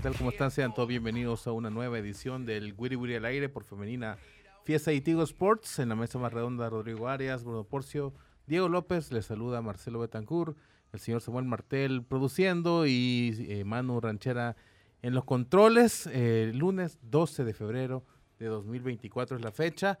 ¿Qué 0.00 0.04
tal? 0.04 0.16
¿Cómo 0.16 0.30
están? 0.30 0.50
Sean 0.50 0.72
todos 0.72 0.88
bienvenidos 0.88 1.46
a 1.46 1.52
una 1.52 1.68
nueva 1.68 1.98
edición 1.98 2.46
del 2.46 2.72
Wiri 2.78 2.96
Wiri 2.96 3.16
al 3.16 3.26
aire 3.26 3.50
por 3.50 3.64
Femenina 3.64 4.16
Fiesta 4.64 4.94
y 4.94 5.02
Tigo 5.02 5.22
Sports. 5.22 5.78
En 5.78 5.90
la 5.90 5.94
mesa 5.94 6.18
más 6.18 6.32
redonda, 6.32 6.70
Rodrigo 6.70 7.06
Arias, 7.06 7.44
Bruno 7.44 7.64
Porcio, 7.64 8.14
Diego 8.46 8.70
López, 8.70 9.12
les 9.12 9.26
saluda 9.26 9.60
Marcelo 9.60 9.98
Betancourt, 9.98 10.56
el 10.94 11.00
señor 11.00 11.20
Samuel 11.20 11.44
Martel 11.44 12.02
produciendo 12.02 12.86
y 12.86 13.46
eh, 13.50 13.64
Manu 13.64 14.00
Ranchera 14.00 14.56
en 15.02 15.12
los 15.12 15.24
controles. 15.24 16.08
Eh, 16.10 16.50
lunes 16.54 16.98
12 17.02 17.44
de 17.44 17.52
febrero 17.52 18.02
de 18.38 18.46
2024 18.46 19.36
es 19.36 19.42
la 19.42 19.52
fecha. 19.52 19.98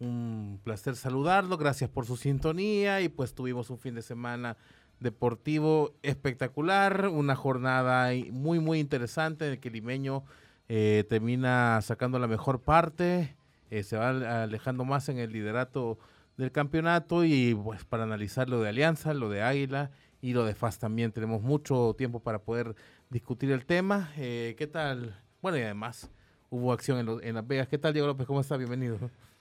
Un 0.00 0.60
placer 0.62 0.96
saludarlo, 0.96 1.56
gracias 1.56 1.88
por 1.88 2.04
su 2.04 2.18
sintonía 2.18 3.00
y 3.00 3.08
pues 3.08 3.34
tuvimos 3.34 3.70
un 3.70 3.78
fin 3.78 3.94
de 3.94 4.02
semana 4.02 4.58
deportivo 5.00 5.94
espectacular, 6.02 7.08
una 7.08 7.36
jornada 7.36 8.10
muy 8.30 8.58
muy 8.60 8.80
interesante 8.80 9.46
en 9.46 9.52
el 9.52 9.60
que 9.60 9.70
Limeño 9.70 10.24
eh, 10.68 11.04
termina 11.08 11.80
sacando 11.82 12.18
la 12.18 12.26
mejor 12.26 12.60
parte, 12.60 13.36
eh, 13.70 13.82
se 13.82 13.96
va 13.96 14.42
alejando 14.42 14.84
más 14.84 15.08
en 15.08 15.18
el 15.18 15.32
liderato 15.32 15.98
del 16.36 16.52
campeonato 16.52 17.24
y 17.24 17.54
pues 17.54 17.84
para 17.84 18.04
analizar 18.04 18.48
lo 18.48 18.60
de 18.60 18.68
Alianza, 18.68 19.14
lo 19.14 19.28
de 19.28 19.42
Águila 19.42 19.90
y 20.20 20.32
lo 20.32 20.44
de 20.44 20.54
FAS 20.54 20.78
también 20.78 21.12
tenemos 21.12 21.42
mucho 21.42 21.94
tiempo 21.96 22.20
para 22.20 22.40
poder 22.40 22.74
discutir 23.10 23.50
el 23.50 23.66
tema. 23.66 24.10
Eh, 24.16 24.54
¿Qué 24.58 24.66
tal? 24.66 25.20
Bueno, 25.42 25.58
y 25.58 25.62
además 25.62 26.10
hubo 26.50 26.72
acción 26.72 26.98
en, 26.98 27.28
en 27.28 27.34
Las 27.34 27.46
Vegas. 27.46 27.68
¿Qué 27.68 27.78
tal, 27.78 27.92
Diego 27.92 28.08
López? 28.08 28.26
¿Cómo 28.26 28.40
está? 28.40 28.56
Bienvenido. 28.56 28.98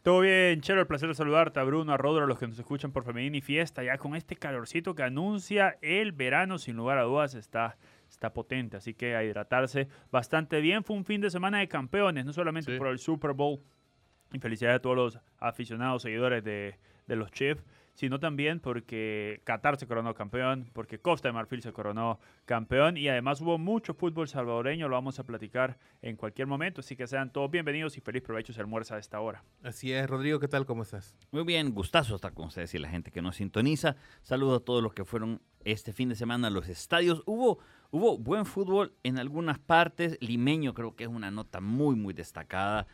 Todo 0.08 0.22
bien, 0.22 0.62
Chelo, 0.62 0.80
el 0.80 0.88
placer 0.88 1.10
de 1.10 1.16
saludarte 1.16 1.60
a 1.60 1.66
Bruno, 1.66 1.92
a 1.92 1.98
Rodro, 1.98 2.24
a 2.24 2.28
los 2.28 2.40
que 2.40 2.48
nos 2.48 2.58
escuchan 2.58 2.94
por 2.94 3.04
Femenina 3.04 3.36
y 3.36 3.42
Fiesta, 3.42 3.84
ya 3.84 3.98
con 3.98 4.16
este 4.16 4.38
calorcito 4.38 4.96
que 4.96 5.04
anuncia 5.04 5.78
el 5.82 6.14
verano, 6.14 6.60
sin 6.60 6.78
lugar 6.78 6.98
a 6.98 7.02
dudas, 7.02 7.36
está, 7.36 7.76
está 8.10 8.32
potente, 8.32 8.78
así 8.78 8.94
que 8.94 9.18
a 9.18 9.26
hidratarse 9.26 9.90
bastante 10.10 10.62
bien. 10.62 10.86
Fue 10.86 10.96
un 10.96 11.04
fin 11.04 11.20
de 11.20 11.30
semana 11.30 11.60
de 11.60 11.68
campeones, 11.68 12.24
no 12.26 12.32
solamente 12.32 12.72
Sí. 12.72 12.78
por 12.78 12.88
el 12.88 13.00
Super 13.00 13.34
Bowl, 13.34 13.60
y 14.32 14.40
felicidades 14.40 14.78
a 14.78 14.82
todos 14.82 14.96
los 14.96 15.20
aficionados, 15.40 16.04
seguidores 16.04 16.42
de, 16.42 16.76
de 17.06 17.16
los 17.18 17.30
Chiefs, 17.32 17.66
sino 17.98 18.20
también 18.20 18.60
porque 18.60 19.42
Qatar 19.44 19.76
se 19.78 19.88
coronó 19.88 20.14
campeón, 20.14 20.70
porque 20.74 21.00
Costa 21.00 21.30
de 21.30 21.34
Marfil 21.34 21.64
se 21.64 21.74
coronó 21.74 22.20
campeón 22.46 22.96
y 22.96 23.10
además 23.10 23.42
hubo 23.42 23.58
mucho 23.58 23.96
fútbol 23.96 24.28
salvadoreño, 24.28 24.88
lo 24.88 24.94
vamos 24.94 25.18
a 25.18 25.24
platicar 25.24 25.80
en 26.04 26.16
cualquier 26.16 26.46
momento, 26.46 26.82
así 26.82 26.96
que 26.96 27.08
sean 27.08 27.34
todos 27.34 27.50
bienvenidos 27.50 27.98
y 27.98 28.02
feliz 28.02 28.22
provecho 28.22 28.54
se 28.54 28.62
almuerza 28.62 28.98
a 28.98 29.00
esta 29.00 29.20
hora. 29.20 29.44
Así 29.64 29.92
es, 29.92 30.08
Rodrigo, 30.08 30.40
¿qué 30.40 30.48
tal? 30.48 30.68
¿Cómo 30.68 30.84
estás? 30.84 31.16
Muy 31.32 31.44
bien, 31.44 31.74
gustazo 31.74 32.16
estar 32.16 32.36
con 32.36 32.46
ustedes 32.46 32.72
y 32.76 32.78
la 32.78 32.88
gente 32.88 33.10
que 33.10 33.24
nos 33.24 33.38
sintoniza. 33.38 33.96
Saludo 34.22 34.58
a 34.58 34.60
todos 34.60 34.84
los 34.84 34.94
que 34.94 35.04
fueron 35.04 35.42
este 35.66 35.92
fin 35.92 36.10
de 36.10 36.16
semana 36.16 36.50
a 36.50 36.52
los 36.52 36.70
estadios. 36.70 37.24
Hubo, 37.26 37.58
hubo 37.90 38.20
buen 38.20 38.46
fútbol 38.46 38.94
en 39.02 39.18
algunas 39.18 39.58
partes. 39.58 40.20
Limeño 40.22 40.76
creo 40.76 40.96
que 40.96 41.06
es 41.06 41.10
una 41.10 41.32
nota 41.32 41.62
muy, 41.62 41.96
muy 41.96 42.14
destacada. 42.14 42.86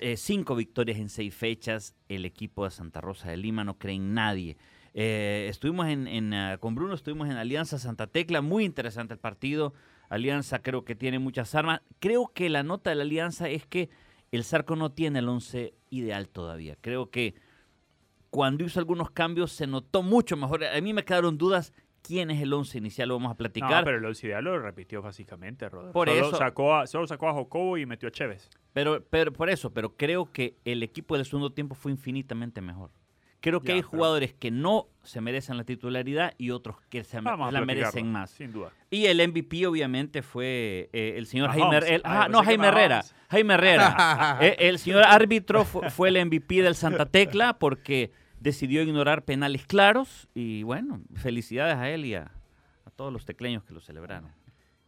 Eh, 0.00 0.16
cinco 0.16 0.56
victorias 0.56 0.98
en 0.98 1.08
seis 1.08 1.34
fechas. 1.34 1.94
El 2.08 2.24
equipo 2.24 2.64
de 2.64 2.70
Santa 2.70 3.00
Rosa 3.00 3.30
de 3.30 3.36
Lima 3.36 3.64
no 3.64 3.78
cree 3.78 3.96
en 3.96 4.14
nadie. 4.14 4.56
Eh, 4.94 5.46
estuvimos 5.48 5.86
en, 5.86 6.34
ah, 6.34 6.58
con 6.58 6.74
Bruno, 6.74 6.94
estuvimos 6.94 7.28
en 7.28 7.36
Alianza 7.36 7.78
Santa 7.78 8.06
Tecla. 8.08 8.40
Muy 8.40 8.64
interesante 8.64 9.14
el 9.14 9.20
partido. 9.20 9.72
Alianza 10.08 10.60
creo 10.60 10.84
que 10.84 10.96
tiene 10.96 11.20
muchas 11.20 11.54
armas. 11.54 11.82
Creo 12.00 12.32
que 12.34 12.48
la 12.50 12.64
nota 12.64 12.90
de 12.90 12.96
la 12.96 13.02
Alianza 13.02 13.48
es 13.48 13.64
que 13.64 13.90
el 14.32 14.44
Zarco 14.44 14.74
no 14.74 14.90
tiene 14.90 15.20
el 15.20 15.28
once 15.28 15.74
ideal 15.90 16.28
todavía. 16.28 16.76
Creo 16.80 17.10
que 17.10 17.34
cuando 18.30 18.64
hizo 18.64 18.80
algunos 18.80 19.10
cambios 19.10 19.52
se 19.52 19.68
notó 19.68 20.02
mucho 20.02 20.36
mejor. 20.36 20.64
A 20.64 20.80
mí 20.80 20.92
me 20.92 21.04
quedaron 21.04 21.38
dudas 21.38 21.72
quién 22.02 22.30
es 22.30 22.40
el 22.42 22.52
once 22.52 22.78
inicial, 22.78 23.08
lo 23.08 23.14
vamos 23.16 23.32
a 23.32 23.36
platicar. 23.36 23.70
No, 23.70 23.84
pero 23.84 23.98
el 23.98 24.04
Once 24.04 24.26
Ideal 24.26 24.44
lo 24.44 24.58
repitió 24.58 25.02
básicamente, 25.02 25.68
Rodolfo. 25.68 25.92
Por 25.92 26.08
solo 26.08 26.28
eso- 26.28 26.36
Sacó 26.36 26.74
a, 26.74 26.86
solo 26.86 27.06
sacó 27.06 27.28
a 27.28 27.32
Jocobo 27.32 27.78
y 27.78 27.86
metió 27.86 28.08
a 28.08 28.12
Chévez. 28.12 28.48
Pero, 28.72 29.04
pero 29.08 29.32
por 29.32 29.50
eso, 29.50 29.72
pero 29.72 29.96
creo 29.96 30.30
que 30.32 30.56
el 30.64 30.82
equipo 30.82 31.16
del 31.16 31.24
segundo 31.26 31.50
tiempo 31.52 31.74
fue 31.74 31.92
infinitamente 31.92 32.60
mejor. 32.60 32.90
Creo 33.42 33.60
que 33.62 33.68
Ya, 33.68 33.74
hay 33.76 33.80
pero- 33.80 33.88
jugadores 33.90 34.34
que 34.34 34.50
no 34.50 34.88
se 35.02 35.22
merecen 35.22 35.56
la 35.56 35.64
titularidad 35.64 36.34
y 36.36 36.50
otros 36.50 36.76
que 36.90 37.04
se 37.04 37.22
la 37.22 37.36
merecen 37.64 38.12
más. 38.12 38.30
Sin 38.32 38.52
duda. 38.52 38.70
Y 38.90 39.06
el 39.06 39.18
MVP 39.26 39.66
obviamente 39.66 40.20
fue 40.20 40.90
eh, 40.92 41.14
el 41.16 41.26
señor 41.26 41.48
Mahomes. 41.48 41.80
Jaime, 41.84 41.94
el- 41.96 42.02
Ah, 42.04 42.24
yo 42.26 42.32
no 42.32 42.44
Jaime 42.44 42.68
Herrera. 42.68 43.02
Jaime 43.30 43.54
Herrera. 43.54 44.38
Eh, 44.42 44.56
el 44.58 44.78
señor 44.78 45.04
árbitro 45.04 45.64
fu- 45.64 45.80
fue 45.88 46.10
el 46.10 46.18
MVP 46.26 46.60
del 46.62 46.74
Santa 46.74 47.06
Tecla 47.06 47.58
porque 47.58 48.10
decidió 48.40 48.82
ignorar 48.82 49.24
penales 49.24 49.66
claros 49.66 50.28
y 50.34 50.62
bueno, 50.62 51.00
felicidades 51.14 51.76
a 51.76 51.88
él 51.90 52.04
y 52.06 52.14
a, 52.14 52.32
a 52.84 52.90
todos 52.90 53.12
los 53.12 53.24
tecleños 53.24 53.62
que 53.64 53.74
lo 53.74 53.80
celebraron. 53.80 54.32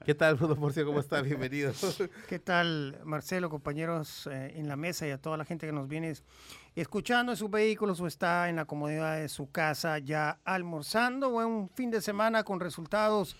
¿Qué 0.04 0.16
tal, 0.16 0.34
Bruno 0.34 0.56
Porcio? 0.56 0.84
¿Cómo 0.84 0.99
está? 0.99 1.22
Bienvenido. 1.22 1.72
¿Qué 2.28 2.40
tal, 2.40 2.99
Marcelo, 3.04 3.49
compañeros 3.49 4.26
eh, 4.26 4.54
en 4.56 4.66
la 4.66 4.75
mesa 4.75 5.06
y 5.06 5.10
a 5.10 5.19
toda 5.19 5.37
la 5.37 5.44
gente 5.44 5.64
que 5.64 5.72
nos 5.72 5.87
viene 5.87 6.12
escuchando 6.75 7.31
en 7.31 7.38
sus 7.38 7.49
vehículos 7.49 8.00
o 8.00 8.08
está 8.08 8.49
en 8.49 8.56
la 8.56 8.64
comodidad 8.64 9.20
de 9.20 9.28
su 9.28 9.52
casa 9.52 9.99
ya 9.99 10.40
almorzando? 10.44 11.31
Buen 11.31 11.46
un 11.46 11.69
fin 11.69 11.93
de 11.93 12.00
semana 12.00 12.43
con 12.43 12.58
resultados 12.58 13.37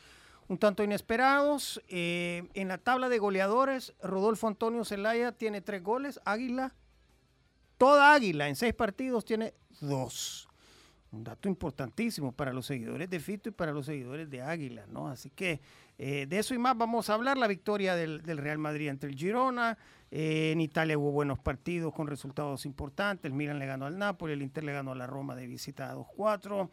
un 0.47 0.59
tanto 0.59 0.85
inesperados. 0.85 1.83
Eh, 1.89 2.45
en 2.55 2.69
la 2.69 2.79
tabla 2.79 3.09
de 3.09 3.19
goleadores, 3.19 3.95
Rodolfo 4.01 4.47
Antonio 4.47 4.85
Zelaya 4.85 5.33
tiene 5.33 5.63
tres 5.63 5.83
goles, 5.83 6.21
Águila, 6.25 6.75
toda 7.77 8.15
Águila 8.15 8.49
en 8.49 8.55
seis 8.55 8.75
partidos 8.75 9.25
tiene 9.25 9.55
dos. 9.83 10.49
Un 11.11 11.25
dato 11.25 11.47
importantísimo 11.47 12.33
para 12.33 12.55
los 12.55 12.65
seguidores 12.65 13.11
de 13.11 13.21
Fito 13.21 13.51
y 13.51 13.53
para 13.53 13.73
los 13.73 13.85
seguidores 13.85 14.31
de 14.31 14.41
Águila, 14.41 14.87
¿no? 14.89 15.09
Así 15.09 15.29
que 15.29 15.61
eh, 15.99 16.25
de 16.27 16.39
eso 16.39 16.55
y 16.55 16.59
más 16.59 16.75
vamos 16.79 17.11
a 17.11 17.15
hablar. 17.15 17.37
La 17.37 17.47
victoria 17.49 17.95
del, 17.95 18.23
del 18.23 18.39
Real 18.39 18.57
Madrid 18.57 18.89
ante 18.89 19.07
el 19.07 19.15
Girona. 19.15 19.77
Eh, 20.11 20.53
en 20.53 20.63
Italia 20.63 20.97
hubo 20.97 21.11
buenos 21.13 21.39
partidos 21.39 21.93
con 21.93 22.07
resultados 22.07 22.65
importantes. 22.65 23.27
El 23.31 23.35
Milan 23.37 23.59
le 23.59 23.67
ganó 23.67 23.85
al 23.85 23.99
Napoli, 23.99 24.33
el 24.33 24.41
Inter 24.41 24.65
le 24.65 24.73
ganó 24.73 24.93
a 24.93 24.95
la 24.95 25.07
Roma 25.07 25.37
de 25.37 25.47
visita 25.47 25.91
a 25.91 25.97
2-4. 25.97 26.71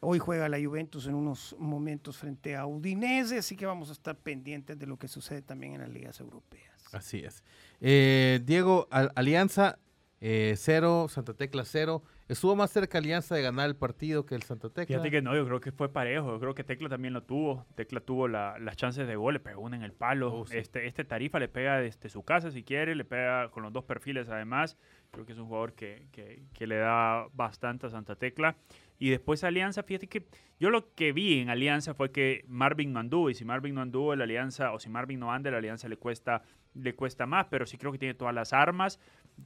Hoy 0.00 0.18
juega 0.18 0.48
la 0.48 0.58
Juventus 0.60 1.06
en 1.06 1.14
unos 1.14 1.54
momentos 1.58 2.16
frente 2.16 2.56
a 2.56 2.66
Udinese, 2.66 3.38
así 3.38 3.56
que 3.56 3.66
vamos 3.66 3.90
a 3.90 3.92
estar 3.92 4.16
pendientes 4.16 4.76
de 4.78 4.86
lo 4.86 4.96
que 4.96 5.06
sucede 5.08 5.42
también 5.42 5.74
en 5.74 5.80
las 5.82 5.90
ligas 5.90 6.18
europeas. 6.20 6.72
Así 6.92 7.18
es. 7.18 7.44
Eh, 7.80 8.40
Diego, 8.44 8.88
Al- 8.90 9.12
Alianza 9.14 9.78
eh, 10.20 10.54
Santa 10.56 11.34
Tecla 11.34 11.64
cero. 11.64 12.02
Estuvo 12.28 12.54
más 12.54 12.70
cerca 12.70 12.98
Alianza 12.98 13.34
de 13.34 13.40
ganar 13.42 13.68
el 13.68 13.74
partido 13.76 14.26
que 14.26 14.34
el 14.34 14.42
Santa 14.42 14.68
Tecla. 14.68 14.96
Fíjate 14.96 15.10
que 15.10 15.22
no, 15.22 15.34
yo 15.34 15.46
creo 15.46 15.60
que 15.60 15.72
fue 15.72 15.90
parejo. 15.90 16.30
Yo 16.32 16.40
creo 16.40 16.54
que 16.54 16.62
Tecla 16.62 16.88
también 16.90 17.14
lo 17.14 17.22
tuvo. 17.22 17.64
Tecla 17.74 18.00
tuvo 18.00 18.28
la- 18.28 18.58
las 18.58 18.76
chances 18.76 19.06
de 19.08 19.16
gol, 19.16 19.34
le 19.34 19.40
pegó 19.40 19.62
una 19.62 19.76
en 19.76 19.82
el 19.82 19.92
palo. 19.92 20.32
Oh, 20.34 20.46
sí. 20.46 20.58
este, 20.58 20.86
este 20.86 21.04
Tarifa 21.04 21.38
le 21.38 21.48
pega 21.48 21.78
desde 21.80 22.08
su 22.10 22.22
casa 22.22 22.50
si 22.50 22.62
quiere, 22.62 22.94
le 22.94 23.04
pega 23.06 23.50
con 23.50 23.62
los 23.62 23.72
dos 23.72 23.84
perfiles 23.84 24.28
además. 24.28 24.76
Creo 25.10 25.24
que 25.24 25.32
es 25.32 25.38
un 25.38 25.46
jugador 25.46 25.72
que, 25.72 26.06
que- 26.12 26.42
que 26.52 26.66
le 26.66 26.76
da 26.76 27.26
bastante 27.32 27.86
a 27.86 27.90
Santa 27.90 28.14
Tecla. 28.16 28.56
Y 28.98 29.10
después 29.10 29.44
Alianza, 29.44 29.82
fíjate 29.82 30.08
que 30.08 30.26
yo 30.58 30.70
lo 30.70 30.92
que 30.94 31.12
vi 31.12 31.38
en 31.38 31.50
Alianza 31.50 31.94
fue 31.94 32.10
que 32.10 32.44
Marvin 32.48 32.92
no 32.92 33.00
anduvo. 33.00 33.30
Y 33.30 33.34
si 33.34 33.44
Marvin 33.44 33.74
no 33.74 33.82
anduvo, 33.82 34.14
la 34.16 34.24
Alianza, 34.24 34.72
o 34.72 34.78
si 34.78 34.88
Marvin 34.88 35.20
no 35.20 35.32
anda, 35.32 35.50
la 35.50 35.58
Alianza 35.58 35.88
le 35.88 35.96
cuesta, 35.96 36.42
le 36.74 36.94
cuesta 36.94 37.26
más. 37.26 37.46
Pero 37.46 37.66
sí 37.66 37.78
creo 37.78 37.92
que 37.92 37.98
tiene 37.98 38.14
todas 38.14 38.34
las 38.34 38.52
armas. 38.52 38.98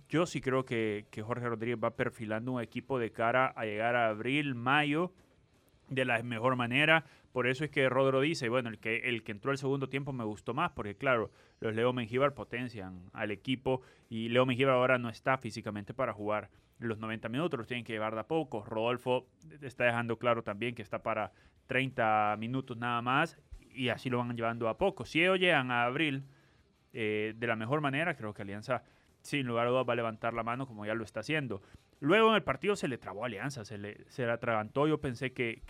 Yo 0.09 0.27
sí 0.27 0.41
creo 0.41 0.65
que, 0.65 1.07
que 1.11 1.23
Jorge 1.23 1.49
Rodríguez 1.49 1.79
va 1.83 1.97
perfilando 1.97 2.53
un 2.53 2.63
equipo 2.63 2.99
de 2.99 3.13
cara 3.13 3.53
a 3.55 3.65
llegar 3.65 3.95
a 3.95 4.09
abril, 4.09 4.55
mayo 4.55 5.13
de 5.95 6.05
la 6.05 6.23
mejor 6.23 6.57
manera. 6.57 7.05
Por 7.33 7.47
eso 7.47 7.65
es 7.65 7.71
que 7.71 7.89
Rodro 7.89 8.21
dice, 8.21 8.49
bueno, 8.49 8.69
el 8.69 8.79
que, 8.79 9.09
el 9.09 9.23
que 9.23 9.33
entró 9.33 9.51
al 9.51 9.59
segundo 9.59 9.89
tiempo 9.89 10.13
me 10.13 10.25
gustó 10.25 10.55
más, 10.55 10.73
porque 10.73 10.97
claro, 10.97 11.31
los 11.61 11.75
Leo 11.75 11.93
Mengíbar 11.93 12.35
potencian 12.35 13.11
al 13.13 13.31
equipo 13.31 13.83
y 14.11 14.29
Leo 14.29 14.45
Mengíbar 14.45 14.75
ahora 14.75 14.99
no 14.99 15.09
está 15.09 15.39
físicamente 15.39 15.95
para 15.95 16.13
jugar 16.13 16.51
los 16.79 16.99
90 16.99 17.29
minutos, 17.29 17.59
los 17.59 17.67
tienen 17.67 17.85
que 17.85 17.93
llevar 17.93 18.15
de 18.15 18.21
a 18.21 18.27
poco. 18.27 18.65
Rodolfo 18.65 19.27
está 19.61 19.85
dejando 19.85 20.19
claro 20.19 20.43
también 20.43 20.75
que 20.75 20.83
está 20.83 21.03
para 21.03 21.33
30 21.67 22.37
minutos 22.39 22.77
nada 22.77 23.01
más 23.03 23.39
y 23.75 23.89
así 23.89 24.11
lo 24.11 24.19
van 24.19 24.37
llevando 24.37 24.69
a 24.69 24.77
poco. 24.77 25.05
Si 25.05 25.23
ellos 25.23 25.39
llegan 25.39 25.71
a 25.71 25.85
abril 25.85 26.25
eh, 26.93 27.35
de 27.37 27.47
la 27.47 27.57
mejor 27.57 27.81
manera, 27.81 28.17
creo 28.17 28.35
que 28.35 28.43
Alianza 28.43 28.83
sin 29.23 29.47
lugar 29.47 29.67
a 29.67 29.71
dudas 29.71 29.89
va 29.89 29.93
a 29.93 29.97
levantar 29.97 30.35
la 30.35 30.43
mano 30.43 30.67
como 30.67 30.85
ya 30.85 30.95
lo 30.95 31.05
está 31.05 31.21
haciendo. 31.21 31.63
Luego 32.03 32.31
en 32.31 32.35
el 32.35 32.43
partido 32.43 32.75
se 32.75 32.89
le 32.89 32.99
trabó 32.99 33.25
Alianza, 33.25 33.65
se 33.65 33.79
le, 33.79 33.97
atragantó. 34.29 34.89
Yo 34.89 35.01
pensé 35.01 35.33
que, 35.33 35.63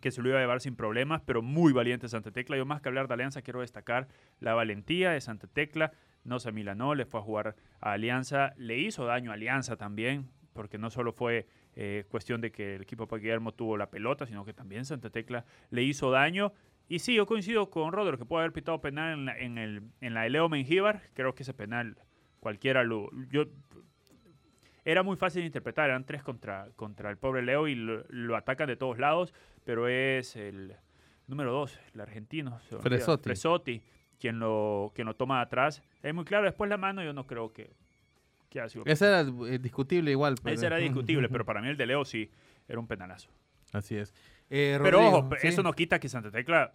se 0.00 0.22
lo 0.22 0.30
iba 0.30 0.38
a 0.38 0.40
llevar 0.40 0.62
sin 0.62 0.76
problemas, 0.76 1.20
pero 1.26 1.42
muy 1.42 1.74
valiente 1.74 2.08
Santa 2.08 2.30
Tecla. 2.30 2.56
Yo 2.56 2.64
más 2.64 2.80
que 2.80 2.88
hablar 2.88 3.06
de 3.06 3.12
Alianza 3.12 3.42
quiero 3.42 3.60
destacar 3.60 4.08
la 4.38 4.54
valentía 4.54 5.10
de 5.10 5.20
Santa 5.20 5.46
Tecla. 5.46 5.92
No 6.24 6.40
se 6.40 6.52
milanó, 6.52 6.94
le 6.94 7.04
fue 7.04 7.20
a 7.20 7.22
jugar 7.22 7.54
a 7.80 7.92
Alianza, 7.92 8.54
le 8.56 8.78
hizo 8.78 9.04
daño 9.04 9.30
a 9.30 9.34
Alianza 9.34 9.76
también, 9.76 10.30
porque 10.54 10.78
no 10.78 10.88
solo 10.88 11.12
fue 11.12 11.46
eh, 11.76 12.06
cuestión 12.08 12.40
de 12.40 12.50
que 12.50 12.76
el 12.76 12.82
equipo 12.82 13.04
de 13.04 13.18
Guillermo 13.18 13.52
tuvo 13.52 13.76
la 13.76 13.90
pelota, 13.90 14.24
sino 14.24 14.46
que 14.46 14.54
también 14.54 14.86
Santa 14.86 15.10
Tecla 15.10 15.44
le 15.68 15.82
hizo 15.82 16.10
daño. 16.10 16.54
Y 16.88 17.00
sí, 17.00 17.14
yo 17.14 17.26
coincido 17.26 17.68
con 17.68 17.92
Rodro 17.92 18.16
que 18.16 18.24
puede 18.24 18.44
haber 18.44 18.54
pitado 18.54 18.80
penal 18.80 19.18
en 19.18 19.24
la, 19.26 19.38
en 19.38 19.58
el, 19.58 19.82
en 20.00 20.14
la 20.14 20.22
de 20.22 20.30
Leo 20.30 20.48
Mengíbar. 20.48 21.02
Creo 21.12 21.34
que 21.34 21.42
ese 21.42 21.52
penal 21.52 21.98
cualquiera 22.40 22.84
lo... 22.84 23.10
Yo, 23.30 23.44
era 24.84 25.02
muy 25.02 25.16
fácil 25.16 25.42
de 25.42 25.46
interpretar, 25.46 25.90
eran 25.90 26.04
tres 26.04 26.22
contra, 26.22 26.68
contra 26.76 27.10
el 27.10 27.16
pobre 27.16 27.42
Leo 27.42 27.68
y 27.68 27.74
lo, 27.74 28.36
atacan 28.36 28.68
de 28.68 28.76
todos 28.76 28.98
lados, 28.98 29.34
pero 29.64 29.88
es 29.88 30.36
el 30.36 30.74
número 31.26 31.52
dos, 31.52 31.78
el 31.94 32.00
argentino, 32.00 32.58
Fresotti. 32.80 33.24
Fresotti 33.24 33.82
quien 34.20 34.38
lo, 34.38 34.92
quien 34.94 35.06
lo 35.06 35.14
toma 35.14 35.40
atrás. 35.40 35.82
Es 36.02 36.14
muy 36.14 36.24
claro, 36.24 36.44
después 36.44 36.68
la 36.68 36.76
mano 36.76 37.02
yo 37.02 37.12
no 37.12 37.26
creo 37.26 37.52
que, 37.52 37.72
que 38.50 38.68
sido... 38.68 38.84
Ese 38.86 39.06
era 39.06 39.20
eh, 39.22 39.58
discutible 39.58 40.10
igual. 40.10 40.36
Pero... 40.42 40.54
Ese 40.54 40.66
era 40.66 40.76
discutible, 40.78 41.28
pero 41.28 41.44
para 41.44 41.60
mí 41.60 41.68
el 41.68 41.76
de 41.76 41.86
Leo 41.86 42.04
sí 42.04 42.30
era 42.68 42.78
un 42.78 42.86
penalazo. 42.86 43.30
Así 43.72 43.96
es. 43.96 44.14
Eh, 44.50 44.78
pero 44.82 45.06
ojo, 45.06 45.30
eso 45.42 45.62
no 45.62 45.72
quita 45.72 45.98
que 45.98 46.08
Santa 46.08 46.30
Tecla 46.30 46.74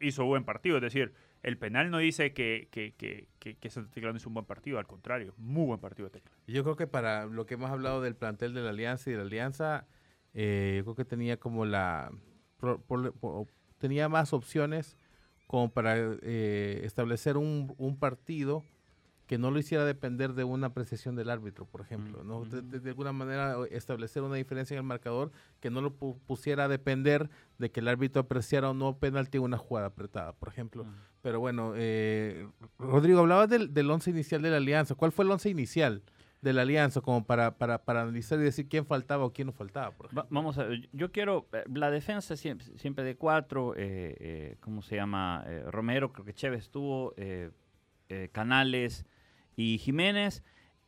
hizo 0.00 0.24
buen 0.24 0.44
partido, 0.44 0.76
es 0.76 0.82
decir, 0.82 1.12
el 1.42 1.58
penal 1.58 1.90
no 1.90 1.98
dice 1.98 2.32
que, 2.32 2.68
que, 2.70 2.94
que, 2.94 3.28
que, 3.38 3.70
Santa 3.70 3.90
Tecla 3.90 4.10
no 4.10 4.16
es 4.16 4.26
un 4.26 4.34
buen 4.34 4.46
partido, 4.46 4.78
al 4.78 4.86
contrario, 4.86 5.34
muy 5.36 5.66
buen 5.66 5.80
partido 5.80 6.08
de 6.08 6.20
Tecla. 6.20 6.36
Yo 6.46 6.62
creo 6.64 6.76
que 6.76 6.86
para 6.86 7.26
lo 7.26 7.46
que 7.46 7.54
hemos 7.54 7.70
hablado 7.70 8.00
del 8.00 8.16
plantel 8.16 8.54
de 8.54 8.62
la 8.62 8.70
Alianza 8.70 9.10
y 9.10 9.12
de 9.12 9.18
la 9.18 9.24
Alianza, 9.24 9.86
eh, 10.34 10.74
yo 10.78 10.84
creo 10.84 10.94
que 10.96 11.04
tenía 11.04 11.38
como 11.38 11.64
la... 11.64 12.10
tenía 13.78 14.08
más 14.08 14.32
opciones 14.32 14.96
como 15.46 15.70
para 15.70 15.96
eh, 15.96 16.80
establecer 16.84 17.36
un, 17.36 17.74
un 17.78 17.98
partido 17.98 18.64
que 19.28 19.36
no 19.36 19.50
lo 19.50 19.58
hiciera 19.58 19.84
depender 19.84 20.32
de 20.32 20.42
una 20.42 20.68
apreciación 20.68 21.14
del 21.14 21.28
árbitro, 21.28 21.66
por 21.66 21.82
ejemplo, 21.82 22.24
¿no? 22.24 22.46
De, 22.46 22.88
alguna 22.88 23.12
manera 23.12 23.56
establecer 23.70 24.22
una 24.22 24.36
diferencia 24.36 24.74
en 24.74 24.78
el 24.78 24.84
marcador 24.84 25.32
que 25.60 25.68
no 25.68 25.82
lo 25.82 25.94
pusiera 25.94 26.64
a 26.64 26.68
depender 26.68 27.28
de 27.58 27.70
que 27.70 27.80
el 27.80 27.88
árbitro 27.88 28.22
apreciara 28.22 28.70
o 28.70 28.74
no 28.74 28.96
penalti 28.96 29.36
una 29.36 29.58
jugada 29.58 29.88
apretada, 29.88 30.32
por 30.32 30.48
ejemplo. 30.48 30.86
Pero 31.22 31.40
bueno, 31.40 31.72
eh, 31.76 32.46
Rodrigo, 32.78 33.20
hablabas 33.20 33.48
del, 33.48 33.74
del 33.74 33.90
once 33.90 34.10
inicial 34.10 34.42
de 34.42 34.50
la 34.50 34.58
alianza. 34.58 34.94
¿Cuál 34.94 35.12
fue 35.12 35.24
el 35.24 35.30
once 35.30 35.48
inicial? 35.48 36.02
de 36.40 36.52
la 36.52 36.62
alianza 36.62 37.00
como 37.00 37.24
para, 37.24 37.58
para, 37.58 37.82
para 37.82 38.02
analizar 38.02 38.38
y 38.38 38.42
decir 38.42 38.68
quién 38.68 38.86
faltaba 38.86 39.24
o 39.24 39.32
quién 39.32 39.46
no 39.46 39.52
faltaba. 39.52 39.92
vamos 40.30 40.56
a 40.56 40.66
ver, 40.66 40.88
yo 40.92 41.10
quiero, 41.10 41.48
eh, 41.52 41.64
la 41.74 41.90
defensa 41.90 42.36
siempre, 42.36 42.64
siempre 42.78 43.02
de 43.02 43.16
cuatro, 43.16 43.74
eh, 43.76 44.54
¿cómo 44.60 44.80
se 44.80 44.94
llama? 44.94 45.44
Romero, 45.66 46.12
creo 46.12 46.24
que 46.24 46.32
Chévez 46.32 46.60
estuvo, 46.60 47.12
Canales, 48.30 49.04
y 49.56 49.78
Jiménez. 49.78 50.44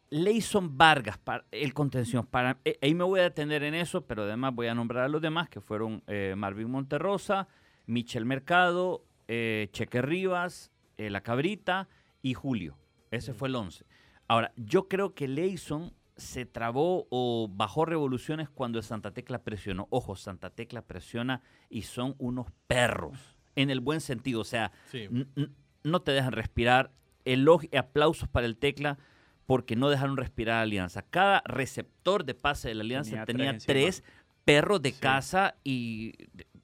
Leison 0.09 0.79
Vargas, 0.79 1.19
para, 1.19 1.45
el 1.51 1.75
contención. 1.75 2.27
Para, 2.27 2.61
ahí 2.81 2.95
me 2.95 3.03
voy 3.03 3.19
a 3.19 3.25
detener 3.25 3.65
en 3.65 3.75
eso, 3.75 4.07
pero 4.07 4.23
además 4.23 4.55
voy 4.55 4.69
a 4.69 4.75
nombrar 4.77 5.03
a 5.03 5.09
los 5.09 5.21
demás, 5.21 5.49
que 5.49 5.61
fueron 5.61 6.05
Marvin 6.37 6.71
Monterrosa, 6.71 7.49
Michel 7.87 8.25
Mercado, 8.25 9.05
eh, 9.33 9.69
Cheque 9.73 10.03
Rivas, 10.03 10.73
La 10.97 11.23
Cabrita 11.23 11.89
y 12.21 12.35
Julio. 12.35 12.77
Ese 13.11 13.33
fue 13.33 13.49
el 13.49 13.55
11. 13.55 13.87
Ahora, 14.29 14.53
yo 14.57 14.89
creo 14.89 15.15
que 15.15 15.29
Leison 15.29 15.95
se 16.17 16.47
trabó 16.47 17.07
o 17.11 17.49
bajó 17.49 17.85
revoluciones 17.85 18.49
cuando 18.49 18.83
Santa 18.83 19.13
Tecla 19.13 19.43
presionó. 19.43 19.87
Ojo, 19.91 20.17
Santa 20.17 20.51
Tecla 20.51 20.83
presiona 20.83 21.43
y 21.69 21.83
son 21.83 22.15
unos 22.19 22.47
perros, 22.67 23.37
en 23.57 23.71
el 23.71 23.81
buen 23.81 24.01
sentido. 24.01 24.41
O 24.41 24.45
sea, 24.45 24.73
no 25.83 26.03
te 26.03 26.13
dejan 26.13 26.33
respirar, 26.33 26.93
elogio, 27.25 27.71
aplausos 27.79 28.29
para 28.29 28.47
el 28.47 28.57
Tecla 28.57 28.99
porque 29.47 29.75
no 29.77 29.91
dejaron 29.91 30.17
respirar 30.17 30.59
a 30.59 30.63
Alianza. 30.63 31.03
Cada 31.03 31.43
receptor 31.45 32.25
de 32.25 32.35
pase 32.35 32.69
de 32.69 32.75
la 32.75 32.83
Alianza 32.83 33.25
tenía, 33.25 33.57
tres, 33.59 34.05
perros 34.45 34.83
de 34.83 34.93
casa 34.93 35.57
y 35.65 36.15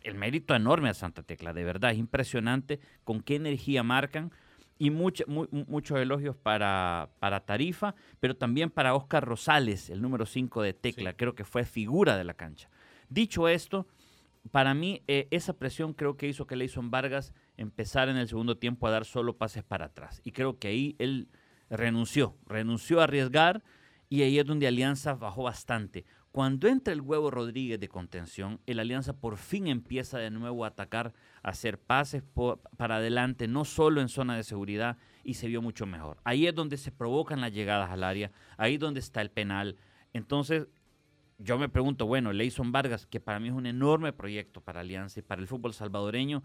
el 0.06 0.14
mérito 0.14 0.54
enorme 0.54 0.88
a 0.88 0.94
Santa 0.94 1.22
Tecla, 1.22 1.52
de 1.52 1.64
verdad, 1.64 1.90
es 1.90 1.98
impresionante 1.98 2.80
con 3.04 3.20
qué 3.20 3.36
energía 3.36 3.82
marcan 3.82 4.32
y 4.78 4.90
muchos 4.90 5.98
elogios 5.98 6.36
para, 6.36 7.08
para 7.18 7.40
Tarifa, 7.40 7.94
pero 8.20 8.36
también 8.36 8.70
para 8.70 8.94
Oscar 8.94 9.24
Rosales, 9.24 9.90
el 9.90 10.02
número 10.02 10.26
5 10.26 10.62
de 10.62 10.74
Tecla, 10.74 11.14
creo 11.14 11.34
que 11.34 11.44
fue 11.44 11.64
figura 11.64 12.16
de 12.16 12.24
la 12.24 12.34
cancha. 12.34 12.68
Dicho 13.08 13.48
esto, 13.48 13.86
para 14.50 14.74
mí 14.74 15.02
eh, 15.08 15.28
esa 15.30 15.54
presión 15.54 15.92
creo 15.92 16.16
que 16.16 16.28
hizo 16.28 16.46
que 16.46 16.56
Leison 16.56 16.90
Vargas 16.90 17.32
empezar 17.56 18.08
en 18.08 18.16
el 18.16 18.28
segundo 18.28 18.58
tiempo 18.58 18.86
a 18.86 18.90
dar 18.90 19.04
solo 19.04 19.36
pases 19.36 19.64
para 19.64 19.86
atrás. 19.86 20.20
Y 20.24 20.32
creo 20.32 20.58
que 20.58 20.68
ahí 20.68 20.94
él 20.98 21.28
renunció, 21.70 22.36
renunció 22.46 23.00
a 23.00 23.04
arriesgar 23.04 23.64
y 24.08 24.22
ahí 24.22 24.38
es 24.38 24.46
donde 24.46 24.66
Alianza 24.66 25.14
bajó 25.14 25.44
bastante. 25.44 26.04
Cuando 26.36 26.68
entra 26.68 26.92
el 26.92 27.00
huevo 27.00 27.30
Rodríguez 27.30 27.80
de 27.80 27.88
contención, 27.88 28.60
el 28.66 28.78
Alianza 28.78 29.14
por 29.14 29.38
fin 29.38 29.68
empieza 29.68 30.18
de 30.18 30.30
nuevo 30.30 30.66
a 30.66 30.68
atacar, 30.68 31.14
a 31.42 31.48
hacer 31.48 31.78
pases 31.78 32.22
para 32.76 32.96
adelante, 32.96 33.48
no 33.48 33.64
solo 33.64 34.02
en 34.02 34.10
zona 34.10 34.36
de 34.36 34.42
seguridad, 34.42 34.98
y 35.24 35.32
se 35.32 35.48
vio 35.48 35.62
mucho 35.62 35.86
mejor. 35.86 36.18
Ahí 36.24 36.46
es 36.46 36.54
donde 36.54 36.76
se 36.76 36.92
provocan 36.92 37.40
las 37.40 37.54
llegadas 37.54 37.88
al 37.90 38.04
área, 38.04 38.32
ahí 38.58 38.74
es 38.74 38.80
donde 38.80 39.00
está 39.00 39.22
el 39.22 39.30
penal. 39.30 39.78
Entonces, 40.12 40.68
yo 41.38 41.56
me 41.56 41.70
pregunto, 41.70 42.04
bueno, 42.04 42.34
Leison 42.34 42.70
Vargas, 42.70 43.06
que 43.06 43.18
para 43.18 43.40
mí 43.40 43.48
es 43.48 43.54
un 43.54 43.64
enorme 43.64 44.12
proyecto 44.12 44.60
para 44.60 44.80
Alianza 44.80 45.20
y 45.20 45.22
para 45.22 45.40
el 45.40 45.48
fútbol 45.48 45.72
salvadoreño, 45.72 46.42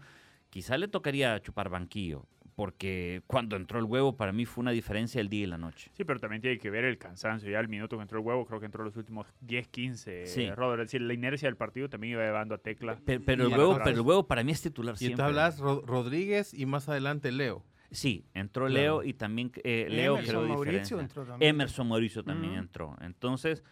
quizá 0.48 0.78
le 0.78 0.88
tocaría 0.88 1.38
chupar 1.42 1.68
banquillo, 1.68 2.24
porque 2.54 3.22
cuando 3.26 3.56
entró 3.56 3.78
el 3.78 3.84
huevo 3.84 4.16
para 4.16 4.32
mí 4.32 4.44
fue 4.44 4.62
una 4.62 4.70
diferencia 4.70 5.20
el 5.20 5.28
día 5.28 5.44
y 5.44 5.46
la 5.46 5.58
noche. 5.58 5.90
Sí, 5.94 6.04
pero 6.04 6.20
también 6.20 6.42
tiene 6.42 6.58
que 6.58 6.70
ver 6.70 6.84
el 6.84 6.98
cansancio. 6.98 7.50
Ya 7.50 7.60
el 7.60 7.68
minuto 7.68 7.96
que 7.96 8.02
entró 8.02 8.18
el 8.18 8.26
huevo, 8.26 8.44
creo 8.46 8.60
que 8.60 8.66
entró 8.66 8.84
los 8.84 8.96
últimos 8.96 9.26
10, 9.40 9.68
15. 9.68 10.26
Sí. 10.26 10.42
Es 10.44 10.78
decir, 10.78 11.00
la 11.00 11.14
inercia 11.14 11.48
del 11.48 11.56
partido 11.56 11.88
también 11.88 12.14
iba 12.14 12.24
llevando 12.24 12.54
a 12.54 12.58
tecla. 12.58 12.98
Pero, 13.04 13.46
el, 13.46 13.52
huevo, 13.52 13.78
pero 13.82 13.96
el 13.96 14.00
huevo 14.00 14.26
para 14.26 14.44
mí 14.44 14.52
es 14.52 14.62
titular 14.62 14.94
y 14.94 14.98
siempre. 14.98 15.14
Y 15.14 15.16
tú 15.16 15.22
hablas 15.22 15.58
Rodríguez 15.58 16.54
y 16.54 16.66
más 16.66 16.88
adelante 16.88 17.32
Leo. 17.32 17.64
Sí, 17.90 18.24
entró 18.32 18.68
Leo 18.68 19.02
y 19.02 19.12
también 19.12 19.52
eh, 19.64 19.86
Leo 19.90 20.16
Emerson 20.16 20.48
Mauricio 20.48 21.00
entró 21.00 21.24
también. 21.24 21.50
Emerson 21.50 21.88
Mauricio 21.88 22.24
también 22.24 22.54
entró. 22.54 22.96
Entonces, 23.02 23.62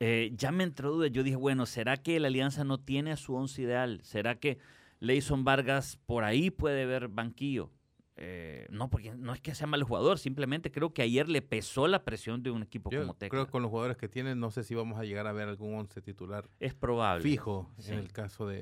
eh, 0.00 0.32
ya 0.34 0.52
me 0.52 0.64
entró 0.64 0.90
duda. 0.90 1.06
Yo 1.06 1.22
dije, 1.22 1.36
bueno, 1.36 1.64
¿será 1.64 1.96
que 1.96 2.20
la 2.20 2.28
Alianza 2.28 2.64
no 2.64 2.78
tiene 2.78 3.12
a 3.12 3.16
su 3.16 3.34
once 3.34 3.62
ideal? 3.62 4.00
¿Será 4.02 4.34
que 4.34 4.58
Leison 5.00 5.44
Vargas 5.44 5.98
por 6.06 6.24
ahí 6.24 6.50
puede 6.50 6.84
ver 6.86 7.08
banquillo. 7.08 7.70
Eh, 8.16 8.66
no, 8.70 8.90
porque 8.90 9.14
no 9.14 9.32
es 9.32 9.40
que 9.40 9.54
sea 9.54 9.66
mal 9.66 9.82
jugador, 9.82 10.18
simplemente 10.18 10.70
creo 10.70 10.92
que 10.92 11.00
ayer 11.02 11.28
le 11.28 11.40
pesó 11.40 11.88
la 11.88 12.04
presión 12.04 12.42
de 12.42 12.50
un 12.50 12.62
equipo 12.62 12.90
como 12.90 13.14
Tecla. 13.14 13.30
Creo 13.30 13.46
que 13.46 13.52
con 13.52 13.62
los 13.62 13.70
jugadores 13.70 13.96
que 13.96 14.08
tienen, 14.08 14.38
no 14.38 14.50
sé 14.50 14.62
si 14.62 14.74
vamos 14.74 14.98
a 14.98 15.04
llegar 15.04 15.26
a 15.26 15.32
ver 15.32 15.48
algún 15.48 15.74
once 15.74 16.02
titular. 16.02 16.48
Es 16.58 16.74
probable. 16.74 17.22
Fijo 17.22 17.70
en 17.86 17.98
el 17.98 18.12
caso 18.12 18.46
de, 18.46 18.60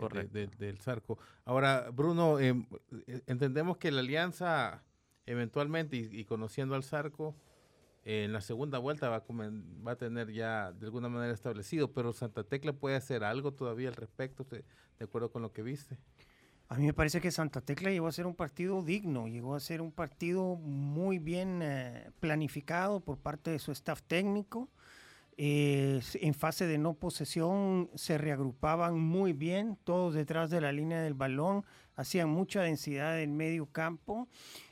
del 0.59 0.79
Zarco. 0.79 1.19
Ahora, 1.45 1.91
Bruno, 1.93 2.39
em, 2.39 2.67
eh, 3.07 3.23
entendemos 3.27 3.79
que 3.79 3.91
la 3.91 4.01
alianza 4.01 4.85
eventualmente, 5.29 5.97
y, 5.97 6.25
conociendo 6.25 6.75
al 6.75 6.83
Zarco, 6.83 7.37
en 8.05 8.33
la 8.33 8.41
segunda 8.41 8.79
vuelta 8.79 9.09
va 9.09 9.17
a, 9.17 9.25
va 9.87 9.93
a 9.93 9.97
tener 9.97 10.33
ya 10.33 10.73
de 10.73 10.87
alguna 10.87 11.09
manera 11.09 11.33
establecido, 11.35 11.93
pero 11.93 12.13
Santa 12.13 12.45
Tecla 12.45 12.73
puede 12.73 12.97
hacer 12.97 13.25
algo 13.25 13.53
todavía 13.53 13.89
al 13.89 13.97
respecto, 13.97 14.45
de 14.45 14.65
acuerdo 15.01 15.31
con 15.31 15.43
lo 15.43 15.53
que 15.53 15.63
viste. 15.63 15.99
A 16.69 16.77
mí 16.77 16.85
me 16.85 16.93
parece 16.93 17.21
que 17.21 17.31
Santa 17.31 17.63
Tecla 17.63 17.91
llegó 17.91 18.09
a 18.09 18.13
ser 18.13 18.27
un 18.27 18.35
partido 18.35 18.83
digno, 18.83 19.27
llegó 19.27 19.55
a 19.55 19.61
ser 19.61 19.81
un 19.81 19.91
partido 19.91 20.57
muy 20.57 21.19
bien 21.19 21.61
eh, 21.63 22.11
planificado 22.21 23.01
por 23.01 23.19
parte 23.19 23.51
de 23.51 23.59
su 23.59 23.73
staff 23.73 24.03
técnico. 24.03 24.69
Eh, 25.41 26.01
en 26.15 26.35
fase 26.35 26.67
de 26.67 26.79
no 26.79 26.95
posesión 26.95 27.89
se 27.95 28.19
reagrupaban 28.19 28.99
muy 28.99 29.33
bien, 29.33 29.79
todos 29.85 30.15
detrás 30.15 30.51
de 30.51 30.61
la 30.61 30.73
línea 30.73 31.01
del 31.01 31.15
balón, 31.15 31.65
hacían 31.95 32.29
mucha 32.29 32.63
densidad 32.63 33.21
en 33.21 33.37
medio 33.37 33.67
campo. 33.67 34.27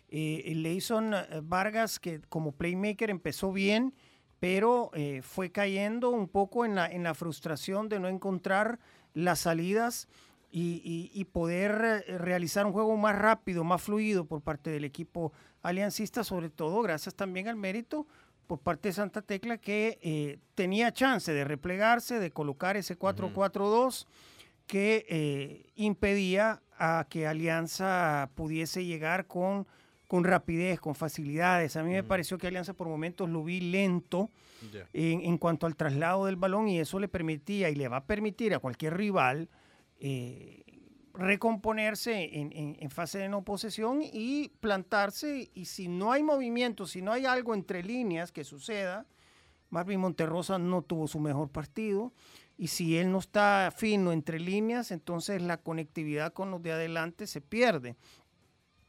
Eh, 0.09 0.53
Leison 0.57 1.15
eh, 1.15 1.41
Vargas, 1.45 2.01
que 2.01 2.21
como 2.23 2.51
playmaker 2.51 3.11
empezó 3.11 3.53
bien, 3.53 3.95
pero 4.41 4.91
fue 5.23 5.51
cayendo 5.51 6.11
un 6.11 6.29
poco 6.29 6.67
en 6.67 6.75
la, 6.75 6.87
en 6.87 7.05
la 7.05 7.15
frustración 7.15 7.89
de 7.89 7.99
no 8.01 8.09
encontrar 8.09 8.79
las 9.15 9.41
salidas 9.41 10.09
y, 10.59 11.25
poder 11.33 12.05
eh, 12.07 12.19
realizar 12.19 12.65
un 12.65 12.73
juego 12.73 12.97
más 12.97 13.17
rápido, 13.17 13.63
más 13.63 13.83
fluido 13.83 14.25
por 14.25 14.41
parte 14.41 14.71
del 14.71 14.85
equipo 14.85 15.33
aliancista, 15.63 16.25
sobre 16.25 16.49
todo 16.49 16.81
gracias 16.81 17.15
también 17.15 17.49
al 17.49 17.57
mérito 17.57 18.07
por 18.47 18.61
parte 18.61 18.89
de 18.89 18.95
Santa 18.95 19.21
Tecla 19.21 19.59
que 19.59 19.99
eh, 20.03 20.39
tenía 20.55 20.93
chance 20.93 21.31
de 21.33 21.45
replegarse, 21.45 22.21
de 22.21 22.31
colocar 22.31 22.77
ese 22.77 22.99
4-4-2 22.99 24.07
que 24.67 25.05
eh, 25.09 25.67
impedía 25.75 26.63
a 26.79 27.07
que 27.11 27.27
Alianza 27.27 28.31
pudiese 28.35 28.85
llegar 28.85 29.27
con, 29.27 29.67
con 30.07 30.25
rapidez, 30.25 30.81
con 30.81 30.95
facilidades. 30.95 31.77
A 31.77 31.83
mí 31.83 31.93
me 31.93 32.03
pareció 32.03 32.39
que 32.39 32.47
Alianza 32.47 32.73
por 32.73 32.89
momentos 32.89 33.29
lo 33.29 33.45
vi 33.45 33.61
lento 33.61 34.31
en, 34.95 35.37
cuanto 35.37 35.67
al 35.67 35.77
traslado 35.77 36.25
del 36.27 36.37
balón 36.37 36.69
y 36.69 36.81
eso 36.81 36.99
le 36.99 37.09
permitía 37.09 37.69
y 37.69 37.75
le 37.75 37.89
va 37.89 37.99
a 37.99 38.05
permitir 38.05 38.55
a 38.55 38.59
cualquier 38.59 38.97
rival 38.97 39.51
eh, 40.01 40.63
recomponerse 41.15 42.31
en, 42.33 42.91
fase 42.91 43.19
de 43.19 43.29
no 43.29 43.43
posesión 43.43 44.01
y 44.03 44.51
plantarse. 44.61 45.51
Y 45.55 45.65
si 45.67 45.89
no 45.89 46.13
hay 46.13 46.23
movimiento, 46.23 46.87
si 46.87 47.03
no 47.03 47.13
hay 47.13 47.27
algo 47.27 47.55
entre 47.55 47.83
líneas 47.83 48.33
que 48.33 48.45
suceda, 48.45 49.07
Marvin 49.71 50.01
Monterrosa 50.01 50.59
no 50.59 50.83
tuvo 50.83 51.09
su 51.09 51.19
mejor 51.19 51.51
partido. 51.51 52.13
Y 52.59 52.69
si 52.69 52.97
él 52.97 53.13
no 53.13 53.19
está 53.19 53.73
fino 53.75 54.13
entre 54.13 54.41
líneas, 54.41 54.91
entonces 54.91 55.43
la 55.43 55.59
conectividad 55.59 56.33
con 56.33 56.51
los 56.51 56.63
de 56.63 56.73
adelante 56.73 57.27
se 57.27 57.41
pierde. 57.41 57.97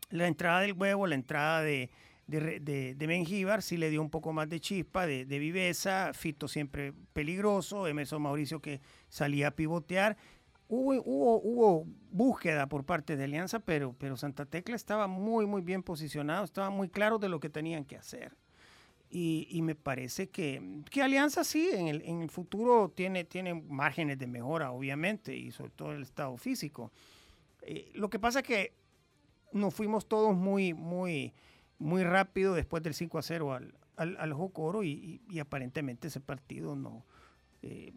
La 0.10 0.28
entrada 0.28 0.62
del 0.62 0.74
huevo, 0.74 1.06
la 1.06 1.16
entrada 1.16 1.62
de, 1.62 1.90
de, 2.28 2.60
de, 2.96 3.62
sí 3.62 3.78
le 3.78 3.90
dio 3.90 4.02
un 4.02 4.10
poco 4.10 4.32
más 4.32 4.48
de 4.50 4.60
chispa, 4.62 5.06
de, 5.06 5.26
de, 5.26 5.40
viveza. 5.40 6.12
Fito 6.14 6.48
siempre 6.48 6.94
peligroso. 7.14 7.88
Emerson 7.88 8.22
Mauricio 8.22 8.62
que 8.62 8.80
salía 9.10 9.50
a 9.50 9.52
pivotear. 9.52 10.18
Hubo, 10.70 11.02
hubo, 11.02 11.42
hubo, 11.42 11.86
búsqueda 12.12 12.68
por 12.68 12.84
parte 12.84 13.16
de 13.16 13.24
Alianza, 13.24 13.60
pero, 13.60 13.94
pero 13.98 14.18
Santa 14.18 14.46
Tecla 14.46 14.76
estaba 14.76 15.08
muy, 15.08 15.46
muy 15.46 15.62
bien 15.62 15.82
posicionado. 15.82 16.44
Estaba 16.44 16.70
muy 16.70 16.90
claro 16.90 17.20
de 17.20 17.30
lo 17.30 17.40
que 17.40 17.50
tenían 17.50 17.86
que 17.86 17.96
hacer. 17.96 18.36
Y, 19.10 19.62
me 19.64 19.74
parece 19.74 20.30
que, 20.30 20.84
que, 20.92 21.02
Alianza 21.02 21.46
sí, 21.46 21.70
en 21.72 21.88
el, 21.88 22.02
en 22.02 22.22
el 22.22 22.30
futuro 22.30 22.92
tiene, 22.94 23.24
tiene 23.24 23.54
márgenes 23.54 24.20
de 24.20 24.28
mejora, 24.28 24.72
obviamente, 24.72 25.34
y 25.34 25.52
sobre 25.52 25.72
todo 25.72 25.94
el 25.94 26.02
estado 26.02 26.36
físico. 26.36 26.92
Eh, 27.62 27.90
lo 27.96 28.10
que 28.10 28.20
pasa 28.20 28.40
es 28.40 28.46
que 28.46 28.74
nos 29.54 29.74
fuimos 29.74 30.08
todos 30.08 30.36
muy, 30.36 30.74
muy, 30.74 31.34
muy 31.80 32.04
rápido 32.04 32.54
después 32.54 32.84
del 32.84 32.94
5 32.94 33.18
a 33.18 33.22
0 33.22 33.54
al, 33.54 33.74
al, 33.96 34.18
al 34.18 34.34
Jocoro 34.34 34.84
y, 34.84 35.22
y, 35.30 35.40
aparentemente 35.40 36.08
ese 36.08 36.20
partido 36.20 36.76
no 36.76 37.06
eh, 37.62 37.94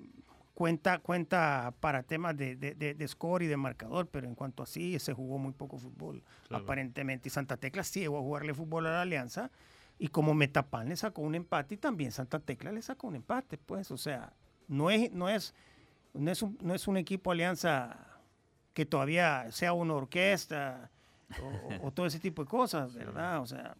cuenta, 0.61 0.99
cuenta 0.99 1.73
para 1.81 2.03
temas 2.03 2.37
de, 2.37 2.55
de, 2.55 2.75
de, 2.75 3.09
score 3.09 3.45
y 3.45 3.47
de 3.47 3.57
marcador, 3.57 4.09
pero 4.09 4.27
en 4.27 4.35
cuanto 4.35 4.63
a 4.63 4.67
sí, 4.67 4.99
se 4.99 5.15
jugó 5.15 5.39
muy 5.39 5.55
poco 5.55 5.79
fútbol, 5.79 6.23
aparentemente. 6.51 7.29
Y 7.29 7.31
Santa 7.31 7.57
Tecla 7.57 7.83
sí 7.83 8.01
llegó 8.01 8.19
a 8.19 8.21
jugarle 8.21 8.53
fútbol 8.53 8.87
a 8.87 8.91
la 8.91 9.01
Alianza 9.01 9.51
y 9.99 10.09
como 10.09 10.35
Metapan 10.35 10.91
le 10.91 10.97
sacó 10.97 11.23
un 11.23 11.35
empate 11.35 11.77
y 11.77 11.79
también 11.79 12.13
Santa 12.13 12.41
Tecla 12.41 12.73
le 12.73 12.83
sacó 12.83 13.07
un 13.07 13.15
empate, 13.15 13.57
pues, 13.57 13.91
o 13.91 13.97
sea, 13.97 14.35
no 14.69 14.91
es, 14.91 15.11
no 15.13 15.31
es, 15.31 15.55
no 16.13 16.31
es, 16.31 16.43
un, 16.43 16.59
no 16.61 16.75
es 16.75 16.87
un 16.87 16.99
equipo 16.99 17.31
alianza 17.31 17.97
que 18.75 18.85
todavía 18.85 19.51
sea 19.53 19.73
una 19.73 19.95
orquesta 19.95 20.91
o, 21.81 21.91
todo 21.91 22.05
ese 22.05 22.21
tipo 22.21 22.45
de 22.45 22.51
cosas, 22.51 22.93
¿verdad? 22.93 23.41
O 23.41 23.47
sea, 23.47 23.79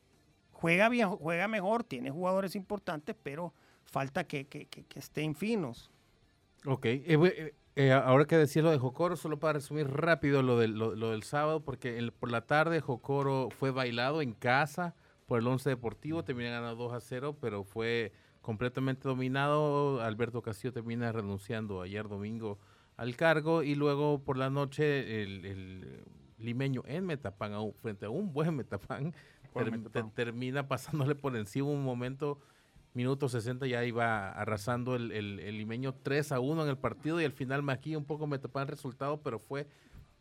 juega 0.53 0.89
bien, 0.89 1.11
juega 1.11 1.47
mejor, 1.47 1.85
tiene 1.85 2.11
jugadores 2.11 2.57
importantes, 2.57 3.15
pero 3.23 3.53
falta 3.85 4.25
que, 4.25 4.47
que, 4.47 4.65
que, 4.65 4.99
estén 4.99 5.35
finos. 5.35 5.91
Ok, 6.67 6.85
eh, 6.85 7.05
eh, 7.07 7.55
eh, 7.77 7.93
ahora 7.93 8.27
que 8.27 8.37
decía 8.37 8.63
lo 8.63 8.71
de 8.71 8.79
Jocoro, 8.79 9.17
solo 9.17 9.39
para 9.39 9.55
resumir 9.55 9.89
rápido 9.89 10.43
lo 10.43 10.59
del, 10.59 10.79
lo, 10.79 11.11
del 11.11 11.23
sábado, 11.23 11.65
porque 11.65 12.13
por 12.19 12.31
la 12.31 12.47
tarde 12.47 12.81
Jocoro 12.81 13.49
fue 13.51 13.71
bailado 13.71 14.21
en 14.21 14.35
casa 14.35 14.95
por 15.27 15.39
el 15.39 15.47
Once 15.47 15.69
Deportivo, 15.69 16.25
termina 16.25 16.51
ganando 16.51 16.85
2 16.85 16.93
a 16.93 17.01
0, 17.01 17.39
pero 17.41 17.65
fue 17.65 18.13
completamente 18.43 19.09
dominado. 19.09 20.03
Alberto 20.03 20.43
Castillo 20.43 20.73
termina 20.73 21.13
renunciando 21.13 21.81
ayer 21.81 22.09
domingo 22.09 22.59
al 22.97 23.17
cargo 23.17 23.63
y 23.63 23.75
luego 23.75 24.23
por 24.23 24.37
la 24.37 24.51
noche 24.51 25.23
el, 25.23 26.05
limeño 26.37 26.83
en 26.87 27.07
Metapán, 27.07 27.53
frente 27.81 28.07
a 28.07 28.11
un 28.11 28.33
buen 28.33 28.57
Metapán, 28.57 29.15
termina 30.15 30.69
pasándole 30.69 31.15
por 31.15 31.37
encima 31.37 31.69
un 31.69 31.85
momento, 31.85 32.41
minuto 32.95 33.29
60 33.29 33.67
ya 33.67 33.85
iba 33.85 34.31
arrasando 34.31 34.97
el, 34.97 35.13
el, 35.13 35.59
limeño 35.59 35.95
3 35.95 36.33
a 36.33 36.41
1 36.41 36.65
en 36.65 36.69
el 36.69 36.79
partido 36.79 37.21
y 37.21 37.25
al 37.25 37.33
final 37.33 37.69
aquí 37.71 37.95
un 37.95 38.05
poco 38.05 38.27
Metapán 38.27 38.63
el 38.63 38.69
resultado, 38.69 39.23
pero 39.23 39.39
fue 39.39 39.67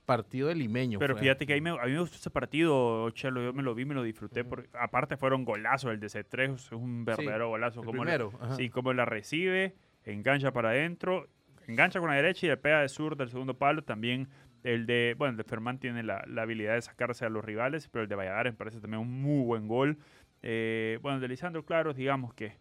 partido 0.05 0.47
de 0.47 0.55
limeño. 0.55 0.97
Pero 0.97 1.15
fíjate 1.15 1.45
que 1.45 1.53
a 1.53 1.55
mí, 1.55 1.61
me, 1.61 1.69
a 1.69 1.85
mí 1.85 1.91
me 1.91 1.99
gustó 1.99 2.17
ese 2.17 2.31
partido, 2.31 3.09
Chelo, 3.11 3.43
yo 3.43 3.53
me 3.53 3.61
lo 3.61 3.75
vi, 3.75 3.85
me 3.85 3.93
lo 3.93 4.01
disfruté, 4.01 4.43
porque 4.43 4.67
aparte 4.73 5.17
fueron 5.17 5.45
golazos, 5.45 5.91
el 5.91 5.99
de 5.99 6.07
C3 6.07 6.55
es 6.55 6.71
un 6.71 7.05
verdadero 7.05 7.49
golazo. 7.49 7.81
como 7.81 8.01
primero. 8.01 8.31
sí, 8.57 8.69
como 8.69 8.91
la 8.93 9.05
recibe, 9.05 9.75
engancha 10.03 10.51
para 10.51 10.69
adentro, 10.69 11.27
engancha 11.67 11.99
con 11.99 12.09
la 12.09 12.15
derecha 12.15 12.47
y 12.47 12.49
le 12.49 12.57
pega 12.57 12.81
de 12.81 12.89
sur 12.89 13.17
del 13.17 13.29
segundo 13.29 13.53
palo. 13.55 13.83
También 13.83 14.29
el 14.63 14.87
de, 14.87 15.13
bueno, 15.15 15.31
el 15.31 15.37
de 15.37 15.43
Fermán 15.43 15.77
tiene 15.77 16.01
la, 16.01 16.23
la, 16.27 16.41
habilidad 16.41 16.73
de 16.73 16.81
sacarse 16.81 17.25
a 17.25 17.29
los 17.29 17.45
rivales, 17.45 17.87
pero 17.87 18.03
el 18.03 18.09
de 18.09 18.15
Valladares 18.15 18.53
me 18.53 18.57
parece 18.57 18.81
también 18.81 19.01
un 19.01 19.21
muy 19.21 19.45
buen 19.45 19.67
gol. 19.67 19.99
Eh, 20.41 20.99
bueno, 21.01 21.17
el 21.17 21.21
de 21.21 21.27
Lisandro 21.27 21.65
Claro, 21.65 21.93
digamos 21.93 22.33
que 22.33 22.57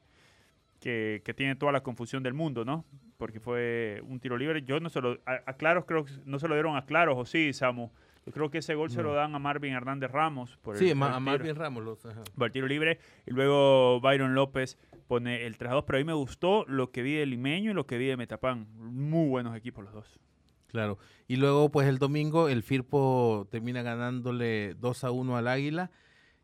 que, 0.80 1.35
tiene 1.37 1.56
toda 1.56 1.73
la 1.73 1.82
confusión 1.82 2.23
del 2.23 2.35
mundo, 2.35 2.64
¿no? 2.64 2.85
Porque 3.16 3.40
fue 3.40 4.02
un 4.06 4.20
tiro 4.20 4.37
libre. 4.37 4.62
Yo 4.62 4.80
no 4.80 4.88
se 4.88 5.00
lo. 5.00 5.18
A, 5.26 5.52
Claros 5.54 5.85
creo 5.87 6.04
que 6.04 6.12
no 6.25 6.38
se 6.38 6.49
lo 6.49 6.54
dieron 6.54 6.76
a 6.76 6.87
Claros, 6.87 7.16
o 7.18 7.25
sí, 7.25 7.52
Samu. 7.52 7.90
Yo 8.26 8.32
creo 8.32 8.50
que 8.50 8.58
ese 8.58 8.75
gol 8.75 8.90
se 8.90 9.02
lo 9.02 9.14
dan 9.14 9.35
a 9.35 9.38
Marvin 9.38 9.73
Hernández 9.73 10.11
Ramos. 10.11 10.58
Por 10.58 10.76
sí, 10.76 10.90
a 10.90 10.94
Marvin 10.94 11.56
Ramos. 11.56 11.99
por 12.37 12.47
el 12.47 12.52
tiro 12.52 12.66
libre. 12.66 12.99
Y 13.26 13.30
luego 13.30 14.00
Byron 14.00 14.35
López 14.35 14.76
pone 15.06 15.47
el 15.47 15.56
3-2. 15.56 15.85
Pero 15.87 15.97
a 15.97 16.00
mí 16.00 16.04
me 16.04 16.12
gustó 16.12 16.66
lo 16.68 16.90
que 16.90 17.00
vi 17.00 17.14
de 17.14 17.25
Limeño 17.25 17.70
y 17.70 17.75
lo 17.75 17.87
que 17.87 17.97
vi 17.97 18.04
de 18.04 18.18
Metapán. 18.18 18.66
Muy 18.76 19.28
buenos 19.30 19.56
equipos 19.56 19.82
los 19.82 19.94
dos. 19.94 20.20
Claro. 20.66 20.99
Y 21.26 21.37
luego, 21.37 21.70
pues 21.70 21.88
el 21.88 21.97
domingo, 21.97 22.50
el 22.50 22.62
Firpo 22.62 23.49
termina 23.50 23.80
ganándole 23.80 24.75
2 24.75 25.04
a 25.04 25.11
1 25.11 25.37
al 25.38 25.49
Águila. 25.49 25.90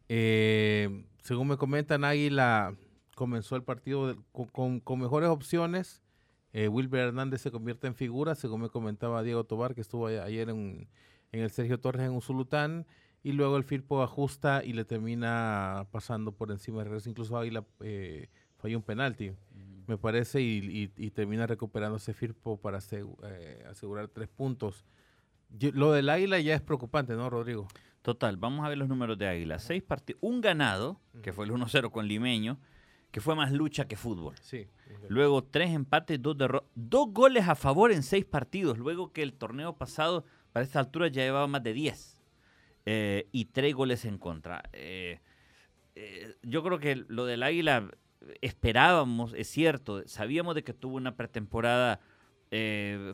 Eh, 0.09 1.05
según 1.25 1.49
me 1.49 1.57
comentan, 1.57 2.05
Águila 2.05 2.77
comenzó 3.15 3.57
el 3.57 3.63
partido 3.63 4.15
con, 4.53 4.83
mejores 4.99 5.31
opciones. 5.31 6.03
Eh, 6.53 6.69
Wilber 6.69 7.09
Hernández 7.09 7.41
se 7.41 7.51
convierte 7.51 7.87
en 7.87 7.95
figura, 7.95 8.35
según 8.35 8.61
me 8.61 8.69
comentaba 8.69 9.23
Diego 9.23 9.45
Tobar, 9.45 9.75
que 9.75 9.81
estuvo 9.81 10.07
ayer 10.07 10.51
en, 10.51 10.87
el 11.33 11.51
Sergio 11.51 11.81
Torres 11.81 12.07
en 12.07 12.13
Usulután. 12.13 12.87
Y 13.23 13.33
luego 13.33 13.57
el 13.57 13.65
Firpo 13.65 14.03
ajusta 14.03 14.63
y 14.63 14.75
le 14.75 14.85
termina 14.85 15.87
pasando 15.91 16.31
por 16.33 16.51
encima 16.51 16.79
de 16.79 16.85
regreso. 16.85 17.09
Incluso 17.09 17.39
Águila 17.39 17.65
eh, 17.81 18.29
falló 18.59 18.77
un 18.77 18.85
penalti, 18.85 19.33
me 19.87 19.97
parece, 19.97 20.43
y, 20.43 20.89
termina 21.15 21.47
recuperando 21.47 21.97
ese 21.97 22.13
Firpo 22.13 22.59
para 22.59 22.81
eh, 22.91 23.65
asegurar 23.71 24.09
tres 24.09 24.29
puntos. 24.29 24.85
lo 25.73 25.93
del 25.93 26.11
Águila 26.11 26.39
ya 26.39 26.55
es 26.55 26.61
preocupante, 26.61 27.15
¿no, 27.15 27.31
Rodrigo? 27.31 27.67
Total, 28.05 28.37
vamos 28.37 28.67
a 28.67 28.69
ver 28.69 28.77
los 28.77 28.87
números 28.87 29.17
de 29.17 29.27
Águila. 29.27 29.59
Seis 29.59 29.83
partidos, 29.83 30.21
un 30.23 30.43
ganado, 30.43 31.01
que 31.23 31.33
fue 31.33 31.47
el 31.47 31.53
1-0 31.53 31.91
con 31.91 32.07
Limeño, 32.07 32.59
que 33.11 33.23
fue 33.23 33.35
más 33.35 33.51
lucha 33.51 33.89
que 33.89 33.97
fútbol. 33.97 34.35
Sí. 34.43 34.67
Luego 35.09 35.43
tres 35.43 35.71
empates, 35.71 36.21
dos 36.21 36.37
derrotas, 36.37 36.69
dos 36.75 37.09
goles 37.15 37.49
a 37.49 37.55
favor 37.55 37.93
en 37.93 38.03
seis 38.03 38.27
partidos, 38.27 38.77
luego 38.77 39.15
que 39.15 39.23
el 39.23 39.33
torneo 39.33 39.79
pasado 39.79 40.27
para 40.53 40.67
esta 40.67 40.81
altura 40.81 41.09
ya 41.09 41.23
llevaba 41.23 41.47
más 41.47 41.63
de 41.63 41.73
diez. 41.73 42.19
Eh, 42.85 43.27
y 43.33 43.47
tres 43.47 43.75
goles 43.75 44.05
en 44.05 44.19
contra. 44.19 44.63
Eh, 44.75 45.21
eh, 45.95 46.37
yo 46.43 46.63
creo 46.63 46.79
que 46.79 47.07
lo 47.09 47.25
del 47.25 47.43
Águila 47.43 47.91
esperábamos, 48.43 49.33
es 49.33 49.49
cierto, 49.49 50.07
sabíamos 50.07 50.55
de 50.55 50.63
que 50.63 50.75
tuvo 50.75 50.97
una 50.97 51.17
pretemporada 51.17 52.01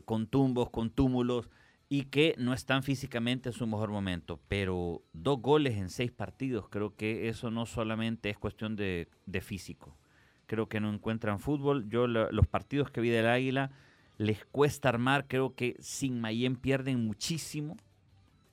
con 0.05 0.26
tumbos, 0.26 0.68
con 0.68 0.90
túmulos, 0.90 1.48
y 1.92 2.05
que 2.05 2.37
no 2.38 2.55
están 2.55 2.85
físicamente 2.85 3.48
en 3.48 3.53
su 3.53 3.66
mejor 3.66 3.90
momento. 3.90 4.38
Pero 4.46 5.03
dos 5.12 5.42
goles 5.42 5.76
en 5.76 5.90
seis 5.90 6.12
partidos, 6.12 6.68
creo 6.68 6.94
que 6.94 7.29
eso 7.29 7.50
no 7.50 7.66
solamente 7.66 8.31
es 8.31 8.38
cuestión 8.38 8.76
de, 8.76 9.09
físico. 9.42 9.98
Creo 10.46 10.68
que 10.68 10.81
no 10.81 10.92
encuentran 10.92 11.40
fútbol. 11.40 11.88
Yo 11.90 12.07
los 12.07 12.46
partidos 12.46 12.92
que 12.92 13.00
vi 13.00 13.09
del 13.09 13.26
Águila 13.26 13.72
les 14.18 14.44
cuesta 14.46 14.88
armar. 14.88 15.26
Creo 15.26 15.57
que 15.57 15.76
sin 15.81 16.20
Mayen 16.20 16.55
pierden 16.55 17.05
muchísimo. 17.05 17.76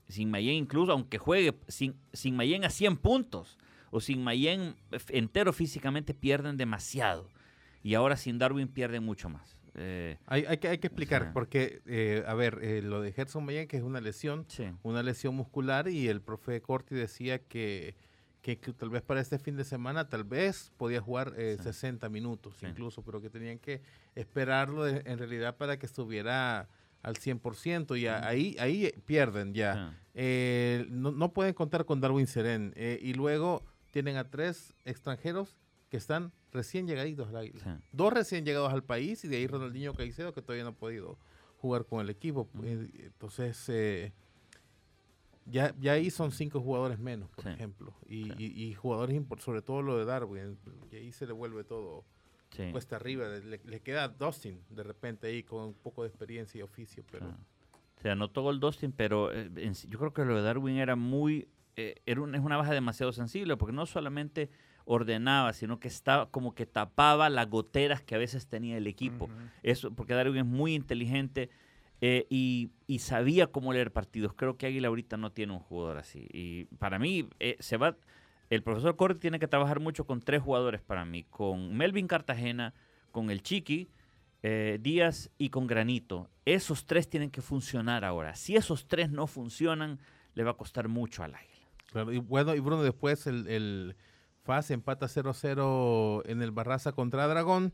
Sin 0.07 0.31
Mayen 0.31 0.55
incluso, 0.55 0.91
aunque 0.91 1.19
juegue 1.19 1.53
sin, 1.67 1.95
sin 2.13 2.35
Mayen 2.35 2.65
a 2.65 2.71
100 2.71 2.97
puntos 2.97 3.59
o 3.91 3.99
sin 3.99 4.23
Mayen 4.23 4.75
entero 5.09 5.53
físicamente 5.53 6.15
pierden 6.15 6.57
demasiado. 6.57 7.29
Y 7.83 7.93
ahora 7.93 8.17
sin 8.17 8.39
Darwin 8.39 8.67
pierden 8.67 9.03
mucho 9.03 9.29
más. 9.29 9.56
Eh, 9.77 10.17
hay, 10.25 10.45
hay, 10.45 10.57
que, 10.57 10.67
hay 10.67 10.77
que 10.79 10.87
explicar, 10.87 11.31
porque, 11.33 11.81
eh, 11.85 12.23
a 12.27 12.33
ver, 12.33 12.59
eh, 12.61 12.81
lo 12.81 13.01
de 13.01 13.11
Gerson 13.11 13.45
Mayen, 13.45 13.67
que 13.67 13.77
es 13.77 13.83
una 13.83 14.01
lesión, 14.01 14.45
una 14.83 15.03
lesión 15.03 15.35
muscular, 15.35 15.87
y 15.87 16.07
el 16.07 16.21
profe 16.21 16.61
Corti 16.61 16.95
decía 16.95 17.39
que, 17.39 17.95
que, 18.41 18.55
tal 18.55 18.89
vez 18.89 19.01
para 19.01 19.21
este 19.21 19.39
fin 19.39 19.55
de 19.55 19.63
semana, 19.63 20.09
tal 20.09 20.23
vez 20.23 20.71
podía 20.77 21.01
jugar 21.01 21.33
60 21.35 22.09
minutos 22.09 22.55
incluso, 22.63 23.03
pero 23.03 23.21
que 23.21 23.29
tenían 23.29 23.59
que 23.59 23.81
esperarlo 24.15 24.87
en 24.87 25.17
realidad 25.17 25.57
para 25.57 25.77
que 25.77 25.85
estuviera 25.85 26.67
al 27.03 27.15
100% 27.15 27.97
y 27.97 28.07
ahí, 28.07 28.55
ahí 28.59 28.91
pierden 29.05 29.53
ya. 29.53 29.93
Eh, 30.13 30.85
no, 30.89 31.11
no, 31.11 31.31
pueden 31.31 31.53
contar 31.53 31.85
con 31.85 32.01
Darwin 32.01 32.27
Seren. 32.27 32.73
Eh, 32.75 32.99
y 33.01 33.13
luego 33.13 33.63
tienen 33.91 34.17
a 34.17 34.29
tres 34.29 34.73
extranjeros 34.83 35.55
que 35.89 35.97
están 35.97 36.31
recién 36.51 36.87
llegaditos 36.87 37.33
al 37.33 37.51
Dos 37.91 38.13
recién 38.13 38.45
llegados 38.45 38.71
al 38.73 38.83
país 38.83 39.23
y 39.23 39.27
de 39.27 39.37
ahí 39.37 39.47
Ronaldinho 39.47 39.93
Caicedo 39.93 40.33
que 40.33 40.41
todavía 40.41 40.63
no 40.63 40.71
ha 40.71 40.75
podido 40.75 41.17
jugar 41.57 41.85
con 41.85 42.01
el 42.01 42.09
equipo. 42.09 42.49
Eh, 42.63 42.89
entonces, 43.05 44.11
ya, 45.45 45.73
ya 45.79 45.93
ahí 45.93 46.09
son 46.09 46.31
cinco 46.31 46.61
jugadores 46.61 46.99
menos, 46.99 47.29
por 47.31 47.47
ejemplo. 47.47 47.93
Y, 48.07 48.31
y, 48.43 48.73
jugadores, 48.73 49.21
sobre 49.39 49.61
todo 49.61 49.81
lo 49.81 49.97
de 49.97 50.05
Darwin, 50.05 50.57
y 50.91 50.95
ahí 50.95 51.11
se 51.11 51.25
le 51.25 51.33
vuelve 51.33 51.63
todo 51.63 52.03
cuesta 52.71 52.95
arriba. 52.95 53.27
Le, 53.27 53.79
queda 53.81 54.07
Dustin 54.07 54.59
de 54.69 54.83
repente 54.83 55.27
ahí 55.27 55.43
con 55.43 55.65
un 55.65 55.73
poco 55.73 56.03
de 56.03 56.09
experiencia 56.09 56.59
y 56.59 56.61
oficio, 56.61 57.03
pero... 57.11 57.33
Se 58.01 58.11
anotó 58.11 58.43
gol 58.43 58.59
Dustin, 58.59 58.91
pero 58.91 59.33
eh, 59.33 59.49
yo 59.89 59.97
creo 59.97 60.13
que 60.13 60.23
lo 60.23 60.35
de 60.35 60.43
Darwin 60.43 60.77
era 60.77 60.95
muy... 60.95 61.47
Eh, 61.75 61.95
era 62.05 62.21
es 62.21 62.39
una 62.39 62.57
baja 62.57 62.73
demasiado 62.73 63.11
sensible, 63.11 63.57
porque 63.57 63.73
no 63.73 63.85
solamente 63.85 64.49
ordenaba, 64.87 65.53
sino 65.53 65.79
que 65.79 65.87
estaba 65.87 66.29
como 66.31 66.55
que 66.55 66.65
tapaba 66.65 67.29
las 67.29 67.49
goteras 67.49 68.01
que 68.01 68.15
a 68.15 68.17
veces 68.17 68.47
tenía 68.47 68.77
el 68.77 68.87
equipo. 68.87 69.29
Eso, 69.61 69.91
porque 69.91 70.13
Darwin 70.13 70.37
es 70.37 70.45
muy 70.45 70.73
inteligente 70.73 71.49
eh, 72.01 72.25
y, 72.29 72.71
sabía 72.99 73.47
cómo 73.47 73.73
leer 73.73 73.91
partidos. 73.91 74.33
Creo 74.33 74.57
que 74.57 74.65
Águila 74.65 74.87
ahorita 74.87 75.17
no 75.17 75.31
tiene 75.31 75.53
un 75.53 75.59
jugador 75.59 75.97
así. 75.97 76.27
Y 76.31 76.65
para 76.79 76.97
mí, 76.97 77.27
se 77.59 77.77
va. 77.77 77.95
El 78.49 78.63
profesor 78.63 78.95
Corte 78.95 79.19
tiene 79.19 79.39
que 79.39 79.47
trabajar 79.47 79.79
mucho 79.81 80.05
con 80.05 80.21
tres 80.21 80.41
jugadores 80.41 80.81
para 80.81 81.05
mí: 81.05 81.25
con 81.29 81.75
Melvin 81.75 82.07
Cartagena, 82.07 82.73
con 83.11 83.29
el 83.29 83.43
Chiqui 83.43 83.89
eh, 84.43 84.79
Díaz 84.81 85.29
y 85.37 85.49
con 85.49 85.67
Granito. 85.67 86.29
Esos 86.45 86.85
tres 86.85 87.09
tienen 87.09 87.31
que 87.31 87.41
funcionar 87.41 88.05
ahora. 88.05 88.35
Si 88.35 88.55
esos 88.55 88.87
tres 88.87 89.09
no 89.09 89.27
funcionan, 89.27 89.99
le 90.35 90.43
va 90.43 90.51
a 90.51 90.57
costar 90.57 90.87
mucho 90.87 91.23
al 91.23 91.35
Águila. 91.35 92.13
y 92.13 92.19
bueno, 92.19 92.55
y 92.55 92.59
Bruno, 92.59 92.83
después 92.83 93.27
el, 93.27 93.47
el 93.47 93.95
Empata 94.69 95.07
0-0 95.07 96.23
en 96.25 96.41
el 96.41 96.51
Barraza 96.51 96.93
contra 96.93 97.27
Dragón. 97.27 97.73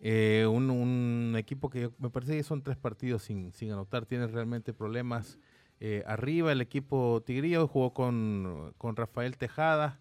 Eh, 0.00 0.46
un, 0.50 1.34
equipo 1.38 1.70
que 1.70 1.90
me 1.98 2.10
parece 2.10 2.36
que 2.36 2.42
son 2.42 2.62
tres 2.62 2.76
partidos 2.76 3.22
sin, 3.22 3.52
sin 3.52 3.70
anotar, 3.72 4.04
tiene 4.04 4.26
realmente 4.26 4.72
problemas 4.72 5.38
eh, 5.80 6.02
arriba. 6.06 6.52
El 6.52 6.60
equipo 6.60 7.22
Tigrillo 7.24 7.66
jugó 7.66 7.94
con, 7.94 8.74
con 8.78 8.96
Rafael 8.96 9.36
Tejada 9.36 10.00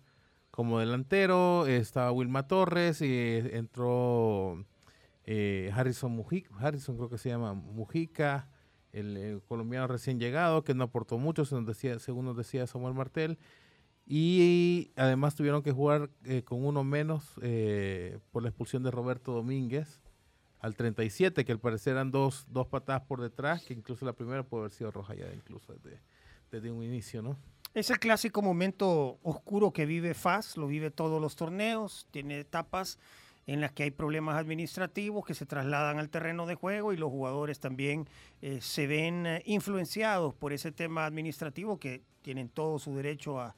como 0.52 0.80
delantero, 0.80 1.66
estaba 1.66 2.12
Wilma 2.12 2.48
Torres 2.48 3.02
y 3.02 3.38
entró 3.54 4.66
eh, 5.24 5.72
Harrison 5.74 6.12
Mujica, 6.12 6.50
Harrison 6.60 6.98
creo 6.98 7.10
que 7.10 7.18
se 7.18 7.30
llama 7.30 7.54
Mujica, 7.54 8.50
el, 8.92 9.42
colombiano 9.48 9.88
recién 9.88 10.20
llegado, 10.20 10.64
que 10.64 10.74
no 10.74 10.84
aportó 10.84 11.18
mucho, 11.18 11.46
según, 11.46 11.66
decía, 11.66 12.00
según 12.00 12.26
nos 12.26 12.36
decía 12.36 12.68
Samuel 12.68 12.94
Martel. 12.94 13.38
Y 14.14 14.92
además 14.98 15.36
tuvieron 15.36 15.64
que 15.64 15.72
jugar 15.72 16.10
eh, 16.26 16.44
con 16.44 16.66
uno 16.66 16.84
menos 16.84 17.32
eh, 17.42 18.20
por 18.34 18.44
la 18.44 18.50
expulsión 18.50 18.84
de 18.84 18.92
Roberto 18.92 19.32
Domínguez 19.32 20.02
al 20.60 20.76
37, 20.76 21.46
que 21.46 21.52
al 21.54 21.62
parecer 21.62 21.94
eran 21.94 22.12
dos, 22.12 22.46
dos 22.50 22.68
patadas 22.68 23.04
por 23.04 23.22
detrás, 23.22 23.64
que 23.64 23.74
incluso 23.74 24.04
la 24.04 24.12
primera 24.12 24.44
puede 24.44 24.64
haber 24.64 24.74
sido 24.74 24.92
roja 24.92 25.16
ya 25.16 25.34
incluso 25.34 25.72
desde, 25.72 26.02
desde 26.52 26.70
un 26.70 26.84
inicio, 26.84 27.22
¿no? 27.22 27.38
Es 27.74 27.90
el 27.90 28.00
clásico 28.00 28.42
momento 28.42 29.18
oscuro 29.24 29.72
que 29.72 29.86
vive 29.86 30.14
FAS, 30.14 30.58
lo 30.58 30.68
vive 30.68 30.92
todos 30.92 31.22
los 31.22 31.38
torneos, 31.38 32.06
tiene 32.12 32.42
etapas 32.42 33.00
en 33.48 33.62
las 33.62 33.72
que 33.72 33.84
hay 33.84 33.92
problemas 33.92 34.36
administrativos 34.36 35.26
que 35.26 35.36
se 35.36 35.46
trasladan 35.46 36.00
al 36.00 36.10
terreno 36.10 36.46
de 36.48 36.56
juego 36.56 36.92
y 36.92 36.98
los 36.98 37.12
jugadores 37.12 37.62
también 37.62 38.10
eh, 38.42 38.60
se 38.60 38.88
ven 38.88 39.26
influenciados 39.46 40.34
por 40.34 40.52
ese 40.52 40.74
tema 40.74 41.06
administrativo 41.06 41.80
que 41.80 42.02
tienen 42.22 42.50
todo 42.50 42.78
su 42.78 42.94
derecho 42.94 43.40
a, 43.40 43.56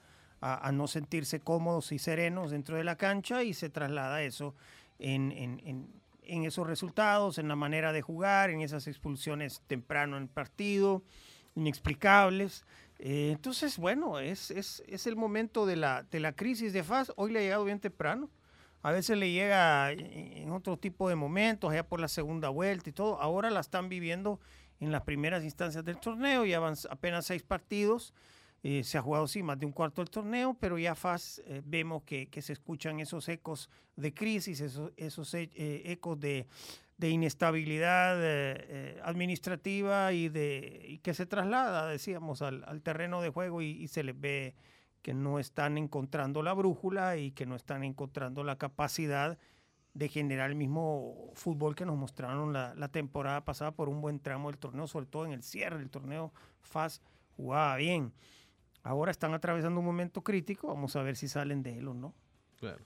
no 0.74 0.88
sentirse 0.88 1.40
cómodos 1.40 1.92
y 1.92 2.00
serenos 2.00 2.52
dentro 2.52 2.78
de 2.78 2.84
la 2.84 2.96
cancha 2.96 3.44
y 3.44 3.54
se 3.54 3.70
traslada 3.70 4.24
eso 4.24 4.56
en, 5.00 5.32
en, 5.32 6.44
esos 6.46 6.68
resultados, 6.68 7.38
en 7.38 7.48
la 7.48 7.56
manera 7.56 7.94
de 7.94 8.02
jugar, 8.02 8.50
en 8.50 8.62
esas 8.62 8.88
expulsiones 8.88 9.62
temprano 9.68 10.18
en 10.18 10.24
el 10.24 10.30
partido, 10.30 11.04
inexplicables. 11.56 12.66
Eh, 13.00 13.32
entonces, 13.32 13.78
bueno, 13.78 14.20
es, 14.20 14.50
es, 14.52 14.84
es, 14.88 15.08
el 15.08 15.16
momento 15.16 15.66
de 15.66 15.76
la, 15.76 16.04
de 16.04 16.20
la 16.20 16.34
crisis 16.34 16.74
de 16.74 16.84
FAS. 16.84 17.12
Hoy 17.16 17.32
le 17.32 17.40
ha 17.40 17.42
llegado 17.44 17.66
bien 17.66 17.80
temprano 17.80 18.30
a 18.84 18.92
veces 18.92 19.18
le 19.18 19.32
llega 19.32 19.92
en 19.94 20.52
otro 20.52 20.78
tipo 20.78 21.08
de 21.08 21.16
momentos, 21.16 21.72
allá 21.72 21.88
por 21.88 22.02
la 22.02 22.10
segunda 22.10 22.50
vuelta 22.50 22.90
y 22.90 22.94
todo. 22.94 23.20
Ahora 23.22 23.50
la 23.50 23.62
están 23.62 23.88
viviendo 23.88 24.42
en 24.82 24.92
las 24.92 25.04
primeras 25.04 25.46
instancias 25.46 25.86
del 25.86 25.98
torneo, 26.02 26.44
van 26.60 26.76
apenas 26.90 27.26
seis 27.26 27.44
partidos. 27.44 28.14
Eh, 28.64 28.84
se 28.84 28.98
ha 28.98 29.02
jugado 29.02 29.28
sí 29.28 29.44
más 29.44 29.60
de 29.60 29.66
un 29.66 29.74
cuarto 29.74 30.02
del 30.02 30.10
torneo, 30.10 30.56
pero 30.60 30.80
ya 30.80 30.96
faz, 30.96 31.42
eh, 31.46 31.62
vemos 31.66 32.04
que, 32.04 32.30
se 32.42 32.54
escuchan 32.54 33.00
esos 33.00 33.28
ecos 33.28 33.70
de 33.98 34.14
crisis, 34.14 34.62
esos, 34.62 34.92
esos 34.96 35.34
eh, 35.34 35.50
ecos 35.86 36.20
de, 36.20 36.48
inestabilidad 37.00 38.16
administrativa 39.04 40.14
y, 40.14 40.30
de, 40.30 41.02
que 41.04 41.14
se 41.14 41.26
traslada, 41.26 41.86
decíamos, 41.86 42.42
al, 42.42 42.82
terreno 42.82 43.22
de 43.22 43.28
juego 43.28 43.62
y 43.62 43.90
se 43.90 44.04
les 44.04 44.18
ve 44.18 44.56
que 45.04 45.14
no 45.14 45.38
están 45.38 45.78
encontrando 45.78 46.42
la 46.42 46.54
brújula 46.54 47.18
y 47.18 47.32
que 47.32 47.46
no 47.46 47.56
están 47.56 47.84
encontrando 47.84 48.44
la 48.46 48.58
capacidad 48.58 49.38
de 49.94 50.10
generar 50.10 50.50
el 50.50 50.56
mismo 50.56 51.30
fútbol 51.36 51.76
que 51.76 51.86
nos 51.86 51.98
mostraron 51.98 52.54
la, 52.54 52.88
temporada 52.88 53.46
pasada 53.46 53.72
por 53.72 53.90
un 53.90 54.02
buen 54.02 54.20
tramo 54.20 54.50
del 54.50 54.58
torneo, 54.58 54.88
sobre 54.88 55.06
todo 55.06 55.26
en 55.26 55.34
el 55.34 55.44
cierre 55.44 55.78
del 55.78 55.92
torneo. 55.92 56.34
FAS 56.62 57.02
jugaba 57.36 57.76
bien. 57.76 58.14
Ahora 58.84 59.12
están 59.12 59.34
atravesando 59.34 59.80
un 59.80 59.86
momento 59.86 60.22
crítico, 60.22 60.68
vamos 60.68 60.96
a 60.96 61.02
ver 61.02 61.16
si 61.16 61.28
salen 61.28 61.64
de 61.64 61.80
él 61.80 61.88
o 61.88 61.94
no. 61.94 62.14
Claro. 62.60 62.84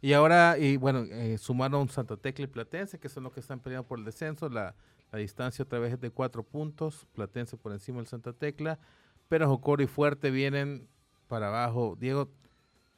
Y 0.00 0.12
ahora, 0.12 0.58
y 0.58 0.76
bueno, 0.76 1.04
eh, 1.10 1.38
sumaron 1.38 1.88
Santa 1.88 2.16
Tecla 2.16 2.44
y 2.44 2.48
Platense, 2.48 2.98
que 2.98 3.08
son 3.08 3.24
los 3.24 3.32
que 3.32 3.40
están 3.40 3.60
peleando 3.60 3.86
por 3.86 3.98
el 3.98 4.04
descenso. 4.04 4.48
La, 4.48 4.74
la 5.12 5.18
distancia 5.18 5.62
otra 5.62 5.78
vez 5.78 5.94
es 5.94 6.00
de 6.00 6.10
cuatro 6.10 6.42
puntos, 6.42 7.06
Platense 7.14 7.56
por 7.56 7.72
encima 7.72 7.98
del 7.98 8.06
Santa 8.06 8.32
Tecla, 8.32 8.78
pero 9.28 9.46
Jocoro 9.48 9.82
y 9.82 9.86
Fuerte 9.86 10.30
vienen 10.30 10.88
para 11.28 11.48
abajo. 11.48 11.96
Diego, 11.98 12.30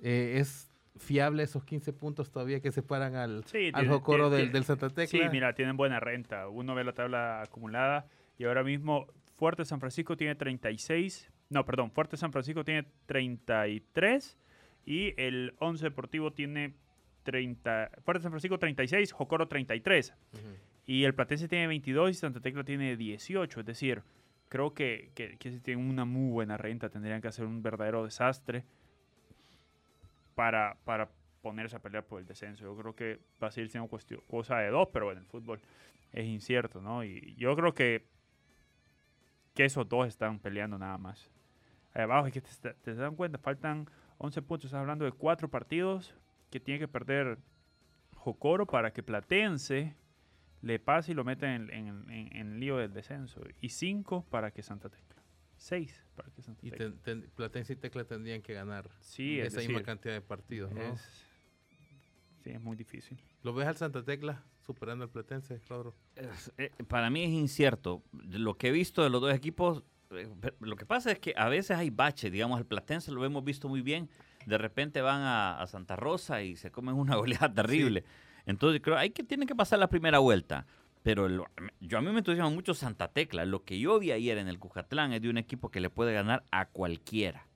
eh, 0.01 0.39
¿es 0.39 0.69
fiable 0.97 1.43
esos 1.43 1.65
15 1.65 1.93
puntos 1.93 2.31
todavía 2.31 2.61
que 2.61 2.73
separan 2.73 3.15
al, 3.15 3.45
al 3.73 3.89
Jocoro 3.89 4.31
del, 4.31 4.51
del, 4.51 4.65
Santa 4.65 4.89
Tecla? 4.89 5.07
Sí, 5.07 5.29
mira, 5.31 5.55
tienen 5.55 5.77
buena 5.77 6.01
renta. 6.01 6.49
Uno 6.49 6.75
ve 6.75 6.85
la 6.85 6.93
tabla 6.93 7.43
acumulada 7.43 8.07
y 8.39 8.45
ahora 8.45 8.65
mismo 8.65 9.07
Fuerte 9.35 9.65
San 9.65 9.81
Francisco 9.81 10.17
tiene 10.17 10.35
36. 10.35 11.31
No, 11.49 11.65
perdón, 11.65 11.91
Fuerte 11.91 12.17
San 12.17 12.33
Francisco 12.33 12.65
tiene 12.65 12.87
33 13.07 14.37
y 14.85 15.15
el 15.21 15.55
11 15.59 15.85
Deportivo 15.85 16.33
tiene 16.33 16.75
30. 17.25 17.91
Fuerte 18.05 18.23
San 18.23 18.33
Francisco 18.33 18.59
36, 18.59 19.13
Jocoro 19.13 19.49
33. 19.49 20.15
Y 20.87 21.05
el 21.05 21.15
Platense 21.15 21.49
tiene 21.49 21.67
22 21.67 22.11
y 22.11 22.15
Santa 22.15 22.41
Tecla 22.41 22.63
tiene 22.63 22.97
18. 22.97 23.61
Es 23.61 23.67
decir, 23.67 24.03
creo 24.49 24.73
que, 24.73 25.11
que, 25.15 25.37
si 25.41 25.61
tienen 25.61 25.89
una 25.89 26.05
muy 26.05 26.31
buena 26.31 26.57
renta 26.57 26.89
tendrían 26.89 27.21
que 27.21 27.29
hacer 27.29 27.45
un 27.45 27.63
verdadero 27.63 28.05
desastre 28.05 28.65
para, 30.37 30.77
para 30.85 31.11
ponerse 31.43 31.77
a 31.77 31.81
pelear 31.81 32.05
por 32.05 32.21
el 32.21 32.27
descenso. 32.27 32.65
Yo 32.65 32.77
creo 32.77 32.95
que 32.95 33.19
va 33.43 33.49
a 33.49 33.51
seguir 33.51 33.71
siendo 33.71 33.89
cosa 34.29 34.59
de 34.59 34.71
dos, 34.71 34.89
pero 34.93 35.11
en 35.11 35.19
el 35.19 35.27
fútbol 35.27 35.61
es 36.13 36.25
incierto, 36.25 36.81
¿no? 36.81 37.03
Y 37.03 37.35
yo 37.37 37.57
creo 37.57 37.75
que, 37.75 38.07
que 39.55 39.65
esos 39.65 39.89
dos 39.89 40.07
están 40.07 40.39
peleando 40.39 40.79
nada 40.79 40.99
más. 40.99 41.31
Ahí 41.97 42.03
abajo, 42.03 42.27
es 42.27 42.35
que 42.35 42.43
te, 42.43 42.75
te, 42.75 42.95
dan 42.95 43.17
cuenta, 43.17 43.39
faltan 43.39 43.89
11 44.19 44.43
puntos. 44.43 44.67
Estás 44.67 44.81
hablando 44.81 45.07
de 45.07 45.13
cuatro 45.13 45.49
partidos 45.49 46.15
que 46.51 46.61
tiene 46.61 46.79
que 46.79 46.89
perder 46.89 47.39
Jocoro 48.17 48.67
para 48.67 48.93
que 48.93 49.03
Platense 49.03 49.97
le 50.61 50.79
pasa 50.79 51.11
y 51.11 51.15
lo 51.15 51.25
mete 51.25 51.47
en, 51.47 51.71
en, 51.71 52.61
lío 52.61 52.77
del 52.77 52.93
descenso. 52.93 53.41
Y 53.63 53.71
cinco 53.71 54.27
para 54.29 54.51
que 54.51 54.63
Santa 54.63 54.91
Tecla. 54.91 55.23
Seis 55.57 56.05
para 56.15 56.31
que 56.33 56.43
Santa 56.43 56.61
Tecla. 56.61 56.87
Y 56.87 57.29
Platense 57.35 57.73
y 57.73 57.77
Tecla 57.77 58.05
tendrían 58.05 58.43
que 58.43 58.53
ganar 58.53 58.91
sí, 59.01 59.41
esa 59.41 59.61
misma 59.61 59.83
cantidad 59.83 60.13
de 60.13 60.21
partidos, 60.21 60.73
¿no? 60.73 60.83
Es, 60.83 61.01
sí, 62.45 62.51
es 62.51 62.61
muy 62.61 62.77
difícil. 62.77 63.19
¿Lo 63.43 63.55
ves 63.55 63.69
al 63.69 63.77
Santa 63.79 64.05
Tecla 64.05 64.45
superando 64.67 65.05
al 65.05 65.11
Platense, 65.11 65.59
Rodro? 65.67 65.95
Eh, 66.59 66.73
para 66.89 67.09
mí 67.09 67.25
es 67.25 67.31
incierto. 67.31 68.03
Lo 68.13 68.59
que 68.59 68.69
he 68.69 68.73
visto 68.73 69.03
de 69.03 69.09
los 69.09 69.23
dos 69.23 69.33
equipos, 69.33 69.79
eh, 69.79 69.83
lo 70.61 70.77
que 70.77 70.87
pasa 70.87 71.13
es 71.13 71.19
que 71.19 71.35
a 71.37 71.49
veces 71.49 71.77
hay 71.77 71.91
baches, 71.91 72.31
digamos, 72.31 72.59
el 72.59 72.67
Platense 72.67 73.11
lo 73.13 73.25
hemos 73.25 73.45
visto 73.45 73.69
muy 73.69 73.83
bien. 73.83 74.09
De 74.47 74.59
repente 74.59 75.01
van 75.01 75.23
a, 75.23 75.65
Santa 75.67 75.97
Rosa 75.97 76.43
y 76.43 76.57
se 76.57 76.71
comen 76.71 76.95
una 76.95 77.17
goleada 77.17 77.53
terrible. 77.53 78.05
Entonces, 78.47 78.81
creo 78.81 78.97
hay 78.97 79.11
que 79.11 79.25
tiene 79.25 79.47
que 79.47 79.55
pasar 79.55 79.79
la 79.79 79.89
primera 79.89 80.19
vuelta. 80.19 80.67
Pero 81.03 81.29
yo 81.81 81.99
a 81.99 82.01
mí 82.01 82.11
me 82.11 82.19
entusiasma 82.19 82.51
mucho 82.51 82.75
Santa 82.75 83.09
Tecla. 83.09 83.45
Lo 83.45 83.65
que 83.65 83.79
yo 83.79 83.99
vi 84.01 84.11
ayer 84.11 84.39
en 84.39 84.49
el 84.49 84.59
Cujatlán 84.59 85.13
es 85.13 85.23
de 85.23 85.31
un 85.31 85.39
equipo 85.39 85.71
que 85.71 85.81
le 85.81 85.89
puede 85.89 86.13
ganar 86.13 86.45
a 86.51 86.67
cualquiera. 86.67 87.47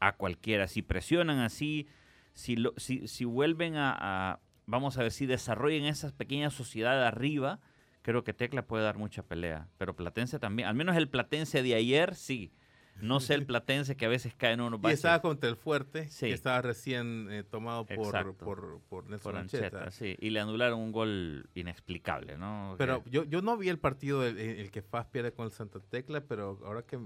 A 0.00 0.16
cualquiera. 0.16 0.68
Si 0.68 0.82
presionan 0.82 1.38
así, 1.38 1.86
si, 2.34 2.56
lo, 2.56 2.74
si, 2.76 3.08
si 3.08 3.24
vuelven 3.24 3.74
a, 3.76 4.40
vamos 4.66 4.98
a 4.98 5.02
ver, 5.02 5.12
si 5.12 5.24
desarrollen 5.24 5.84
esas 5.84 6.12
pequeñas 6.12 6.52
sociedades 6.52 7.06
arriba, 7.06 7.60
creo 8.02 8.24
que 8.24 8.32
Tecla 8.32 8.66
puede 8.66 8.84
dar 8.84 8.96
mucha 8.98 9.22
pelea, 9.22 9.68
pero 9.78 9.94
Platense 9.96 10.38
también, 10.38 10.68
al 10.68 10.74
menos 10.74 10.96
el 10.96 11.08
Platense 11.08 11.62
de 11.62 11.74
ayer 11.74 12.14
sí. 12.14 12.52
No 13.00 13.18
sé 13.20 13.32
el 13.34 13.46
Platense 13.46 13.96
que 13.96 14.04
a 14.04 14.08
veces 14.10 14.34
cae 14.34 14.52
en 14.52 14.60
unos 14.60 14.78
Y 14.78 14.82
baches. 14.82 14.98
estaba 14.98 15.22
contra 15.22 15.48
el 15.48 15.56
Fuerte, 15.56 16.08
Sí. 16.08 16.26
que 16.26 16.34
estaba 16.34 16.60
recién 16.60 17.28
eh, 17.30 17.44
tomado 17.44 17.86
por, 17.86 18.34
por, 18.36 18.80
por 18.90 19.04
Nelson 19.08 19.32
por 19.32 19.40
Ancheta. 19.40 19.64
Ancheta, 19.66 19.90
sí, 19.90 20.16
y 20.18 20.30
le 20.30 20.40
anularon 20.40 20.78
un 20.80 20.92
gol 20.92 21.48
inexplicable, 21.54 22.36
¿no? 22.36 22.74
Pero 22.76 23.02
Que- 23.04 23.10
yo, 23.10 23.24
yo 23.24 23.40
no 23.40 23.56
vi 23.56 23.70
el 23.70 23.78
partido 23.78 24.26
el, 24.26 24.36
el 24.38 24.70
que 24.70 24.82
FAS 24.82 25.06
pierde 25.06 25.32
con 25.32 25.46
el 25.46 25.50
Santa 25.50 25.80
Tecla, 25.80 26.20
pero 26.22 26.60
ahora 26.64 26.82
que 26.82 26.98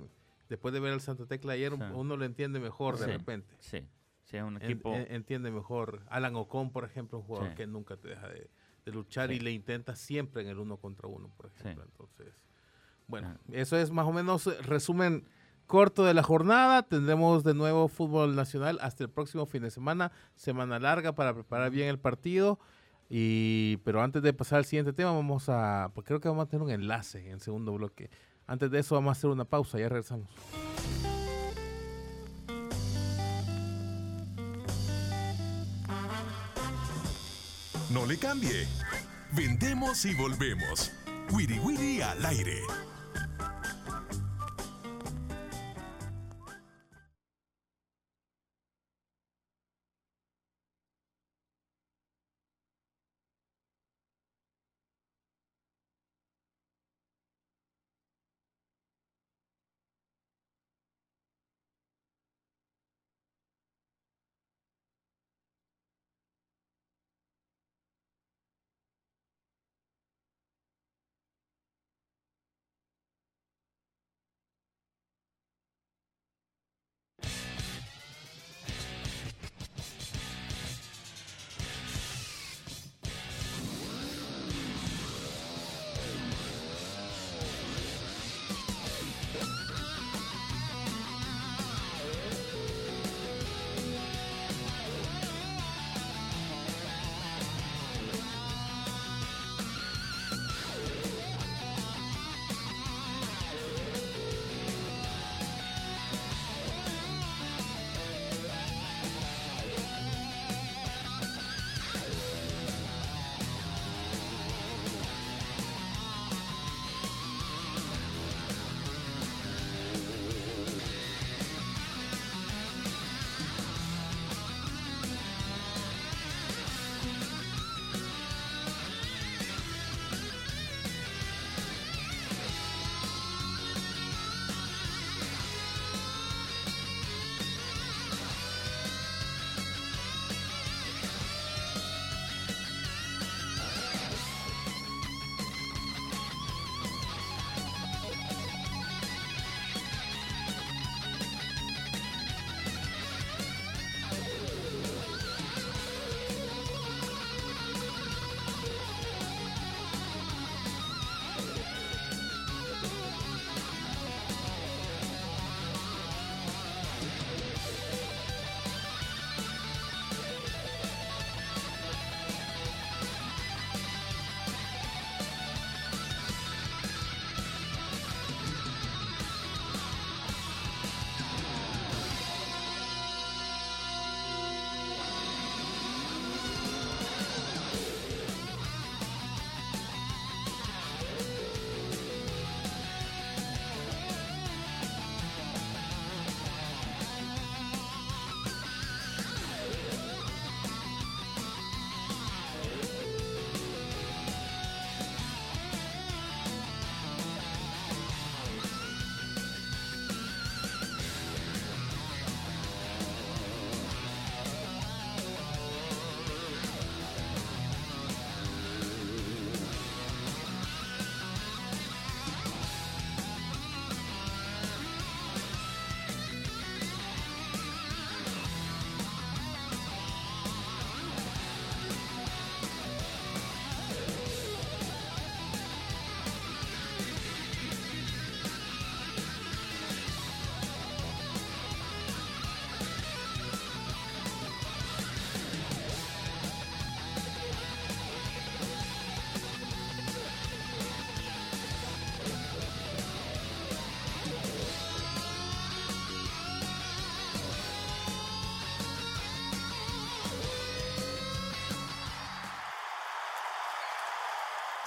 después 0.48 0.74
de 0.74 0.80
ver 0.80 0.92
el 0.94 1.00
Santa 1.00 1.26
Tecla 1.26 1.52
ayer, 1.52 1.72
Sí. 1.72 1.78
uno 1.92 2.16
lo 2.16 2.24
entiende 2.24 2.58
mejor 2.58 2.98
de 2.98 3.06
repente. 3.06 3.54
sí, 3.60 3.86
sí, 4.24 4.36
es 4.36 4.42
un 4.42 4.56
equipo... 4.56 4.92
en- 4.94 5.06
entiende 5.12 5.52
mejor. 5.52 6.02
Alan 6.08 6.34
Ocon, 6.34 6.72
por 6.72 6.84
ejemplo, 6.84 7.18
un 7.18 7.24
jugador 7.24 7.54
que 7.54 7.68
nunca 7.68 7.96
te 7.96 8.08
deja 8.08 8.28
de, 8.28 8.50
de 8.84 8.92
luchar 8.92 9.30
Sí. 9.30 9.36
y 9.36 9.40
le 9.40 9.50
intenta 9.52 9.96
siempre 9.96 10.42
en 10.42 10.48
el 10.48 10.58
uno 10.58 10.76
contra 10.76 11.08
uno, 11.08 11.28
por 11.36 11.46
ejemplo. 11.46 11.84
Sí. 11.84 11.90
Entonces, 11.90 12.34
bueno, 13.06 13.28
Ah. 13.34 13.40
eso 13.52 13.76
es 13.76 13.90
más 13.90 14.06
o 14.06 14.12
menos 14.12 14.46
eh, 14.46 14.60
resumen 14.62 15.26
corto 15.66 16.04
de 16.04 16.12
la 16.14 16.22
jornada. 16.22 16.82
Tendremos 16.82 17.42
de 17.44 17.54
nuevo 17.54 17.88
fútbol 17.88 18.36
nacional 18.36 18.78
hasta 18.82 19.04
el 19.04 19.10
próximo 19.10 19.46
fin 19.46 19.62
de 19.62 19.70
semana, 19.70 20.12
semana 20.34 20.78
larga 20.78 21.14
para 21.14 21.32
preparar 21.34 21.70
bien 21.70 21.88
el 21.88 21.98
partido. 21.98 22.58
Y, 23.08 23.78
pero 23.84 24.02
antes 24.02 24.22
de 24.22 24.32
pasar 24.32 24.58
al 24.58 24.64
siguiente 24.64 24.92
tema, 24.92 25.12
vamos 25.12 25.48
a, 25.48 25.90
pues 25.94 26.06
creo 26.06 26.20
que 26.20 26.28
vamos 26.28 26.44
a 26.46 26.48
tener 26.48 26.62
un 26.62 26.70
enlace 26.70 27.20
en 27.26 27.32
el 27.32 27.40
segundo 27.40 27.72
bloque. 27.72 28.10
Antes 28.46 28.70
de 28.70 28.78
eso, 28.80 28.94
vamos 28.94 29.10
a 29.10 29.12
hacer 29.12 29.30
una 29.30 29.44
pausa, 29.44 29.78
ya 29.78 29.88
regresamos. 29.88 30.28
No 37.90 38.06
le 38.06 38.16
cambie. 38.16 38.66
Vendemos 39.32 40.04
y 40.04 40.14
volvemos. 40.14 40.90
Wiri 41.30 41.58
Wiri 41.58 42.00
al 42.00 42.24
aire. 42.24 42.62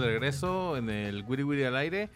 De 0.00 0.06
regreso 0.08 0.76
en 0.76 0.90
el 0.90 1.24
Wiri 1.26 1.42
Wiri 1.44 1.64
al 1.64 1.76
aire. 1.76 2.08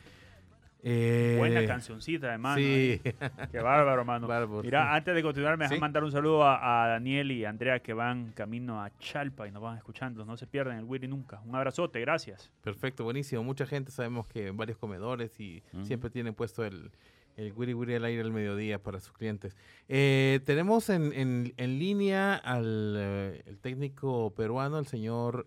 Eh, 0.87 1.37
Buena 1.39 1.65
cancioncita, 1.67 2.29
además. 2.29 2.59
Sí. 2.59 3.01
Qué 3.53 3.59
bárbaro, 3.61 4.01
hermano. 4.01 4.27
Bárbaro, 4.27 4.63
Mira, 4.63 4.83
sí. 4.83 4.89
antes 4.97 5.15
de 5.15 5.23
continuar, 5.23 5.57
me 5.57 5.65
dejan 5.65 5.77
Sí. 5.79 5.81
mandar 5.81 6.05
un 6.05 6.13
saludo 6.13 6.45
a, 6.45 6.85
a 6.85 6.89
Daniel 6.89 7.31
y 7.33 7.47
Andrea 7.47 7.81
que 7.81 7.95
van 7.95 8.33
camino 8.33 8.83
a 8.83 8.91
Chalpa 8.99 9.49
y 9.49 9.51
nos 9.51 9.63
van 9.63 9.79
escuchando. 9.79 10.27
No 10.27 10.37
se 10.37 10.47
pierdan 10.47 10.77
el 10.79 10.85
Wiri 10.85 11.09
nunca. 11.09 11.41
Un 11.47 11.55
abrazote, 11.55 12.01
gracias. 12.01 12.51
Perfecto, 12.63 13.03
buenísimo. 13.05 13.43
Mucha 13.43 13.65
gente 13.65 13.91
sabemos 13.93 14.27
que 14.27 14.49
en 14.49 14.59
varios 14.59 14.77
comedores 14.77 15.41
y 15.41 15.63
siempre 15.85 16.11
tienen 16.11 16.35
puesto 16.35 16.63
el, 16.67 16.91
el 17.39 17.53
Wiri 17.55 17.73
Wiri 17.73 17.95
al 17.95 18.05
aire 18.05 18.21
al 18.21 18.33
mediodía 18.33 18.79
para 18.79 19.01
sus 19.01 19.13
clientes. 19.15 19.57
Eh, 19.89 20.41
tenemos 20.45 20.91
en, 20.91 21.15
en- 21.15 21.55
en 21.57 21.79
línea 21.79 22.35
al 22.35 22.95
eh, 22.99 23.43
el 23.47 23.59
técnico 23.59 24.35
peruano, 24.37 24.79
el 24.79 24.87
señor 24.87 25.47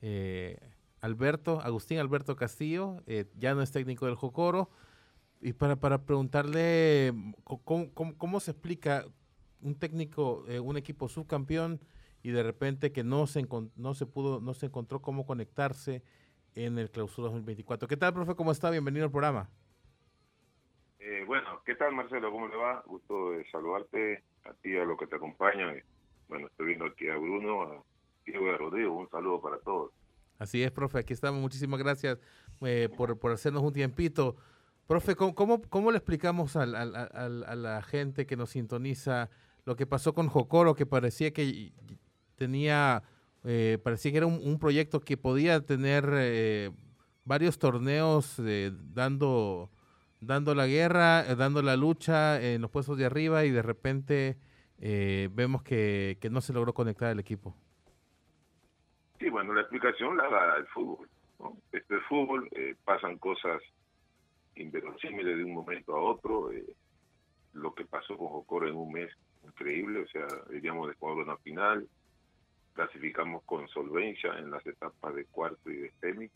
eh, 0.00 0.56
Alberto, 1.00 1.60
Agustín 1.60 1.98
Alberto 1.98 2.36
Castillo, 2.36 3.02
eh, 3.06 3.26
ya 3.36 3.54
no 3.54 3.62
es 3.62 3.72
técnico 3.72 4.06
del 4.06 4.14
Jocoro. 4.14 4.70
Y 5.40 5.52
para, 5.52 5.76
para 5.76 6.04
preguntarle 6.04 7.14
cómo, 7.44 8.40
se 8.40 8.50
explica 8.50 9.04
un 9.60 9.78
técnico, 9.78 10.44
eh, 10.48 10.58
un 10.58 10.76
equipo 10.76 11.08
subcampeón 11.08 11.80
y 12.22 12.30
de 12.32 12.42
repente 12.42 12.90
que 12.90 13.04
no 13.04 13.26
se, 13.28 13.46
no 13.76 13.94
se 13.94 14.06
pudo, 14.06 14.40
no 14.40 14.54
se 14.54 14.66
encontró 14.66 15.00
cómo 15.00 15.26
conectarse 15.26 16.02
en 16.54 16.78
el 16.78 16.90
clausura 16.90 17.26
2024. 17.26 17.86
¿Qué 17.86 17.96
tal, 17.96 18.14
profe? 18.14 18.34
¿Cómo 18.34 18.50
está? 18.50 18.70
Bienvenido 18.70 19.04
al 19.04 19.12
programa. 19.12 19.48
Eh, 20.98 21.22
bueno, 21.24 21.62
¿qué 21.64 21.76
tal 21.76 21.94
Marcelo? 21.94 22.32
¿Cómo 22.32 22.48
le 22.48 22.56
va? 22.56 22.82
Gusto 22.86 23.30
de 23.30 23.48
saludarte 23.50 24.24
a 24.44 24.52
ti, 24.54 24.76
a 24.76 24.84
los 24.84 24.98
que 24.98 25.06
te 25.06 25.16
acompañan. 25.16 25.80
Bueno, 26.28 26.48
estoy 26.48 26.66
viendo 26.66 26.86
aquí 26.86 27.08
a 27.08 27.16
Bruno, 27.16 27.62
a 27.62 27.82
Diego 28.26 28.46
y 28.46 28.48
a 28.50 28.56
Rodrigo. 28.56 28.96
Un 28.96 29.08
saludo 29.08 29.40
para 29.40 29.58
todos. 29.60 29.92
Así 30.38 30.62
es, 30.62 30.70
profe, 30.70 30.98
aquí 30.98 31.12
estamos. 31.12 31.40
Muchísimas 31.40 31.80
gracias 31.80 32.18
eh, 32.62 32.88
por, 32.96 33.18
por 33.18 33.32
hacernos 33.32 33.62
un 33.62 33.72
tiempito. 33.72 34.36
Profe, 34.86 35.16
¿cómo, 35.16 35.34
cómo, 35.34 35.60
cómo 35.62 35.90
le 35.90 35.98
explicamos 35.98 36.56
a 36.56 36.64
la 36.64 37.82
gente 37.82 38.26
que 38.26 38.36
nos 38.36 38.50
sintoniza 38.50 39.28
lo 39.68 39.76
que 39.76 39.86
pasó 39.86 40.14
con 40.14 40.28
Jocoro, 40.28 40.74
que 40.74 40.86
parecía 40.86 41.30
que 41.30 41.74
tenía, 42.36 43.02
eh, 43.44 43.76
parecía 43.82 44.12
que 44.12 44.16
era 44.16 44.26
un, 44.26 44.58
proyecto 44.58 45.00
que 45.00 45.18
podía 45.18 45.60
tener 45.60 46.08
eh, 46.14 46.70
varios 47.26 47.58
torneos 47.58 48.36
eh, 48.38 48.72
dando, 48.94 49.70
dando 50.22 50.54
la 50.54 50.66
guerra, 50.66 51.22
eh, 51.28 51.36
dando 51.36 51.60
la 51.60 51.76
lucha 51.76 52.40
en 52.40 52.62
los 52.62 52.70
puestos 52.70 52.96
de 52.96 53.04
arriba 53.04 53.44
y 53.44 53.50
de 53.50 53.60
repente 53.60 54.38
vemos 54.80 55.62
que, 55.62 56.16
que 56.18 56.30
no 56.30 56.40
se 56.40 56.54
logró 56.54 56.72
conectar 56.72 57.12
el 57.12 57.18
equipo? 57.18 57.54
Bueno, 59.38 59.54
la 59.54 59.60
explicación 59.60 60.16
la 60.16 60.28
da 60.28 60.56
el 60.56 60.66
fútbol. 60.66 61.08
¿no? 61.38 61.56
Este 61.70 61.94
es 61.94 62.02
fútbol, 62.08 62.48
eh, 62.50 62.74
pasan 62.84 63.18
cosas 63.18 63.62
inverosímiles 64.56 65.36
de 65.36 65.44
un 65.44 65.54
momento 65.54 65.94
a 65.94 66.00
otro. 66.02 66.50
eh, 66.50 66.74
lo 67.52 67.72
que 67.72 67.84
pasó 67.84 68.18
con 68.18 68.26
Jocoro 68.30 68.68
en 68.68 68.74
un 68.74 68.90
mes, 68.90 69.12
increíble. 69.44 70.00
O 70.00 70.08
sea, 70.08 70.26
iríamos 70.52 70.88
de 70.88 70.94
jugar 70.94 71.18
una 71.18 71.36
final. 71.36 71.88
Clasificamos 72.72 73.44
con 73.44 73.68
solvencia 73.68 74.36
en 74.40 74.50
las 74.50 74.66
etapas 74.66 75.14
de 75.14 75.24
cuarto 75.26 75.70
y 75.70 75.76
de 75.76 75.92
semi, 76.00 76.28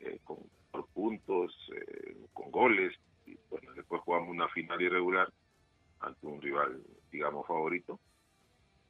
eh, 0.00 0.18
con, 0.22 0.36
por 0.70 0.86
puntos, 0.88 1.56
con 2.34 2.50
goles. 2.50 2.92
Y 3.24 3.38
bueno, 3.48 3.72
después 3.72 4.02
jugamos 4.02 4.28
una 4.28 4.48
final 4.50 4.82
irregular 4.82 5.32
ante 6.00 6.26
un 6.26 6.42
rival, 6.42 6.78
digamos, 7.10 7.46
favorito. 7.46 7.98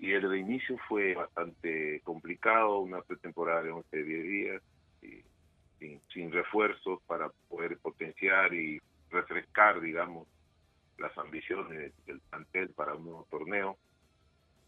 Y 0.02 0.14
el 0.14 0.28
reinicio 0.28 0.76
fue 0.88 1.14
bastante 1.14 2.00
complicado, 2.00 2.80
una 2.80 3.02
pretemporada 3.02 3.62
de 3.62 3.70
11, 3.70 4.02
10 4.02 4.22
días, 4.24 4.62
y 5.00 5.22
sin, 5.78 6.00
sin 6.12 6.32
refuerzos 6.32 7.00
para 7.06 7.30
poder 7.48 7.78
potenciar 7.78 8.52
y 8.52 8.80
refrescar, 9.10 9.80
digamos, 9.80 10.26
las 10.98 11.16
ambiciones 11.16 11.92
del 12.04 12.18
plantel 12.18 12.70
para 12.70 12.96
un 12.96 13.04
nuevo 13.04 13.28
torneo. 13.30 13.78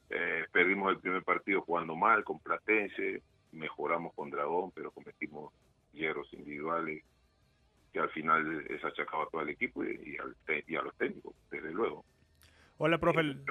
Eh, 0.09 0.45
perdimos 0.53 0.93
el 0.93 1.01
primer 1.01 1.25
partido 1.25 1.63
jugando 1.63 1.97
mal 1.97 2.23
con 2.23 2.39
Platense, 2.39 3.21
mejoramos 3.51 4.15
con 4.15 4.31
Dragón, 4.31 4.71
pero 4.71 4.93
cometimos 4.93 5.53
hierros 5.93 6.33
individuales 6.33 7.03
que 7.93 7.99
al 7.99 8.11
final 8.11 8.65
es 8.71 8.85
achacado 8.85 9.25
a 9.25 9.31
todo 9.31 9.41
el 9.41 9.49
equipo 9.49 9.83
y, 9.83 10.15
y 10.15 10.17
al 10.17 10.37
y 10.65 10.77
a 10.77 10.83
los 10.83 10.95
técnicos, 10.95 11.35
desde 11.51 11.73
luego. 11.73 12.05
Hola, 12.79 12.99
profe. 12.99 13.21
Eh, 13.21 13.45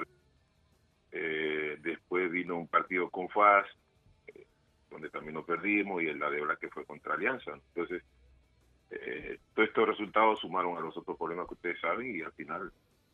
después 1.80 2.30
vino 2.30 2.56
un 2.56 2.68
partido 2.68 3.08
con 3.10 3.28
FAS, 3.28 3.66
eh, 4.28 4.46
donde 4.90 5.10
también 5.10 5.34
lo 5.34 5.44
perdimos, 5.46 6.02
y 6.02 6.06
el 6.08 6.18
la 6.18 6.30
de 6.30 6.42
que 6.60 6.68
fue 6.70 6.84
contra 6.84 7.14
Alianza. 7.14 7.52
Entonces, 7.52 8.02
eh, 8.90 9.38
todos 9.54 9.68
estos 9.68 9.88
resultados 9.88 10.40
sumaron 10.40 10.76
a 10.76 10.80
los 10.80 10.96
otros 10.96 11.16
problemas 11.16 11.46
que 11.48 11.54
ustedes 11.54 11.80
saben, 11.80 12.14
y 12.16 12.22
al 12.22 12.32
final 12.32 12.72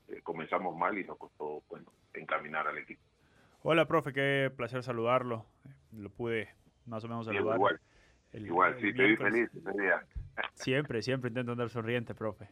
eh, 0.09 0.21
comenzamos 0.23 0.77
mal 0.77 0.97
y 0.99 1.05
nos 1.05 1.19
costó 1.19 1.63
bueno 1.69 1.93
encaminar 2.15 2.67
al 2.67 2.79
equipo. 2.79 3.01
Hola, 3.63 3.87
profe. 3.87 4.13
Qué 4.13 4.51
placer 4.57 4.83
saludarlo. 4.83 5.45
Lo 5.93 6.09
pude 6.11 6.49
más 6.87 7.05
o 7.05 7.09
menos 7.09 7.27
saludar. 7.27 7.57
igual, 7.57 7.81
el- 8.33 8.47
igual, 8.47 8.75
el 8.75 8.81
sí, 8.81 8.87
te 8.95 9.03
vi 9.03 9.09
miércoles. 9.09 9.33
feliz 9.51 9.67
ese 9.67 9.83
día. 9.83 10.03
Siempre, 10.55 11.03
siempre 11.03 11.29
intento 11.29 11.53
andar 11.53 11.69
sonriente, 11.69 12.15
profe. 12.15 12.49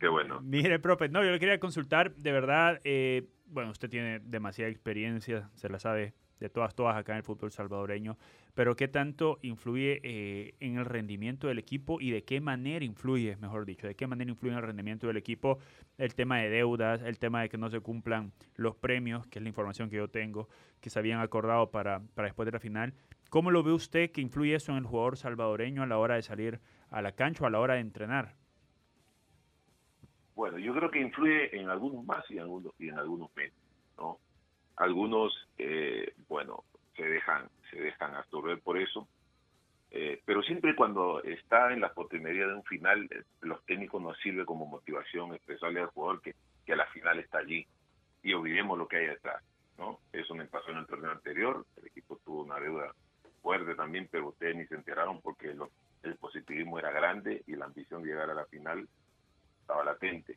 Qué 0.00 0.08
bueno. 0.08 0.40
Mire, 0.42 0.80
profe, 0.80 1.08
no, 1.08 1.22
yo 1.22 1.30
le 1.30 1.38
quería 1.38 1.60
consultar, 1.60 2.16
de 2.16 2.32
verdad, 2.32 2.80
eh, 2.84 3.28
bueno, 3.46 3.70
usted 3.70 3.88
tiene 3.90 4.18
demasiada 4.18 4.70
experiencia, 4.70 5.50
se 5.54 5.68
la 5.68 5.78
sabe 5.78 6.14
de 6.40 6.48
todas, 6.48 6.74
todas 6.74 6.96
acá 6.96 7.12
en 7.12 7.18
el 7.18 7.22
fútbol 7.22 7.52
salvadoreño, 7.52 8.16
pero 8.54 8.74
¿qué 8.74 8.88
tanto 8.88 9.38
influye 9.42 10.00
eh, 10.02 10.54
en 10.60 10.78
el 10.78 10.86
rendimiento 10.86 11.48
del 11.48 11.58
equipo 11.58 12.00
y 12.00 12.12
de 12.12 12.24
qué 12.24 12.40
manera 12.40 12.82
influye, 12.82 13.36
mejor 13.36 13.66
dicho, 13.66 13.86
de 13.86 13.94
qué 13.94 14.06
manera 14.06 14.30
influye 14.30 14.52
en 14.52 14.58
el 14.58 14.64
rendimiento 14.64 15.06
del 15.06 15.18
equipo 15.18 15.58
el 15.98 16.14
tema 16.14 16.38
de 16.38 16.48
deudas, 16.48 17.02
el 17.02 17.18
tema 17.18 17.42
de 17.42 17.50
que 17.50 17.58
no 17.58 17.68
se 17.68 17.80
cumplan 17.80 18.32
los 18.54 18.74
premios, 18.74 19.26
que 19.26 19.38
es 19.38 19.42
la 19.42 19.50
información 19.50 19.90
que 19.90 19.96
yo 19.96 20.08
tengo, 20.08 20.48
que 20.80 20.88
se 20.88 20.98
habían 20.98 21.20
acordado 21.20 21.70
para, 21.70 22.00
para 22.14 22.28
después 22.28 22.46
de 22.46 22.52
la 22.52 22.60
final? 22.60 22.94
¿Cómo 23.28 23.50
lo 23.50 23.62
ve 23.62 23.72
usted 23.72 24.10
que 24.10 24.22
influye 24.22 24.54
eso 24.54 24.72
en 24.72 24.78
el 24.78 24.84
jugador 24.84 25.18
salvadoreño 25.18 25.82
a 25.82 25.86
la 25.86 25.98
hora 25.98 26.14
de 26.14 26.22
salir 26.22 26.58
a 26.88 27.02
la 27.02 27.12
cancha 27.12 27.44
o 27.44 27.46
a 27.46 27.50
la 27.50 27.60
hora 27.60 27.74
de 27.74 27.80
entrenar? 27.80 28.39
Bueno, 30.40 30.56
yo 30.58 30.72
creo 30.74 30.90
que 30.90 31.00
influye 31.02 31.54
en 31.54 31.68
algunos 31.68 32.02
más 32.06 32.24
y 32.30 32.38
en 32.38 32.44
algunos, 32.44 32.72
y 32.78 32.88
en 32.88 32.98
algunos 32.98 33.28
menos, 33.36 33.58
¿no? 33.98 34.18
Algunos, 34.76 35.34
eh, 35.58 36.14
bueno, 36.28 36.64
se 36.96 37.02
dejan, 37.04 37.50
se 37.70 37.78
dejan 37.78 38.14
absorber 38.14 38.58
por 38.62 38.78
eso, 38.78 39.06
eh, 39.90 40.22
pero 40.24 40.42
siempre 40.42 40.74
cuando 40.74 41.22
está 41.24 41.74
en 41.74 41.82
la 41.82 41.92
potrimería 41.92 42.46
de 42.46 42.54
un 42.54 42.64
final, 42.64 43.06
eh, 43.10 43.22
los 43.42 43.62
técnicos 43.66 44.00
nos 44.00 44.16
sirve 44.20 44.46
como 44.46 44.64
motivación 44.64 45.34
expresarle 45.34 45.80
al 45.80 45.88
jugador 45.88 46.22
que, 46.22 46.34
que 46.64 46.72
a 46.72 46.76
la 46.76 46.86
final 46.86 47.18
está 47.18 47.36
allí 47.40 47.66
y 48.22 48.32
olvidemos 48.32 48.78
lo 48.78 48.88
que 48.88 48.96
hay 48.96 49.06
detrás, 49.08 49.44
¿no? 49.76 50.00
Eso 50.10 50.34
me 50.34 50.46
pasó 50.46 50.70
en 50.70 50.78
el 50.78 50.86
torneo 50.86 51.10
anterior, 51.10 51.66
el 51.76 51.86
equipo 51.88 52.16
tuvo 52.24 52.44
una 52.44 52.58
deuda 52.58 52.94
fuerte 53.42 53.74
también, 53.74 54.08
pero 54.10 54.28
ustedes 54.28 54.56
ni 54.56 54.64
se 54.68 54.74
enteraron 54.74 55.20
porque 55.20 55.52
lo- 55.52 55.68
el 56.02 56.16
positivismo 56.16 56.78
era 56.78 56.90
grande 56.92 57.42
y 57.46 57.56
la 57.56 57.66
ambición 57.66 58.02
de 58.02 58.08
llegar 58.08 58.30
a 58.30 58.34
la 58.34 58.46
final 58.46 58.88
estaba 59.70 59.84
latente. 59.84 60.36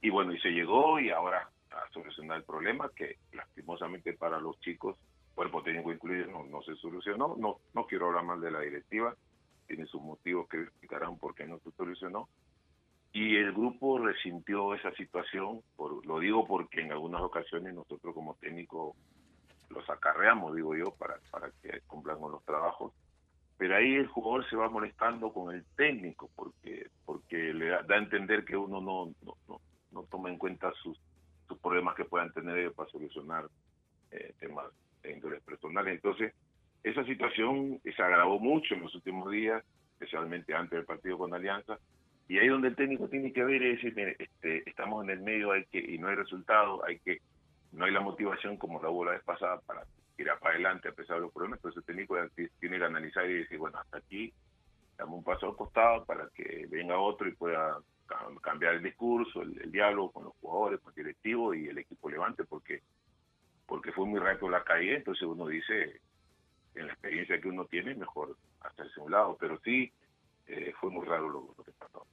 Y 0.00 0.10
bueno, 0.10 0.32
y 0.32 0.40
se 0.40 0.48
llegó 0.48 0.98
y 0.98 1.10
ahora 1.10 1.50
a 1.70 1.92
solucionar 1.92 2.38
el 2.38 2.44
problema 2.44 2.90
que 2.96 3.18
lastimosamente 3.32 4.14
para 4.14 4.40
los 4.40 4.58
chicos, 4.60 4.96
cuerpo 5.34 5.62
técnico 5.62 5.92
incluido, 5.92 6.28
no, 6.28 6.44
no 6.44 6.62
se 6.62 6.74
solucionó. 6.76 7.36
No, 7.38 7.58
no 7.74 7.86
quiero 7.86 8.06
hablar 8.06 8.24
mal 8.24 8.40
de 8.40 8.50
la 8.50 8.60
directiva, 8.60 9.14
tiene 9.66 9.84
sus 9.86 10.00
motivos 10.00 10.48
que 10.48 10.62
explicarán 10.62 11.18
por 11.18 11.34
qué 11.34 11.46
no 11.46 11.58
se 11.58 11.70
solucionó. 11.72 12.28
Y 13.12 13.36
el 13.36 13.52
grupo 13.52 13.98
resintió 13.98 14.74
esa 14.74 14.92
situación, 14.92 15.60
por, 15.76 16.06
lo 16.06 16.18
digo 16.20 16.46
porque 16.46 16.80
en 16.80 16.92
algunas 16.92 17.20
ocasiones 17.20 17.74
nosotros 17.74 18.14
como 18.14 18.34
técnicos 18.36 18.96
los 19.68 19.88
acarreamos, 19.90 20.54
digo 20.54 20.74
yo, 20.74 20.94
para, 20.96 21.18
para 21.30 21.50
que 21.62 21.80
cumplan 21.86 22.18
con 22.18 22.32
los 22.32 22.44
trabajos 22.44 22.92
pero 23.58 23.76
ahí 23.76 23.96
el 23.96 24.06
jugador 24.06 24.48
se 24.48 24.56
va 24.56 24.70
molestando 24.70 25.32
con 25.32 25.54
el 25.54 25.64
técnico 25.76 26.30
porque 26.34 26.88
porque 27.04 27.52
le 27.52 27.66
da, 27.66 27.82
da 27.82 27.96
a 27.96 27.98
entender 27.98 28.44
que 28.44 28.56
uno 28.56 28.80
no 28.80 29.12
no, 29.22 29.34
no, 29.48 29.60
no 29.92 30.02
toma 30.04 30.30
en 30.30 30.38
cuenta 30.38 30.72
sus, 30.82 30.98
sus 31.46 31.58
problemas 31.58 31.94
que 31.96 32.04
puedan 32.04 32.32
tener 32.32 32.72
para 32.72 32.88
solucionar 32.90 33.48
eh, 34.10 34.32
temas 34.38 34.66
de 35.02 35.12
índole 35.12 35.40
personales. 35.40 35.94
Entonces, 35.94 36.34
esa 36.82 37.04
situación 37.04 37.80
se 37.84 38.02
agravó 38.02 38.38
mucho 38.38 38.74
en 38.74 38.82
los 38.82 38.94
últimos 38.94 39.30
días, 39.30 39.64
especialmente 39.94 40.54
antes 40.54 40.76
del 40.78 40.84
partido 40.84 41.18
con 41.18 41.34
Alianza, 41.34 41.78
y 42.28 42.38
ahí 42.38 42.48
donde 42.48 42.68
el 42.68 42.76
técnico 42.76 43.08
tiene 43.08 43.32
que 43.32 43.44
ver 43.44 43.62
es 43.62 43.76
decir, 43.76 43.94
mire, 43.96 44.16
este, 44.18 44.68
estamos 44.68 45.02
en 45.04 45.10
el 45.10 45.20
medio 45.20 45.52
hay 45.52 45.64
que 45.66 45.78
y 45.78 45.98
no 45.98 46.08
hay 46.08 46.14
resultado, 46.14 46.84
hay 46.84 46.98
que 47.00 47.18
no 47.72 47.84
hay 47.84 47.90
la 47.90 48.00
motivación 48.00 48.56
como 48.56 48.80
la 48.82 48.90
hubo 48.90 49.04
la 49.04 49.12
vez 49.12 49.22
pasada 49.24 49.60
para 49.66 49.84
ir 50.18 50.28
para 50.40 50.54
adelante 50.54 50.88
a 50.88 50.92
pesar 50.92 51.16
de 51.16 51.22
los 51.22 51.32
problemas, 51.32 51.58
entonces 51.58 51.78
el 51.78 51.84
técnico 51.84 52.16
tiene 52.58 52.78
que 52.78 52.84
analizar 52.84 53.28
y 53.28 53.38
decir, 53.38 53.58
bueno, 53.58 53.78
hasta 53.78 53.98
aquí 53.98 54.32
damos 54.96 55.18
un 55.18 55.24
paso 55.24 55.46
al 55.46 55.56
costado 55.56 56.04
para 56.04 56.28
que 56.34 56.66
venga 56.68 56.98
otro 56.98 57.28
y 57.28 57.34
pueda 57.34 57.78
cam- 58.06 58.40
cambiar 58.40 58.74
el 58.74 58.82
discurso, 58.82 59.42
el, 59.42 59.70
diálogo 59.70 60.10
con 60.10 60.24
los 60.24 60.32
jugadores, 60.40 60.80
con 60.80 60.92
el 60.92 60.96
directivo 60.96 61.54
y 61.54 61.68
el 61.68 61.78
equipo 61.78 62.10
levante, 62.10 62.44
porque 62.44 62.82
porque 63.66 63.92
fue 63.92 64.06
muy 64.06 64.18
rápido 64.18 64.48
la 64.48 64.64
caída, 64.64 64.96
entonces 64.96 65.28
uno 65.28 65.46
dice, 65.46 66.00
en 66.74 66.86
la 66.86 66.92
experiencia 66.94 67.38
que 67.40 67.48
uno 67.48 67.66
tiene, 67.66 67.94
mejor 67.94 68.36
hacerse 68.60 68.98
un 69.00 69.10
lado. 69.12 69.36
Pero 69.38 69.60
sí, 69.62 69.92
eh, 70.46 70.72
fue 70.80 70.90
muy 70.90 71.06
raro 71.06 71.28
lo, 71.28 71.54
lo, 71.56 71.64
que 71.64 71.72
pasó. 71.72 72.06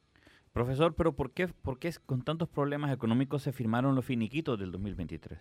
Profesor, 0.52 0.96
pero 0.96 1.14
¿por 1.14 1.32
qué, 1.32 1.48
¿por 1.48 1.80
qué 1.80 1.92
con 2.06 2.24
tantos 2.24 2.50
problemas 2.50 2.92
económicos 2.92 3.44
se 3.44 3.54
firmaron 3.54 3.96
los 3.96 4.06
finiquitos 4.06 4.60
del 4.60 4.72
2023? 4.72 5.40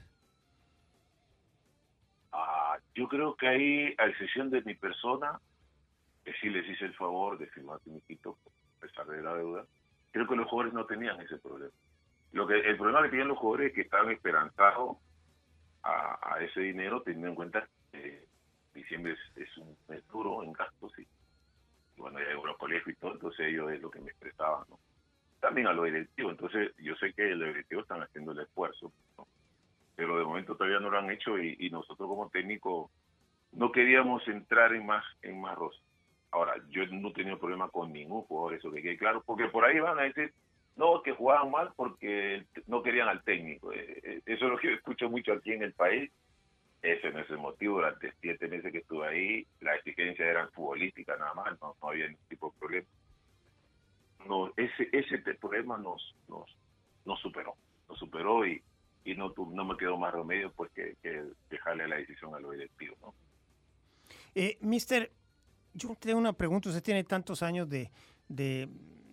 Yo 2.95 3.09
creo 3.09 3.34
que 3.34 3.49
ahí, 3.49 3.95
a 3.99 4.07
excepción 4.07 4.51
de 4.51 4.62
mi 4.62 4.74
persona, 4.74 5.40
que 6.24 6.32
sí 6.34 6.49
les 6.49 6.68
hice 6.68 6.84
el 6.84 6.95
favor 6.95 7.38
de 7.38 7.47
firmar 7.49 7.80
finiquitos 7.80 8.36
a 8.78 8.80
pesar 8.80 9.07
de 9.07 9.22
la 9.22 9.34
deuda, 9.34 9.66
creo 10.12 10.28
que 10.28 10.36
los 10.36 10.49
jugadores 10.49 10.74
no 10.74 10.86
tenían 10.86 11.20
ese 11.20 11.38
problema. 11.38 11.72
Lo 12.32 12.47
que 12.47 12.55
El 12.55 12.76
problema 12.76 13.03
que 13.03 13.11
tenían 13.11 13.28
los 13.28 13.38
jugadores 13.38 13.68
es 13.68 13.74
que 13.74 13.80
estaban 13.82 14.11
esperanzados 14.11 14.99
a, 15.82 16.38
ese 16.40 16.61
dinero, 16.61 17.03
teniendo 17.03 17.28
en 17.28 17.34
cuenta 17.34 17.68
que 17.92 18.24
diciembre 18.74 19.12
es, 19.12 19.36
es 19.36 19.59
un 19.59 19.76
mes 19.88 20.07
duro 20.09 20.42
en 20.42 20.53
gastos 20.53 20.92
y, 20.99 21.03
y 21.03 22.01
bueno, 22.01 22.18
ya 22.18 22.32
los 22.32 22.57
colegios 22.57 22.88
y 22.88 22.99
todo, 22.99 23.12
entonces 23.12 23.47
ellos 23.49 23.70
es 23.70 23.80
lo 23.80 23.90
que 23.90 24.01
me 24.01 24.11
expresaban, 24.11 24.64
¿no? 24.68 24.78
También 25.40 25.66
a 25.66 25.72
los 25.72 25.84
directivos, 25.84 26.32
entonces 26.32 26.72
yo 26.78 26.97
sé 26.97 27.12
que 27.12 27.34
los 27.34 27.49
directivos 27.49 27.84
están 27.84 28.03
haciendo 28.03 28.32
el 28.32 28.40
esfuerzo, 28.40 28.92
¿no? 29.18 29.26
Pero 29.97 30.18
de 30.18 30.24
momento 30.24 30.57
todavía 30.57 30.80
no 30.80 30.90
lo 30.90 30.99
han 30.99 31.11
hecho 31.11 31.38
y, 31.38 31.57
y 31.59 31.70
nosotros 31.70 32.09
como 32.09 32.30
técnico 32.30 32.90
no 33.53 33.70
queríamos 33.72 34.26
entrar 34.28 34.72
en 34.74 34.86
más 34.86 35.05
en 35.22 35.40
más 35.40 35.57
rosa. 35.57 35.80
Ahora, 36.30 36.55
yo 36.68 36.84
no 36.88 37.09
he 37.09 37.12
tenido 37.12 37.38
problema 37.38 37.68
con 37.68 37.92
ningún 37.92 38.22
jugador, 38.22 38.55
eso 38.55 38.72
que 38.72 38.82
quede 38.82 38.99
claro, 38.99 39.22
porque 39.24 39.47
por 39.47 39.64
ahí 39.64 39.78
van 39.78 40.01
a 40.01 40.03
decir, 40.03 40.34
no, 40.74 41.01
que 41.03 41.12
jugaban 41.12 41.53
mal 41.53 41.72
porque 41.76 42.45
no 42.66 42.82
querían 42.82 43.09
al 43.09 43.22
técnico. 43.22 43.72
Eso 43.72 44.22
es 44.26 44.40
lo 44.40 44.59
que 44.59 44.74
escucho 44.74 45.09
mucho 45.09 45.32
aquí 45.32 45.53
en 45.53 45.62
el 45.62 45.72
país. 45.74 46.11
Ese 46.82 47.12
no 47.12 47.20
es 47.20 47.30
el 47.30 47.38
motivo. 47.38 47.76
Durante 47.76 48.12
siete 48.20 48.49
meses 48.49 48.72
que 48.72 48.78
estuve 48.78 49.07
ahí, 49.07 49.47
la 49.61 49.76
exigencia 49.76 50.26
era 50.26 50.49
futbolística 50.49 51.16
nada 51.16 51.34
más, 51.34 51.61
no, 51.61 51.76
no 51.80 51.88
había 51.88 52.09
ningún 52.09 52.26
tipo 52.28 52.51
de 52.51 52.59
problema. 52.59 52.86
No, 54.26 54.53
ese 54.57 54.88
ese 54.90 55.18
problema 55.18 55.78
nos 55.78 56.16
nos 56.28 56.51
nos 57.05 57.20
superó, 57.20 57.55
nos 57.88 57.99
superó 57.99 58.45
y, 58.45 58.61
y 59.05 59.14
no 59.14 59.32
no 59.36 59.64
me 59.64 59.76
quedó 59.76 59.96
más 59.96 60.12
remedio 60.12 60.50
pues 60.52 60.70
que, 60.72 60.96
que 61.02 61.24
dejarle 61.50 61.86
la 61.86 61.96
decisión 61.96 62.34
a 62.34 62.40
los 62.40 62.52
directivos. 62.52 62.98
¿no? 63.00 63.14
Eh, 64.34 64.59
mister, 64.61 65.12
yo 65.74 65.94
tengo 65.98 66.18
una 66.18 66.32
pregunta. 66.32 66.68
Usted 66.68 66.82
tiene 66.82 67.05
tantos 67.05 67.42
años 67.42 67.68
de, 67.68 67.90
de, 68.28 68.68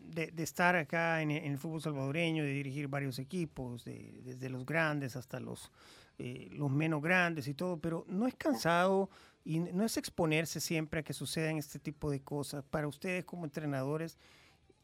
de, 0.07 0.27
de 0.27 0.43
estar 0.43 0.75
acá 0.75 1.21
en, 1.21 1.31
en, 1.31 1.51
el 1.51 1.57
fútbol 1.57 1.81
salvadoreño, 1.81 2.43
de 2.43 2.53
dirigir 2.53 2.87
varios 2.87 3.19
equipos, 3.19 3.83
de, 3.83 4.21
desde 4.23 4.49
los 4.49 4.65
grandes 4.65 5.15
hasta 5.15 5.39
los, 5.39 5.71
eh, 6.17 6.49
los 6.51 6.71
menos 6.71 7.01
grandes 7.01 7.47
y 7.47 7.53
todo, 7.53 7.77
pero 7.77 8.05
no 8.07 8.27
es 8.27 8.35
cansado 8.35 9.09
y 9.43 9.59
no 9.59 9.83
es 9.83 9.97
exponerse 9.97 10.59
siempre 10.59 10.99
a 10.99 11.03
que 11.03 11.13
sucedan 11.13 11.57
este 11.57 11.79
tipo 11.79 12.09
de 12.11 12.21
cosas. 12.21 12.63
Para 12.63 12.87
ustedes 12.87 13.25
como 13.25 13.45
entrenadores, 13.45 14.17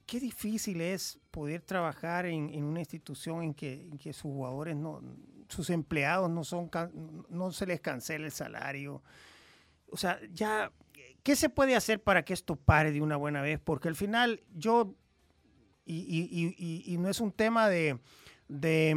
qué 0.07 0.19
difícil 0.19 0.81
es 0.81 1.19
poder 1.29 1.61
trabajar 1.61 2.25
en, 2.25 2.63
una 2.63 2.79
institución 2.79 3.43
en 3.43 3.53
que, 3.53 4.13
sus 4.13 4.23
jugadores 4.23 4.75
no, 4.75 5.01
sus 5.47 5.69
empleados 5.69 6.31
no 6.31 6.43
son, 6.43 6.71
no 7.29 7.51
se 7.51 7.67
les 7.67 7.79
cancela 7.81 8.25
el 8.25 8.31
salario. 8.31 9.03
O 9.91 9.97
sea, 9.97 10.19
ya 10.33 10.71
¿Qué 11.27 11.35
se 11.35 11.49
puede 11.49 11.75
hacer 11.75 12.01
para 12.01 12.23
que 12.23 12.33
esto 12.33 12.55
pare 12.55 12.93
de 12.93 13.01
una 13.01 13.17
buena 13.17 13.41
vez? 13.41 13.59
Porque 13.61 13.89
al 13.89 13.97
final 13.97 14.41
yo, 14.55 14.95
y, 15.85 16.95
no 16.97 17.09
es 17.09 17.19
un 17.19 17.33
tema 17.33 17.67
de, 17.67 17.99
de, 18.47 18.95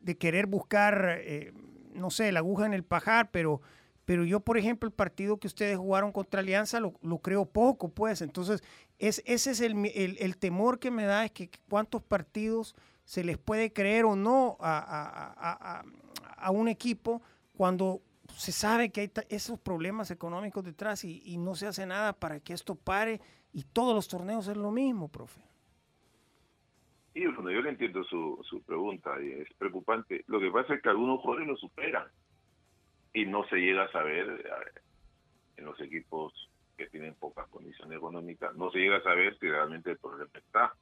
de 0.00 0.16
querer 0.16 0.46
buscar, 0.46 1.18
eh, 1.20 1.52
no 1.92 2.10
sé, 2.10 2.32
la 2.32 2.38
aguja 2.38 2.64
en 2.64 2.72
el 2.72 2.84
pajar, 2.84 3.30
pero, 3.30 3.60
pero 4.06 4.24
yo, 4.24 4.38
por 4.38 4.56
ejemplo, 4.56 4.86
el 4.86 4.94
partido 4.94 5.38
que 5.38 5.48
ustedes 5.48 5.76
jugaron 5.76 6.12
contra 6.12 6.40
Alianza 6.40 6.78
lo, 6.78 7.18
creo 7.18 7.44
poco, 7.44 7.88
pues. 7.88 8.22
Entonces, 8.22 8.62
es, 8.98 9.20
ese 9.26 9.50
es 9.50 9.60
el, 9.60 9.84
el, 9.84 10.36
temor 10.38 10.78
que 10.78 10.92
me 10.92 11.04
da, 11.04 11.24
es 11.24 11.32
que 11.32 11.50
cuántos 11.68 12.02
partidos 12.04 12.76
se 13.04 13.24
les 13.24 13.36
puede 13.36 13.72
creer 13.72 14.04
o 14.04 14.14
no 14.14 14.56
a, 14.60 14.78
a, 14.78 15.80
a, 15.80 15.84
a 16.36 16.50
un 16.52 16.68
equipo 16.68 17.20
cuando 17.56 18.00
se 18.28 18.52
sabe 18.52 18.90
que 18.90 19.00
hay 19.00 19.10
esos 19.28 19.58
problemas 19.58 20.12
económicos 20.12 20.62
detrás 20.62 21.04
y, 21.04 21.36
no 21.36 21.56
se 21.56 21.66
hace 21.66 21.84
nada 21.84 22.12
para 22.12 22.38
que 22.38 22.52
esto 22.52 22.76
pare 22.76 23.20
y 23.52 23.64
todos 23.64 23.92
los 23.92 24.06
torneos 24.06 24.46
es 24.46 24.56
lo 24.56 24.70
mismo, 24.70 25.08
profe. 25.08 25.40
Y 27.14 27.26
bueno, 27.26 27.50
yo 27.50 27.60
le 27.60 27.70
entiendo 27.70 28.04
su, 28.04 28.38
su 28.48 28.62
pregunta 28.62 29.10
y 29.20 29.32
es 29.32 29.48
preocupante. 29.58 30.22
Lo 30.28 30.38
que 30.38 30.50
pasa 30.50 30.74
es 30.74 30.82
que 30.82 30.90
algunos 30.90 31.20
jugadores 31.22 31.48
lo 31.48 31.56
superan 31.56 32.06
y 33.16 33.24
no 33.24 33.48
se 33.48 33.56
llega 33.56 33.84
a 33.84 33.92
saber 33.92 34.44
en 35.56 35.64
los 35.64 35.80
equipos 35.80 36.50
que 36.76 36.86
tienen 36.88 37.14
pocas 37.14 37.48
condiciones 37.48 37.96
económicas, 37.96 38.54
no 38.56 38.70
se 38.70 38.78
llega 38.78 38.98
a 38.98 39.02
saber 39.02 39.38
si 39.38 39.48
realmente 39.48 39.92
el 39.92 39.96
problema 39.96 40.30
está, 40.34 40.74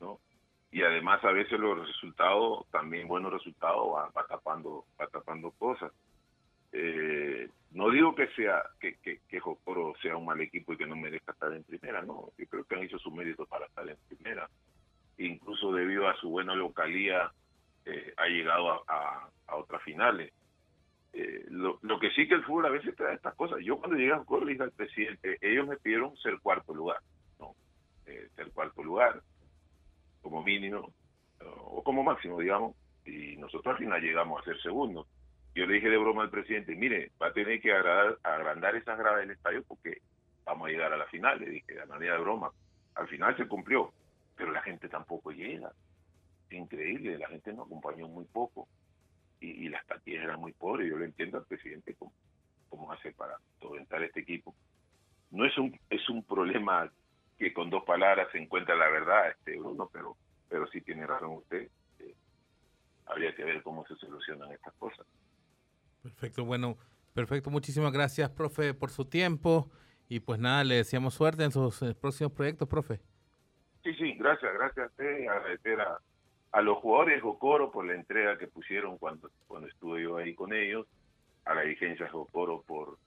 ¿no? 0.00 0.18
Y 0.72 0.82
además 0.82 1.22
a 1.22 1.30
veces 1.30 1.60
los 1.60 1.86
resultados, 1.86 2.68
también 2.72 3.06
buenos 3.06 3.32
resultados, 3.32 3.86
va, 3.94 4.08
va 4.08 4.26
tapando, 4.26 4.84
va 5.00 5.06
tapando 5.06 5.52
cosas. 5.52 5.92
Eh, 6.72 7.48
no 7.70 7.88
digo 7.90 8.16
que 8.16 8.26
sea 8.34 8.64
que, 8.80 8.96
que, 8.96 9.20
que 9.28 9.38
Jocoro 9.38 9.94
sea 10.02 10.16
un 10.16 10.26
mal 10.26 10.40
equipo 10.40 10.72
y 10.72 10.76
que 10.76 10.86
no 10.88 10.96
merezca 10.96 11.30
estar 11.30 11.52
en 11.52 11.62
primera, 11.62 12.02
no, 12.02 12.32
yo 12.36 12.46
creo 12.48 12.64
que 12.64 12.74
han 12.74 12.82
hecho 12.82 12.98
su 12.98 13.12
mérito 13.12 13.46
para 13.46 13.66
estar 13.66 13.88
en 13.88 13.96
primera. 14.08 14.50
Incluso 15.18 15.72
debido 15.72 16.08
a 16.08 16.16
su 16.16 16.30
buena 16.30 16.56
localía 16.56 17.30
eh, 17.84 18.12
ha 18.16 18.26
llegado 18.26 18.72
a, 18.72 18.82
a, 18.88 19.28
a 19.46 19.54
otras 19.54 19.80
finales. 19.84 20.32
Eh, 21.12 21.44
lo, 21.48 21.78
lo, 21.82 21.98
que 21.98 22.10
sí 22.10 22.28
que 22.28 22.34
el 22.34 22.44
fútbol 22.44 22.66
a 22.66 22.70
veces 22.70 22.94
te 22.94 23.04
da 23.04 23.12
estas 23.12 23.34
cosas. 23.34 23.58
Yo 23.62 23.78
cuando 23.78 23.96
llegué 23.96 24.12
a 24.12 24.18
Jocoro 24.18 24.44
le 24.44 24.52
dije 24.52 24.64
al 24.64 24.72
presidente, 24.72 25.38
ellos 25.40 25.66
me 25.66 25.76
pidieron 25.76 26.16
ser 26.18 26.38
cuarto 26.40 26.72
lugar, 26.74 26.98
no, 27.38 27.54
eh, 28.06 28.28
ser 28.36 28.50
cuarto 28.52 28.82
lugar 28.82 29.20
como 30.20 30.42
mínimo 30.42 30.92
o 31.40 31.82
como 31.82 32.02
máximo, 32.02 32.38
digamos, 32.38 32.76
y 33.04 33.36
nosotros 33.38 33.72
al 33.72 33.78
final 33.78 34.02
llegamos 34.02 34.40
a 34.40 34.44
ser 34.44 34.60
segundos 34.60 35.06
yo 35.54 35.66
le 35.66 35.74
dije 35.74 35.88
de 35.88 35.96
broma 35.96 36.22
al 36.22 36.30
presidente, 36.30 36.76
mire, 36.76 37.10
va 37.20 37.28
a 37.28 37.32
tener 37.32 37.60
que 37.60 37.72
agrandar, 37.72 38.18
agrandar 38.22 38.76
esas 38.76 38.98
gradas 38.98 39.20
del 39.20 39.32
estadio 39.32 39.64
porque 39.64 39.98
vamos 40.44 40.68
a 40.68 40.70
llegar 40.70 40.92
a 40.92 40.96
la 40.96 41.06
final, 41.06 41.40
le 41.40 41.50
dije, 41.50 41.74
de 41.74 41.86
manera 41.86 42.14
de 42.14 42.20
broma. 42.20 42.50
Al 42.94 43.08
final 43.08 43.36
se 43.36 43.48
cumplió, 43.48 43.92
pero 44.36 44.52
la 44.52 44.62
gente 44.62 44.88
tampoco 44.88 45.32
llega. 45.32 45.72
Increíble, 46.50 47.18
la 47.18 47.28
gente 47.28 47.52
nos 47.52 47.66
acompañó 47.66 48.08
muy 48.08 48.24
poco 48.26 48.68
y, 49.40 49.66
y 49.66 49.68
las 49.68 49.84
taquillas 49.86 50.24
eran 50.24 50.40
muy 50.40 50.52
pobres. 50.52 50.88
Yo 50.88 50.98
le 50.98 51.06
entiendo 51.06 51.38
al 51.38 51.46
presidente 51.46 51.94
cómo, 51.94 52.12
cómo 52.68 52.92
hace 52.92 53.12
para 53.12 53.36
solventar 53.60 54.02
este 54.02 54.20
equipo. 54.20 54.54
No 55.30 55.44
es 55.44 55.56
un, 55.58 55.78
es 55.90 56.08
un 56.08 56.22
problema 56.24 56.90
que 57.38 57.52
con 57.52 57.70
dos 57.70 57.84
palabras 57.84 58.28
se 58.32 58.38
encuentra 58.38 58.76
la 58.76 58.88
verdad, 58.88 59.30
este 59.30 59.58
Bruno, 59.58 59.88
pero, 59.92 60.16
pero 60.48 60.66
sí 60.68 60.80
tiene 60.82 61.06
razón 61.06 61.30
usted. 61.30 61.68
Eh, 61.98 62.14
habría 63.06 63.34
que 63.34 63.44
ver 63.44 63.62
cómo 63.62 63.86
se 63.86 63.96
solucionan 63.96 64.52
estas 64.52 64.74
cosas. 64.74 65.06
Perfecto, 66.02 66.44
bueno, 66.44 66.76
perfecto. 67.14 67.50
Muchísimas 67.50 67.92
gracias, 67.92 68.30
profe, 68.30 68.74
por 68.74 68.90
su 68.90 69.04
tiempo. 69.04 69.70
Y 70.08 70.20
pues 70.20 70.40
nada, 70.40 70.64
le 70.64 70.76
deseamos 70.76 71.14
suerte 71.14 71.44
en 71.44 71.52
sus 71.52 71.80
eh, 71.82 71.94
próximos 71.94 72.32
proyectos, 72.32 72.68
profe. 72.68 73.00
Sí, 73.84 73.94
sí, 73.94 74.14
gracias, 74.18 74.52
gracias 74.52 74.86
a 74.86 74.90
usted. 74.90 75.28
Agradecer 75.28 75.80
a, 75.80 75.98
a 76.52 76.60
los 76.62 76.78
jugadores 76.78 77.16
de 77.16 77.20
Jocoro 77.20 77.70
por 77.70 77.86
la 77.86 77.94
entrega 77.94 78.38
que 78.38 78.48
pusieron 78.48 78.98
cuando, 78.98 79.30
cuando 79.46 79.68
estuve 79.68 80.02
yo 80.02 80.16
ahí 80.16 80.34
con 80.34 80.52
ellos, 80.52 80.86
a 81.44 81.54
la 81.54 81.62
dirigencia 81.62 82.06
de 82.06 82.12
Jocoro 82.12 82.62
por, 82.66 82.98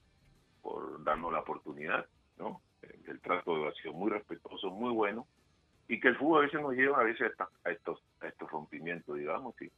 por 0.62 1.04
darnos 1.04 1.32
la 1.32 1.40
oportunidad, 1.40 2.06
¿no? 2.38 2.62
El 3.08 3.20
trato 3.22 3.68
ha 3.68 3.74
sido 3.74 3.94
muy 3.94 4.12
respetuoso, 4.12 4.70
muy 4.70 4.92
bueno, 4.92 5.28
y 5.88 6.00
que 6.00 6.10
el 6.10 6.18
fútbol 6.18 6.40
a 6.40 6.46
veces 6.46 6.62
nos 6.62 6.74
lleva 6.74 7.00
a 7.00 7.04
veces 7.04 7.32
a, 7.64 7.72
estos, 7.72 8.02
a 8.22 8.28
estos 8.28 8.50
rompimientos, 8.50 9.18
digamos, 9.18 9.56
y, 9.62 9.72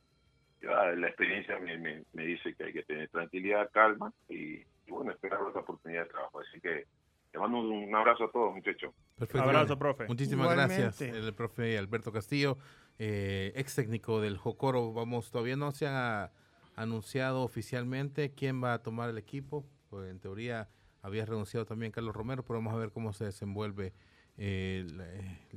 la 0.62 1.08
experiencia 1.08 1.60
me, 1.60 1.78
me, 1.78 2.04
me, 2.14 2.26
dice 2.26 2.56
que 2.56 2.64
hay 2.64 2.74
que 2.74 2.82
tener 2.84 3.08
tranquilidad, 3.10 3.70
calma 3.72 4.12
y, 4.28 4.56
y, 4.56 4.66
bueno, 4.90 5.12
esperar 5.12 5.40
otra 5.42 5.62
oportunidad 5.62 6.04
de 6.04 6.10
trabajo. 6.10 6.40
Así 6.40 6.60
que 6.60 6.86
te 7.32 7.38
mando 7.38 7.60
un 7.60 7.94
abrazo 7.94 8.24
a 8.24 8.32
todos, 8.32 8.56
muchachos. 8.56 8.92
Perfecto. 9.16 9.44
Un 9.44 9.56
abrazo, 9.56 9.78
profe. 9.78 10.08
Muchísimas 10.08 10.46
Igualmente. 10.46 10.82
gracias, 10.82 11.14
el 11.14 11.34
profe 11.36 11.78
Alberto 11.78 12.12
Castillo, 12.12 12.58
eh, 13.00 13.54
ex 13.56 13.76
técnico 13.76 14.22
del 14.22 14.38
Jocoro. 14.38 14.94
Vamos, 14.94 15.32
todavía 15.32 15.56
no 15.56 15.72
se 15.72 15.88
ha 15.88 16.32
anunciado 16.76 17.44
oficialmente 17.44 18.34
quién 18.34 18.64
va 18.64 18.74
a 18.74 18.84
tomar 18.84 19.10
el 19.10 19.18
equipo. 19.18 19.66
Pues 19.90 20.10
en 20.10 20.20
teoría 20.20 20.70
había 21.02 21.26
renunciado 21.26 21.66
también 21.66 21.92
Carlos 21.92 22.16
Romero, 22.16 22.44
pero 22.44 22.60
vamos 22.60 22.74
a 22.74 22.78
ver 22.78 22.92
cómo 22.92 23.14
se 23.14 23.26
desenvuelve 23.26 23.94
eh, 24.38 24.86
la, 24.96 25.06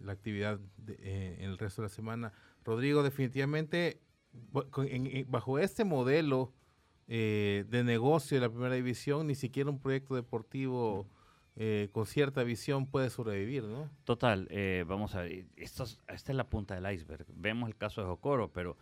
la, 0.05 0.12
actividad 0.12 0.61
de, 0.76 0.95
eh, 1.01 1.36
en 1.41 1.51
el 1.51 1.59
resto 1.59 1.82
de 1.82 1.89
la 1.89 1.95
semana. 1.95 2.32
Rodrigo, 2.64 3.03
definitivamente 3.03 4.01
bajo 5.26 5.59
este 5.59 5.84
modelo 5.84 6.53
eh, 7.09 7.64
de 7.68 7.84
negocio 7.84 8.36
de 8.36 8.43
la 8.43 8.51
primera 8.53 8.74
división, 8.74 9.26
ni 9.26 9.34
siquiera 9.34 9.70
un 9.70 9.80
proyecto 9.80 10.14
deportivo 10.14 11.09
eh, 11.61 11.89
con 11.91 12.07
cierta 12.07 12.45
visión 12.45 12.87
puede 12.87 13.11
sobrevivir, 13.11 13.65
¿no? 13.65 13.91
Total, 14.05 14.47
eh, 14.49 14.85
vamos 14.87 15.17
a 15.17 15.23
ver, 15.23 15.47
esta 15.57 15.83
es 15.83 16.29
la 16.29 16.49
punta 16.49 16.81
del 16.81 16.95
iceberg. 16.95 17.27
Vemos 17.35 17.69
el 17.69 17.77
caso 17.77 18.01
de 18.01 18.07
Jocoro, 18.07 18.53
pero 18.53 18.77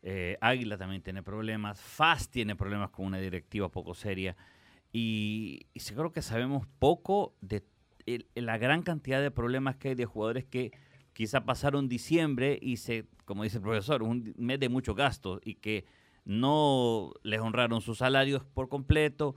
eh, 0.00 0.38
Águila 0.40 0.78
también 0.78 1.02
tiene 1.02 1.22
problemas, 1.22 1.78
FAS 1.78 2.30
tiene 2.30 2.56
problemas 2.56 2.88
con 2.88 3.04
una 3.04 3.18
directiva 3.18 3.68
poco 3.68 3.92
seria. 3.92 4.34
y, 4.92 5.66
y 5.74 5.80
creo 5.80 6.10
que 6.10 6.22
sabemos 6.22 6.66
poco 6.78 7.34
de 7.42 7.62
la 8.34 8.56
gran 8.56 8.82
cantidad 8.82 9.20
de 9.20 9.30
problemas 9.30 9.76
que 9.76 9.90
hay 9.90 9.94
de 9.94 10.06
jugadores 10.06 10.46
que 10.46 10.72
quizá 11.12 11.44
pasaron 11.44 11.86
diciembre 11.86 12.58
y 12.62 12.78
se, 12.78 13.08
como 13.26 13.42
dice 13.44 13.58
el 13.58 13.62
profesor, 13.62 14.02
un 14.02 14.32
mes 14.38 14.58
de 14.58 14.70
muchos 14.70 14.96
gastos 14.96 15.40
y 15.44 15.56
que 15.56 15.84
no 16.24 17.12
les 17.22 17.40
honraron 17.40 17.82
sus 17.82 17.98
salarios 17.98 18.42
por 18.54 18.70
completo. 18.70 19.34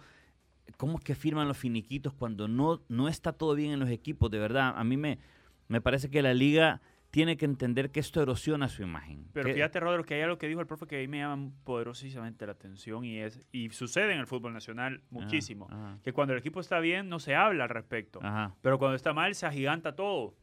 ¿Cómo 0.77 0.97
es 0.97 1.03
que 1.03 1.15
firman 1.15 1.47
los 1.47 1.57
finiquitos 1.57 2.13
cuando 2.13 2.47
no, 2.47 2.81
no 2.89 3.07
está 3.07 3.33
todo 3.33 3.55
bien 3.55 3.71
en 3.71 3.79
los 3.79 3.89
equipos? 3.89 4.29
De 4.31 4.39
verdad, 4.39 4.73
a 4.75 4.83
mí 4.83 4.97
me, 4.97 5.19
me 5.67 5.79
parece 5.81 6.09
que 6.09 6.21
la 6.21 6.33
liga 6.33 6.81
tiene 7.11 7.37
que 7.37 7.45
entender 7.45 7.91
que 7.91 8.01
esto 8.01 8.21
erosiona 8.21 8.67
su 8.67 8.83
imagen. 8.83 9.25
Pero 9.31 9.47
que- 9.47 9.53
fíjate, 9.53 9.79
Rodro, 9.79 10.03
que 10.03 10.15
hay 10.15 10.21
algo 10.21 10.37
que 10.37 10.47
dijo 10.49 10.59
el 10.59 10.67
profe 10.67 10.85
que 10.85 10.97
ahí 10.97 11.07
me 11.07 11.19
llama 11.19 11.49
poderosísimamente 11.63 12.45
la 12.45 12.51
atención 12.53 13.05
y 13.05 13.19
es 13.19 13.39
y 13.53 13.69
sucede 13.69 14.11
en 14.13 14.19
el 14.19 14.27
fútbol 14.27 14.51
nacional 14.53 14.95
Ajá, 14.95 15.05
muchísimo. 15.11 15.67
ajá, 15.71 15.97
Que 16.03 16.11
cuando 16.11 16.33
el 16.33 16.39
equipo 16.39 16.59
está 16.59 16.79
bien 16.79 17.07
no 17.07 17.19
se 17.19 17.33
habla 17.35 17.63
al 17.65 17.69
respecto. 17.69 18.19
ajá, 18.21 18.55
Pero 18.61 18.77
cuando 18.79 18.95
está 18.95 19.13
mal 19.13 19.33
se 19.35 19.45
agiganta 19.45 19.95
todo. 19.95 20.35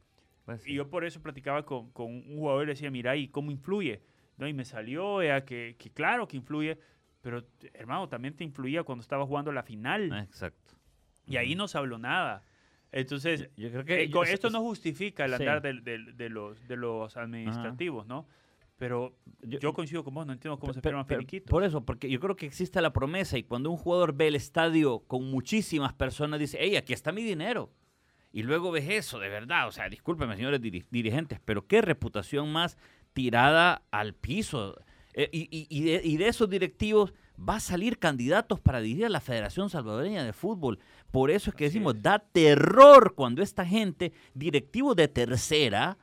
pues 0.46 0.62
sí. 0.62 0.70
Y 0.72 0.74
yo 0.76 0.88
por 0.88 1.04
eso 1.04 1.20
platicaba 1.20 1.66
con, 1.66 1.90
con 1.90 2.06
un 2.10 2.36
jugador 2.38 2.62
y 2.62 2.66
le 2.68 2.72
decía, 2.72 2.90
mira, 2.90 3.16
¿y 3.16 3.28
cómo 3.28 3.50
influye? 3.50 4.00
¿No? 4.38 4.48
Y 4.48 4.54
me 4.54 4.64
salió 4.64 5.22
ya 5.22 5.44
que, 5.44 5.76
que 5.78 5.90
claro 5.90 6.26
que 6.26 6.38
influye, 6.38 6.78
pero 7.22 7.42
hermano, 7.74 8.08
también 8.08 8.34
te 8.36 8.44
influía 8.44 8.82
cuando 8.82 9.00
estaba 9.02 9.24
jugando 9.26 9.50
la 9.52 9.62
final. 9.62 10.12
Exacto. 10.12 10.74
Y 11.26 11.36
ahí 11.38 11.54
no 11.54 11.66
se 11.68 11.78
habló 11.78 11.96
nada. 11.98 12.42
Entonces, 12.90 13.48
Yo 13.56 13.70
creo 13.70 13.84
que 13.86 14.02
eh, 14.02 14.10
con- 14.10 14.26
yo- 14.26 14.32
esto 14.32 14.50
no 14.50 14.60
justifica 14.60 15.24
el 15.24 15.30
sí. 15.30 15.36
andar 15.42 15.62
del- 15.62 15.82
de, 15.82 16.28
los, 16.28 16.68
de 16.68 16.76
los 16.76 17.16
administrativos, 17.16 18.06
¿no? 18.06 18.26
Pero 18.76 19.16
Yo- 19.42 19.60
yo, 19.60 19.72
coincido 19.72 20.02
con 20.04 20.12
vos, 20.12 20.26
no 20.26 20.32
entiendo 20.32 20.58
cómo 20.58 20.72
se 20.74 20.80
firman 20.82 21.06
pe- 21.06 21.14
finiquitos. 21.14 21.48
Por 21.48 21.62
eso, 21.64 21.84
porque 21.86 22.10
yo 22.10 22.18
creo 22.20 22.34
que 22.36 22.44
existe 22.46 22.82
la 22.82 22.92
promesa 22.92 23.38
y 23.38 23.44
cuando 23.44 23.70
un 23.70 23.76
jugador 23.78 24.12
ve 24.14 24.26
el 24.28 24.34
estadio 24.34 24.98
con 25.06 25.30
muchísimas 25.30 25.92
personas, 25.94 26.40
dice, 26.40 26.58
hey, 26.60 26.76
aquí 26.76 26.92
está 26.92 27.12
mi 27.12 27.22
dinero. 27.22 27.70
Y 28.32 28.42
luego 28.42 28.72
ves 28.72 28.88
eso, 28.88 29.18
de 29.20 29.28
verdad. 29.28 29.68
O 29.68 29.72
sea, 29.72 29.88
discúlpeme, 29.88 30.34
señores 30.36 30.60
diri- 30.60 30.84
dirigentes, 30.90 31.38
pero 31.44 31.66
qué 31.66 31.80
reputación 31.80 32.50
más 32.52 32.76
tirada 33.12 33.82
al 33.90 34.14
piso. 34.14 34.76
Eh, 35.14 35.28
y, 35.32 35.66
y- 35.68 35.82
de, 35.84 36.00
y 36.04 36.16
de 36.16 36.28
esos 36.28 36.48
directivos 36.48 37.12
va 37.38 37.56
a 37.56 37.60
salir 37.60 37.98
candidatos 37.98 38.60
para 38.60 38.80
dirigir 38.80 39.06
a 39.06 39.10
la 39.10 39.20
Federación 39.20 39.68
Salvadoreña 39.68 40.24
de 40.24 40.32
Fútbol. 40.32 40.78
Por 41.10 41.30
eso 41.30 41.50
es 41.50 41.56
que 41.56 41.66
Así 41.66 41.74
decimos, 41.74 41.96
es. 41.96 42.02
da 42.02 42.18
terror 42.18 43.14
cuando 43.14 43.42
esta 43.42 43.64
gente, 43.66 44.12
directivos 44.34 44.96
de 44.96 45.08
tercera, 45.08 45.98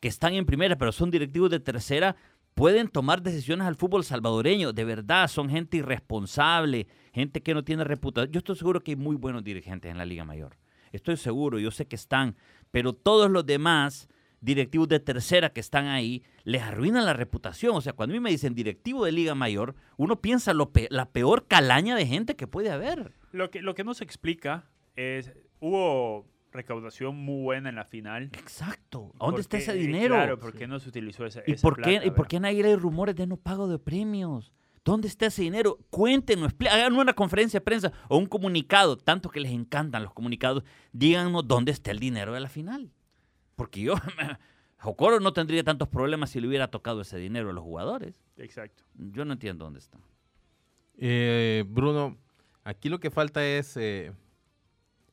que 0.00 0.08
están 0.08 0.32
en 0.34 0.46
primera, 0.46 0.76
pero 0.78 0.92
son 0.92 1.10
directivos 1.10 1.50
de 1.50 1.60
tercera, 1.60 2.16
pueden 2.54 2.88
tomar 2.88 3.20
decisiones 3.22 3.66
al 3.66 3.76
fútbol 3.76 4.04
salvadoreño. 4.04 4.72
De 4.72 4.84
verdad, 4.84 5.28
son 5.28 5.50
gente 5.50 5.76
irresponsable, 5.78 6.86
gente 7.12 7.42
que 7.42 7.52
no 7.54 7.64
tiene 7.64 7.84
reputación. 7.84 8.32
Yo 8.32 8.38
estoy 8.38 8.56
seguro 8.56 8.80
que 8.80 8.92
hay 8.92 8.96
muy 8.96 9.16
buenos 9.16 9.44
dirigentes 9.44 9.90
en 9.90 9.98
la 9.98 10.04
Liga 10.06 10.24
Mayor. 10.24 10.56
Estoy 10.92 11.16
seguro, 11.16 11.58
yo 11.58 11.70
sé 11.70 11.86
que 11.86 11.96
están, 11.96 12.36
pero 12.70 12.92
todos 12.94 13.30
los 13.30 13.44
demás 13.46 14.08
directivos 14.40 14.88
de 14.88 15.00
tercera 15.00 15.50
que 15.52 15.60
están 15.60 15.86
ahí 15.86 16.22
les 16.44 16.62
arruinan 16.62 17.04
la 17.04 17.12
reputación. 17.12 17.76
O 17.76 17.80
sea, 17.80 17.92
cuando 17.92 18.14
a 18.14 18.16
mí 18.16 18.20
me 18.20 18.30
dicen 18.30 18.54
directivo 18.54 19.04
de 19.04 19.12
Liga 19.12 19.34
Mayor, 19.34 19.74
uno 19.96 20.20
piensa 20.20 20.54
lo 20.54 20.70
pe- 20.72 20.88
la 20.90 21.10
peor 21.10 21.46
calaña 21.46 21.94
de 21.96 22.06
gente 22.06 22.36
que 22.36 22.46
puede 22.46 22.70
haber. 22.70 23.12
Lo 23.32 23.50
que, 23.50 23.62
lo 23.62 23.74
que 23.74 23.84
no 23.84 23.94
se 23.94 24.04
explica 24.04 24.70
es, 24.96 25.32
hubo 25.60 26.26
recaudación 26.52 27.16
muy 27.16 27.42
buena 27.42 27.68
en 27.68 27.76
la 27.76 27.84
final. 27.84 28.24
Exacto. 28.32 29.12
¿A 29.20 29.26
dónde 29.26 29.40
está 29.42 29.56
¿Por 29.56 29.60
ese? 29.62 29.72
Eh, 29.72 29.76
dinero? 29.86 30.14
Claro, 30.16 30.38
¿por 30.38 30.52
qué 30.52 30.66
no 30.66 30.80
se 30.80 30.88
utilizó 30.88 31.24
esa, 31.24 31.42
¿Y 31.46 31.52
esa 31.52 31.62
por, 31.62 31.80
qué, 31.80 32.00
¿Y 32.04 32.10
por 32.10 32.26
qué 32.26 32.40
nadie 32.40 32.64
hay 32.64 32.74
rumores 32.76 33.14
de 33.14 33.26
no 33.26 33.36
pago 33.36 33.68
de 33.68 33.78
premios? 33.78 34.52
¿Dónde 34.84 35.06
está 35.08 35.26
ese 35.26 35.42
dinero? 35.42 35.78
Cuéntenos, 35.90 36.52
hagan 36.70 36.94
una 36.96 37.12
conferencia 37.12 37.60
de 37.60 37.64
prensa 37.64 37.92
o 38.08 38.16
un 38.16 38.26
comunicado, 38.26 38.96
tanto 38.96 39.28
que 39.28 39.38
les 39.38 39.52
encantan 39.52 40.02
los 40.02 40.12
comunicados, 40.14 40.64
díganos 40.92 41.46
dónde 41.46 41.70
está 41.70 41.90
el 41.90 41.98
dinero 41.98 42.32
de 42.32 42.40
la 42.40 42.48
final. 42.48 42.90
Porque 43.60 43.82
yo, 43.82 43.92
Jocoro 44.78 45.20
no 45.20 45.34
tendría 45.34 45.62
tantos 45.62 45.86
problemas 45.86 46.30
si 46.30 46.40
le 46.40 46.48
hubiera 46.48 46.70
tocado 46.70 47.02
ese 47.02 47.18
dinero 47.18 47.50
a 47.50 47.52
los 47.52 47.62
jugadores. 47.62 48.14
Exacto. 48.38 48.84
Yo 48.94 49.26
no 49.26 49.34
entiendo 49.34 49.66
dónde 49.66 49.80
está. 49.80 49.98
Eh, 50.96 51.64
Bruno, 51.68 52.16
aquí 52.64 52.88
lo 52.88 53.00
que 53.00 53.10
falta 53.10 53.44
es 53.44 53.76
eh, 53.76 54.12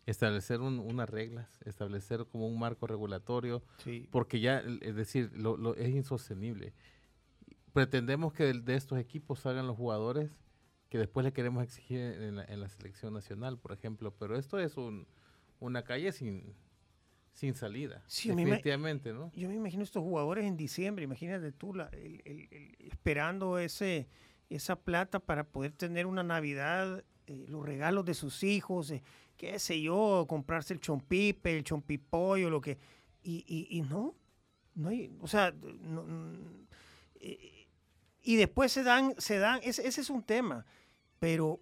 establecer 0.05 0.61
un- 0.61 0.79
unas 0.79 1.09
reglas, 1.09 1.49
establecer 1.65 2.25
como 2.31 2.47
un 2.47 2.57
marco 2.57 2.87
regulatorio, 2.87 3.61
Sí. 3.83 4.07
porque 4.11 4.39
ya, 4.39 4.63
es 4.79 4.95
decir, 4.95 5.29
lo, 5.35 5.57
lo- 5.57 5.75
es 5.75 5.89
insostenible. 5.89 6.73
Pretendemos 7.73 8.31
que 8.31 8.53
de 8.53 8.75
estos 8.75 8.97
equipos 8.97 9.39
salgan 9.41 9.67
los 9.67 9.75
jugadores 9.75 10.31
que 10.89 10.97
después 10.97 11.25
le 11.25 11.33
queremos 11.33 11.63
exigir 11.65 11.99
en 11.99 12.37
la, 12.37 12.45
en 12.45 12.61
la 12.61 12.69
selección 12.69 13.13
nacional, 13.13 13.57
por 13.59 13.73
ejemplo, 13.73 14.13
pero 14.17 14.37
esto 14.37 14.57
es 14.57 14.77
un, 14.77 15.05
una 15.59 15.83
calle 15.83 16.13
sin, 16.13 16.53
sin 17.38 17.53
salida, 17.53 18.03
Sí, 18.07 18.29
definitivamente, 18.29 19.13
¿no? 19.13 19.31
Yo 19.35 19.47
me 19.47 19.53
imagino 19.53 19.83
estos 19.83 20.01
jugadores 20.01 20.45
en 20.45 20.57
diciembre, 20.57 21.03
imagínate 21.03 21.51
tú, 21.51 21.71
la- 21.75 21.88
el- 21.89 22.19
el- 22.25 22.47
el- 22.49 22.75
esperando 22.88 23.59
ese, 23.59 24.07
esa 24.49 24.75
plata 24.75 25.19
para 25.19 25.43
poder 25.43 25.71
tener 25.71 26.07
una 26.07 26.23
Navidad, 26.23 27.03
eh, 27.27 27.45
los 27.47 27.63
regalos 27.63 28.05
de 28.05 28.15
sus 28.15 28.43
hijos, 28.43 28.89
eh, 28.89 29.03
qué 29.35 29.59
sé 29.59 29.79
yo, 29.79 30.25
comprarse 30.27 30.73
el 30.73 30.79
chompipe, 30.79 31.55
el 31.55 31.63
chompipollo, 31.63 32.49
lo 32.49 32.59
que... 32.59 32.79
Y, 33.21 33.45
y- 33.47 33.67
y 33.77 33.81
no, 33.83 34.15
no 34.73 34.89
hay, 34.89 35.15
o 35.21 35.27
sea, 35.27 35.51
no- 35.81 36.05
mm, 36.05 36.65
eh, 37.19 37.67
y 38.23 38.35
después 38.35 38.71
se 38.71 38.81
dan, 38.81 39.13
se 39.19 39.38
dan, 39.38 39.59
ese, 39.61 39.88
ese 39.88 40.01
es 40.01 40.09
un 40.09 40.23
tema, 40.23 40.65
pero 41.19 41.59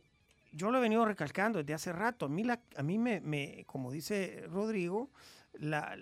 yo 0.54 0.72
lo 0.72 0.78
he 0.78 0.82
venido 0.82 1.04
recalcando 1.04 1.60
desde 1.60 1.74
hace 1.74 1.92
rato, 1.92 2.28
a 2.28 2.30
mí, 2.30 2.46
la, 2.46 2.62
a 2.78 2.82
mí 2.82 2.98
me, 2.98 3.20
me, 3.20 3.66
como 3.68 3.92
dice 3.92 4.46
Rodrigo, 4.48 5.10
la, 5.60 5.96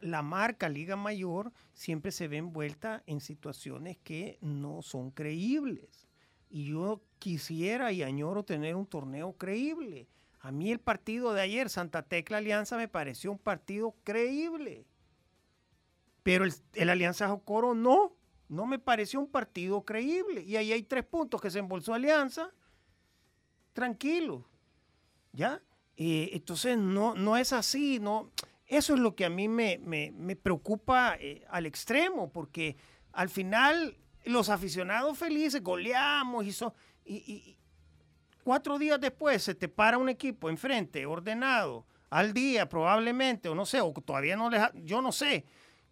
la- 0.00 0.22
marca 0.22 0.68
Liga 0.68 0.96
Mayor 0.96 1.52
siempre 1.72 2.12
se 2.12 2.28
ve 2.28 2.36
envuelta 2.38 3.02
en 3.06 3.20
situaciones 3.20 3.96
que 3.98 4.38
no 4.40 4.82
son 4.82 5.10
creíbles. 5.10 6.06
Y 6.50 6.66
yo 6.66 7.02
quisiera 7.18 7.90
y 7.92 8.02
añoro 8.02 8.44
tener 8.44 8.76
un 8.76 8.86
torneo 8.86 9.32
creíble. 9.32 10.06
A 10.40 10.52
mí 10.52 10.70
el 10.70 10.78
partido 10.78 11.32
de 11.32 11.40
ayer, 11.40 11.70
Santa 11.70 12.02
Tecla 12.02 12.36
Alianza, 12.38 12.76
me 12.76 12.86
pareció 12.88 13.32
un 13.32 13.38
partido 13.38 13.94
creíble. 14.04 14.84
Pero 16.22 16.44
el, 16.44 16.52
el 16.74 16.90
Alianza 16.90 17.28
Jocoro 17.28 17.74
no, 17.74 18.12
no 18.48 18.66
me 18.66 18.78
pareció 18.78 19.20
un 19.20 19.26
partido 19.26 19.84
creíble. 19.84 20.42
Y 20.42 20.56
ahí 20.56 20.72
hay 20.72 20.82
tres 20.82 21.04
puntos 21.04 21.40
que 21.40 21.50
se 21.50 21.58
embolsó 21.58 21.94
Alianza. 21.94 22.50
Tranquilo. 23.72 24.44
¿Ya? 25.32 25.60
Eh, 25.96 26.30
entonces 26.32 26.76
no, 26.78 27.14
no 27.14 27.36
es 27.36 27.52
así, 27.52 27.98
no. 28.00 28.30
Eso 28.66 28.94
es 28.94 29.00
lo 29.00 29.14
que 29.14 29.24
a 29.24 29.30
mí 29.30 29.48
me, 29.48 29.78
me- 29.78 30.10
me 30.12 30.36
preocupa 30.36 31.16
eh, 31.20 31.44
al 31.50 31.66
extremo, 31.66 32.30
porque 32.32 32.76
al 33.12 33.28
final 33.28 33.96
los 34.24 34.48
aficionados 34.48 35.18
felices 35.18 35.62
goleamos 35.62 36.46
y, 36.46 36.52
so- 36.52 36.74
y, 37.04 37.56
cuatro 38.42 38.78
días 38.78 39.00
después 39.00 39.42
se 39.42 39.54
te 39.54 39.68
para 39.68 39.98
un 39.98 40.08
equipo 40.08 40.48
enfrente, 40.48 41.04
ordenado, 41.06 41.86
al 42.10 42.32
día 42.32 42.68
probablemente, 42.68 43.48
o 43.48 43.54
no 43.54 43.66
sé, 43.66 43.80
o 43.80 43.92
todavía 43.92 44.36
no 44.36 44.48
les, 44.50 44.60
ha- 44.60 44.72
yo 44.74 45.02
no 45.02 45.12
sé, 45.12 45.44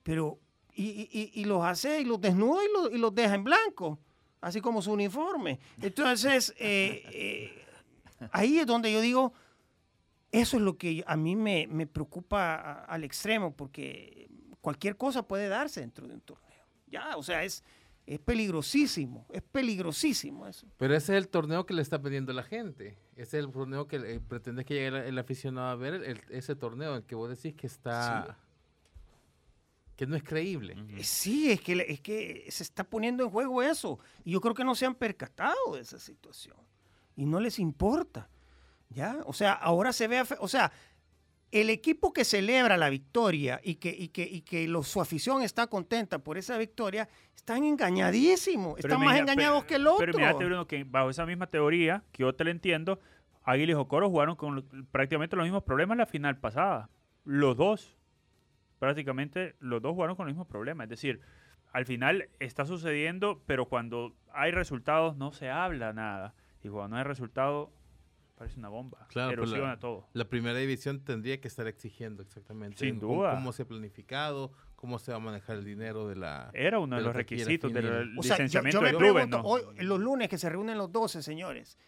pero 0.02 0.38
y- 0.74 1.30
y 1.34 1.44
los 1.44 1.62
hace 1.64 2.00
y 2.00 2.04
los 2.04 2.20
desnuda 2.20 2.62
y 2.64 2.68
los, 2.72 2.92
y 2.94 2.98
los 2.98 3.14
deja 3.14 3.34
en 3.34 3.44
blanco, 3.44 3.98
así 4.40 4.60
como 4.62 4.80
su 4.80 4.92
uniforme. 4.92 5.60
Entonces, 5.82 6.54
eh, 6.58 7.02
eh, 7.12 7.64
ahí 8.32 8.58
es 8.58 8.66
donde 8.66 8.90
yo 8.90 9.00
digo, 9.02 9.34
eso 10.32 10.56
es 10.56 10.62
lo 10.62 10.76
que 10.76 11.04
a 11.06 11.16
mí 11.16 11.36
me, 11.36 11.66
me 11.68 11.86
preocupa 11.86 12.54
a- 12.56 12.84
al 12.86 13.04
extremo, 13.04 13.54
porque 13.54 14.28
cualquier 14.60 14.96
cosa 14.96 15.26
puede 15.28 15.48
darse 15.48 15.80
dentro 15.80 16.08
de 16.08 16.14
un 16.14 16.20
torneo. 16.22 16.64
Ya, 16.88 17.16
o 17.16 17.22
sea, 17.22 17.44
es, 17.44 17.62
es 18.06 18.18
peligrosísimo, 18.18 19.26
es 19.30 19.42
peligrosísimo 19.42 20.46
eso. 20.46 20.66
Pero 20.76 20.94
ese 20.96 21.16
es 21.16 21.22
el 21.24 21.28
torneo 21.28 21.64
que 21.66 21.74
le 21.74 21.82
está 21.82 22.00
pidiendo 22.02 22.32
la 22.32 22.42
gente. 22.42 22.98
Ese 23.14 23.38
es 23.38 23.44
el 23.44 23.50
torneo 23.52 23.86
que 23.86 23.96
eh, 23.96 24.20
pretende 24.20 24.64
que 24.64 24.74
llegue 24.74 24.86
el, 24.88 24.94
el 24.96 25.18
aficionado 25.18 25.68
a 25.68 25.76
ver, 25.76 25.94
el- 25.94 26.20
ese 26.30 26.56
torneo, 26.56 26.96
el 26.96 27.04
que 27.04 27.14
vos 27.14 27.28
decís 27.30 27.54
que 27.54 27.66
está... 27.66 28.36
que 29.96 30.06
no 30.06 30.16
es 30.16 30.22
creíble. 30.22 30.74
Eh, 30.96 31.04
Sí, 31.04 31.50
es 31.50 31.60
que, 31.60 31.76
le- 31.76 31.92
es 31.92 32.00
que 32.00 32.46
se 32.50 32.62
está 32.62 32.84
poniendo 32.84 33.22
en 33.24 33.30
juego 33.30 33.62
eso. 33.62 33.98
Y 34.24 34.32
yo 34.32 34.40
creo 34.40 34.54
que 34.54 34.64
no 34.64 34.74
se 34.74 34.86
han 34.86 34.94
percatado 34.94 35.74
de 35.74 35.80
esa 35.80 35.98
situación. 35.98 36.56
Y 37.16 37.26
no 37.26 37.38
les 37.40 37.58
importa. 37.58 38.28
¿Ya? 38.92 39.18
O 39.26 39.32
sea, 39.32 39.52
ahora 39.52 39.92
se 39.92 40.08
ve. 40.08 40.22
O 40.40 40.48
sea, 40.48 40.72
el 41.50 41.68
equipo 41.68 42.12
que 42.12 42.24
celebra 42.24 42.76
la 42.76 42.88
victoria 42.88 43.60
y 43.62 43.74
que, 43.76 43.90
y 43.90 44.08
que, 44.08 44.22
y 44.22 44.40
que 44.40 44.66
su 44.82 45.00
afición 45.00 45.42
está 45.42 45.66
contenta 45.66 46.18
por 46.18 46.38
esa 46.38 46.56
victoria, 46.56 47.08
están 47.36 47.62
engañadísimos. 47.64 48.78
Están 48.78 49.00
más 49.00 49.18
engañados 49.18 49.64
pero- 49.64 49.68
que 49.68 49.74
el 49.74 49.86
otro. 49.86 49.98
Pero 50.06 50.18
mírate, 50.18 50.44
Bruno, 50.44 50.66
que 50.66 50.84
bajo 50.84 51.10
esa 51.10 51.26
misma 51.26 51.46
teoría, 51.48 52.04
que 52.12 52.22
yo 52.22 52.34
te 52.34 52.44
la 52.44 52.50
entiendo, 52.50 53.00
Águila 53.42 53.72
y 53.72 53.74
Jocoro 53.74 54.08
jugaron 54.08 54.36
con 54.36 54.66
prácticamente 54.90 55.36
los 55.36 55.44
mismos 55.44 55.62
problemas 55.62 55.94
en 55.96 55.98
la 55.98 56.06
final 56.06 56.38
pasada. 56.38 56.88
Los 57.24 57.56
dos. 57.56 57.96
Prácticamente 58.78 59.54
los 59.60 59.80
dos 59.80 59.92
jugaron 59.92 60.16
con 60.16 60.26
los 60.26 60.32
mismos 60.32 60.48
problemas. 60.48 60.86
Es 60.86 60.90
decir, 60.90 61.20
al 61.72 61.84
final 61.86 62.28
está 62.40 62.64
sucediendo, 62.64 63.42
pero 63.46 63.66
cuando 63.66 64.14
hay 64.32 64.52
resultados 64.52 65.16
no 65.16 65.32
se 65.32 65.50
habla 65.50 65.92
nada. 65.92 66.34
Y 66.64 66.68
cuando 66.68 66.88
no 66.88 66.96
hay 66.96 67.04
resultados, 67.04 67.70
parece 68.42 68.58
una 68.58 68.68
bomba. 68.68 69.06
Claro, 69.08 69.32
Erosiona 69.32 69.68
la- 69.68 69.78
todo. 69.78 70.08
La 70.14 70.24
primera 70.28 70.58
división 70.58 71.04
tendría 71.04 71.40
que 71.40 71.46
estar 71.48 71.66
exigiendo 71.68 72.22
exactamente 72.22 72.78
Sin 72.84 72.98
cómo- 72.98 73.14
duda. 73.22 73.34
cómo 73.34 73.52
se 73.52 73.62
ha 73.62 73.66
planificado, 73.66 74.52
cómo 74.74 74.98
se 74.98 75.12
va 75.12 75.18
a 75.18 75.20
manejar 75.20 75.58
el 75.58 75.64
dinero 75.64 76.08
de 76.08 76.16
la... 76.16 76.50
Era 76.54 76.78
uno 76.80 76.96
de 76.96 77.02
de 77.02 77.06
los 77.06 77.14
requisitos 77.14 77.72
del 77.72 78.18
O 78.18 78.22
sea, 78.22 78.36
yo, 78.36 78.42
licenciamiento 78.42 78.78
yo 78.78 78.82
me 78.82 78.90
de 78.90 78.96
clubes, 78.96 79.28
hoy, 79.44 79.62
los 79.78 80.00
lunes 80.00 80.28
que 80.28 80.38
se 80.38 80.48
reúnen 80.48 80.76
los 80.76 80.90
12, 80.90 81.22
señores, 81.22 81.78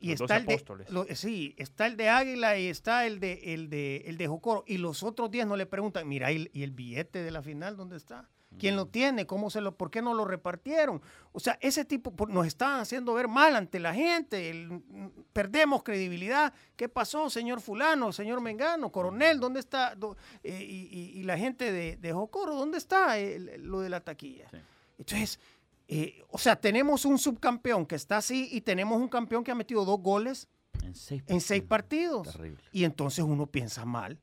y 0.00 0.10
Los 0.12 0.20
está 0.20 0.38
12 0.40 0.64
el 0.72 0.78
de, 0.86 0.92
lo- 0.92 1.04
sí, 1.16 1.54
está 1.58 1.86
el 1.86 1.96
de 1.96 2.08
Águila 2.08 2.56
y 2.58 2.68
está 2.68 3.04
el 3.06 3.18
de 3.18 3.54
el 3.54 3.68
de 3.68 4.04
el 4.06 4.16
de 4.16 4.28
Jocoro 4.28 4.62
y 4.68 4.78
los 4.78 5.02
otros 5.02 5.28
días 5.32 5.48
no 5.48 5.56
le 5.56 5.66
preguntan, 5.66 6.06
mira, 6.06 6.30
¿y, 6.30 6.48
y 6.52 6.62
el 6.62 6.70
billete 6.70 7.24
de 7.24 7.30
la 7.32 7.42
final 7.42 7.76
dónde 7.76 7.96
está? 7.96 8.28
¿Quién 8.58 8.76
lo 8.76 8.86
tiene? 8.86 9.26
¿Cómo 9.26 9.50
se 9.50 9.60
lo 9.60 9.76
por 9.76 9.90
qué 9.90 10.00
no 10.00 10.14
lo 10.14 10.24
repartieron? 10.24 11.02
O 11.32 11.38
sea, 11.40 11.58
ese 11.60 11.84
tipo 11.84 12.16
por- 12.16 12.30
nos 12.30 12.46
están 12.46 12.80
haciendo 12.80 13.12
ver 13.14 13.28
mal 13.28 13.54
ante 13.54 13.78
la 13.78 13.92
gente, 13.94 14.50
el- 14.50 14.68
mm, 14.70 15.10
perdemos 15.32 15.82
credibilidad. 15.82 16.52
¿Qué 16.74 16.88
pasó, 16.88 17.28
señor 17.30 17.60
fulano, 17.60 18.12
señor 18.12 18.40
Mengano, 18.40 18.90
coronel, 18.90 19.38
dónde 19.38 19.60
está 19.60 19.94
Do- 19.94 20.16
eh, 20.42 20.64
y, 20.66 20.88
y- 20.90 21.20
y 21.20 21.22
la 21.24 21.36
gente 21.36 21.70
de, 21.70 21.96
de 21.98 22.12
Jocoro, 22.12 22.54
dónde 22.54 22.78
está 22.78 23.18
el- 23.18 23.62
lo 23.64 23.80
de 23.80 23.90
la 23.90 24.00
taquilla? 24.00 24.48
Sí. 24.50 24.56
Entonces, 24.98 25.40
eh, 25.86 26.22
o 26.30 26.38
sea, 26.38 26.56
tenemos 26.56 27.04
un 27.04 27.18
subcampeón 27.18 27.86
que 27.86 27.94
está 27.96 28.16
así 28.16 28.48
y 28.50 28.62
tenemos 28.62 29.00
un 29.00 29.08
campeón 29.08 29.44
que 29.44 29.50
ha 29.50 29.54
metido 29.54 29.84
dos 29.84 30.00
goles 30.00 30.48
En 30.82 30.94
seis 30.94 31.22
en 31.26 31.40
seis 31.40 31.62
partidos. 31.62 32.32
Terrible. 32.32 32.62
Y 32.72 32.84
entonces 32.84 33.24
uno 33.24 33.46
piensa 33.46 33.84
mal. 33.84 34.18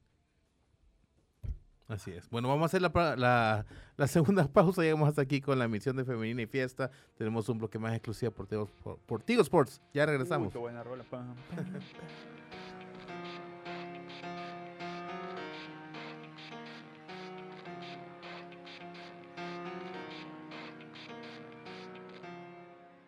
Así 1.88 2.12
es. 2.12 2.30
Bueno, 2.30 2.48
vamos 2.48 2.64
a 2.64 2.66
hacer 2.66 2.82
la, 2.82 3.16
la, 3.16 3.66
la 3.96 4.08
segunda 4.08 4.48
pausa. 4.48 4.82
Llegamos 4.82 5.08
hasta 5.08 5.22
aquí 5.22 5.40
con 5.42 5.60
la 5.60 5.66
emisión 5.66 5.96
de 5.96 6.04
Femenina 6.04 6.42
y 6.42 6.48
Fiesta. 6.48 6.90
Tenemos 7.18 7.48
un 7.50 7.60
bloque 7.60 7.78
más 7.78 7.94
exclusivo 7.94 8.32
por 8.32 8.48
Tigo, 8.48 8.66
por, 8.84 8.98
por 9.00 9.22
Tigo 9.22 9.42
Sports. 9.42 9.82
Ya 9.94 10.06
regresamos. 10.06 10.48
Uy, 10.48 10.54
qué 10.54 10.60
buena 10.60 10.84
rola. 10.84 11.04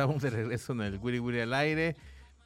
Estamos 0.00 0.22
de 0.22 0.30
regreso 0.30 0.72
en 0.72 0.80
el 0.80 0.98
Wiri 0.98 1.18
Wiri 1.18 1.40
al 1.40 1.52
aire. 1.52 1.94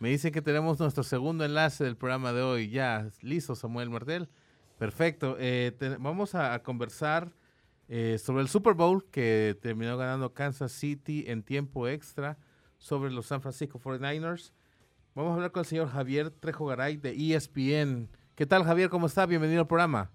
Me 0.00 0.08
dicen 0.08 0.32
que 0.32 0.42
tenemos 0.42 0.80
nuestro 0.80 1.04
segundo 1.04 1.44
enlace 1.44 1.84
del 1.84 1.96
programa 1.96 2.32
de 2.32 2.42
hoy. 2.42 2.68
Ya, 2.68 3.08
listo, 3.20 3.54
Samuel 3.54 3.90
Martel. 3.90 4.28
Perfecto. 4.76 5.36
Eh, 5.38 5.72
vamos 6.00 6.34
a, 6.34 6.60
conversar 6.64 7.32
eh, 7.88 8.18
sobre 8.18 8.42
el 8.42 8.48
Super 8.48 8.74
Bowl 8.74 9.08
que 9.08 9.56
terminó 9.62 9.96
ganando 9.96 10.34
Kansas 10.34 10.72
City 10.72 11.26
en 11.28 11.44
tiempo 11.44 11.86
extra 11.86 12.38
sobre 12.78 13.12
los 13.12 13.26
San 13.26 13.40
Francisco 13.40 13.78
49ers. 13.78 14.50
Vamos 15.14 15.30
a 15.30 15.34
hablar 15.34 15.52
con 15.52 15.60
el 15.60 15.66
señor 15.66 15.88
Javier 15.90 16.32
Trejo 16.32 16.66
Garay 16.66 16.96
de 16.96 17.14
ESPN. 17.36 18.08
¿Qué 18.34 18.46
tal, 18.46 18.64
Javier? 18.64 18.90
¿Cómo 18.90 19.06
está? 19.06 19.26
Bienvenido 19.26 19.60
al 19.60 19.68
programa. 19.68 20.10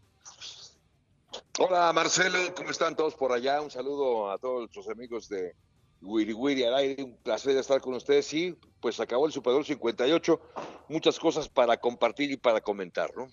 Hola 1.58 1.94
Marcelo, 1.94 2.38
¿cómo 2.54 2.70
están 2.70 2.98
todos 2.98 3.16
por 3.16 3.32
allá? 3.32 3.62
Un 3.62 3.72
saludo 3.72 4.30
a 4.30 4.38
todos 4.38 4.60
nuestros 4.60 4.90
amigos 4.90 5.30
de 5.30 5.56
Wiri 6.02 6.34
Wiri 6.34 6.64
al 6.64 6.76
aire, 6.76 7.04
un 7.04 7.18
placer 7.18 7.56
estar 7.58 7.82
con 7.82 7.94
ustedes. 7.94 8.26
Sí, 8.26 8.56
pues 8.80 9.00
acabó 9.00 9.26
el 9.26 9.32
Super 9.34 9.54
Bowl 9.54 9.66
58, 9.66 10.40
muchas 10.88 11.20
cosas 11.20 11.50
para 11.50 11.78
compartir 11.78 12.32
y 12.32 12.38
para 12.38 12.62
comentar, 12.62 13.10
¿no? 13.16 13.28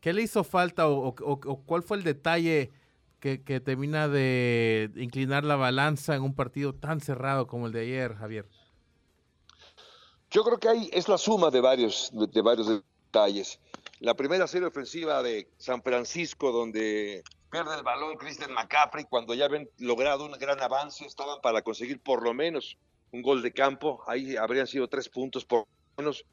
¿Qué 0.00 0.12
le 0.12 0.22
hizo 0.22 0.42
falta 0.44 0.88
o, 0.88 1.08
o- 1.08 1.14
o- 1.24 1.40
o 1.44 1.62
cuál 1.64 1.82
fue 1.82 1.98
el 1.98 2.04
detalle 2.04 2.70
que, 3.20 3.42
que 3.42 3.60
termina 3.60 4.08
de 4.08 4.90
inclinar 4.96 5.44
la 5.44 5.56
balanza 5.56 6.16
en 6.16 6.22
un 6.22 6.34
partido 6.34 6.74
tan 6.74 7.00
cerrado 7.00 7.46
como 7.46 7.66
el 7.66 7.72
de 7.72 7.80
ayer, 7.82 8.14
Javier? 8.14 8.46
Yo 10.30 10.44
creo 10.44 10.58
que 10.58 10.68
ahí 10.68 10.88
es 10.92 11.08
la 11.08 11.18
suma 11.18 11.50
de 11.50 11.60
varios, 11.60 12.10
de, 12.12 12.26
de 12.26 12.40
varios 12.42 12.68
detalles. 12.68 13.58
La 13.98 14.14
primera 14.14 14.46
serie 14.46 14.68
ofensiva 14.68 15.22
de 15.22 15.50
San 15.58 15.82
Francisco, 15.82 16.52
donde 16.52 17.22
pierde 17.50 17.76
el 17.76 17.82
balón 17.82 18.16
Christian 18.16 18.52
McCaffrey, 18.52 19.04
cuando 19.04 19.34
ya 19.34 19.46
habían 19.46 19.68
logrado 19.78 20.24
un 20.24 20.32
gran 20.32 20.60
avance, 20.60 21.04
estaban 21.04 21.40
para 21.40 21.62
conseguir 21.62 22.00
por 22.00 22.22
lo 22.22 22.32
menos 22.32 22.78
un 23.12 23.22
gol 23.22 23.42
de 23.42 23.52
campo, 23.52 24.02
ahí 24.06 24.36
habrían 24.36 24.66
sido 24.66 24.88
tres 24.88 25.08
puntos 25.08 25.44
por 25.44 25.60
lo 25.60 25.66
menos. 25.98 26.24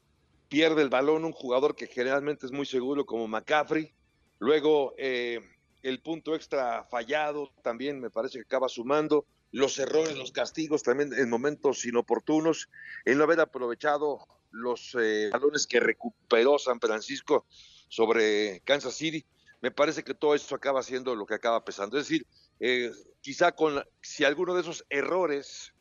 Pierde 0.47 0.81
el 0.81 0.89
balón 0.89 1.25
un 1.25 1.33
jugador 1.33 1.75
que 1.75 1.87
generalmente 1.87 2.45
es 2.45 2.53
muy 2.53 2.65
seguro 2.65 3.05
como 3.05 3.27
McCaffrey. 3.27 3.93
Luego 4.39 4.93
eh, 4.97 5.41
el 5.83 5.99
punto 5.99 6.35
extra 6.35 6.85
fallado 6.85 7.51
también 7.63 7.99
me 7.99 8.09
parece 8.09 8.37
que 8.37 8.45
acaba 8.45 8.69
sumando. 8.69 9.25
Los 9.51 9.77
errores, 9.79 10.15
los 10.17 10.31
castigos 10.31 10.83
también 10.83 11.13
en 11.13 11.29
momentos 11.29 11.85
inoportunos 11.85 12.69
el 13.03 13.17
no 13.17 13.25
haber 13.25 13.41
aprovechado 13.41 14.19
los 14.51 14.95
eh, 14.99 15.29
balones 15.31 15.67
que 15.67 15.79
recuperó 15.79 16.59
San 16.59 16.79
Francisco 16.79 17.45
sobre 17.89 18.61
Kansas 18.61 18.95
City, 18.95 19.25
me 19.61 19.71
parece 19.71 20.03
que 20.03 20.13
todo 20.13 20.35
esto 20.35 20.55
acaba 20.55 20.83
siendo 20.83 21.15
lo 21.15 21.25
que 21.25 21.33
acaba 21.33 21.63
pesando. 21.63 21.97
Es 21.97 22.07
decir, 22.07 22.25
eh, 22.59 22.91
quizá 23.21 23.51
con 23.51 23.83
si 24.01 24.23
alguno 24.23 24.53
de 24.53 24.61
esos 24.61 24.85
errores 24.89 25.73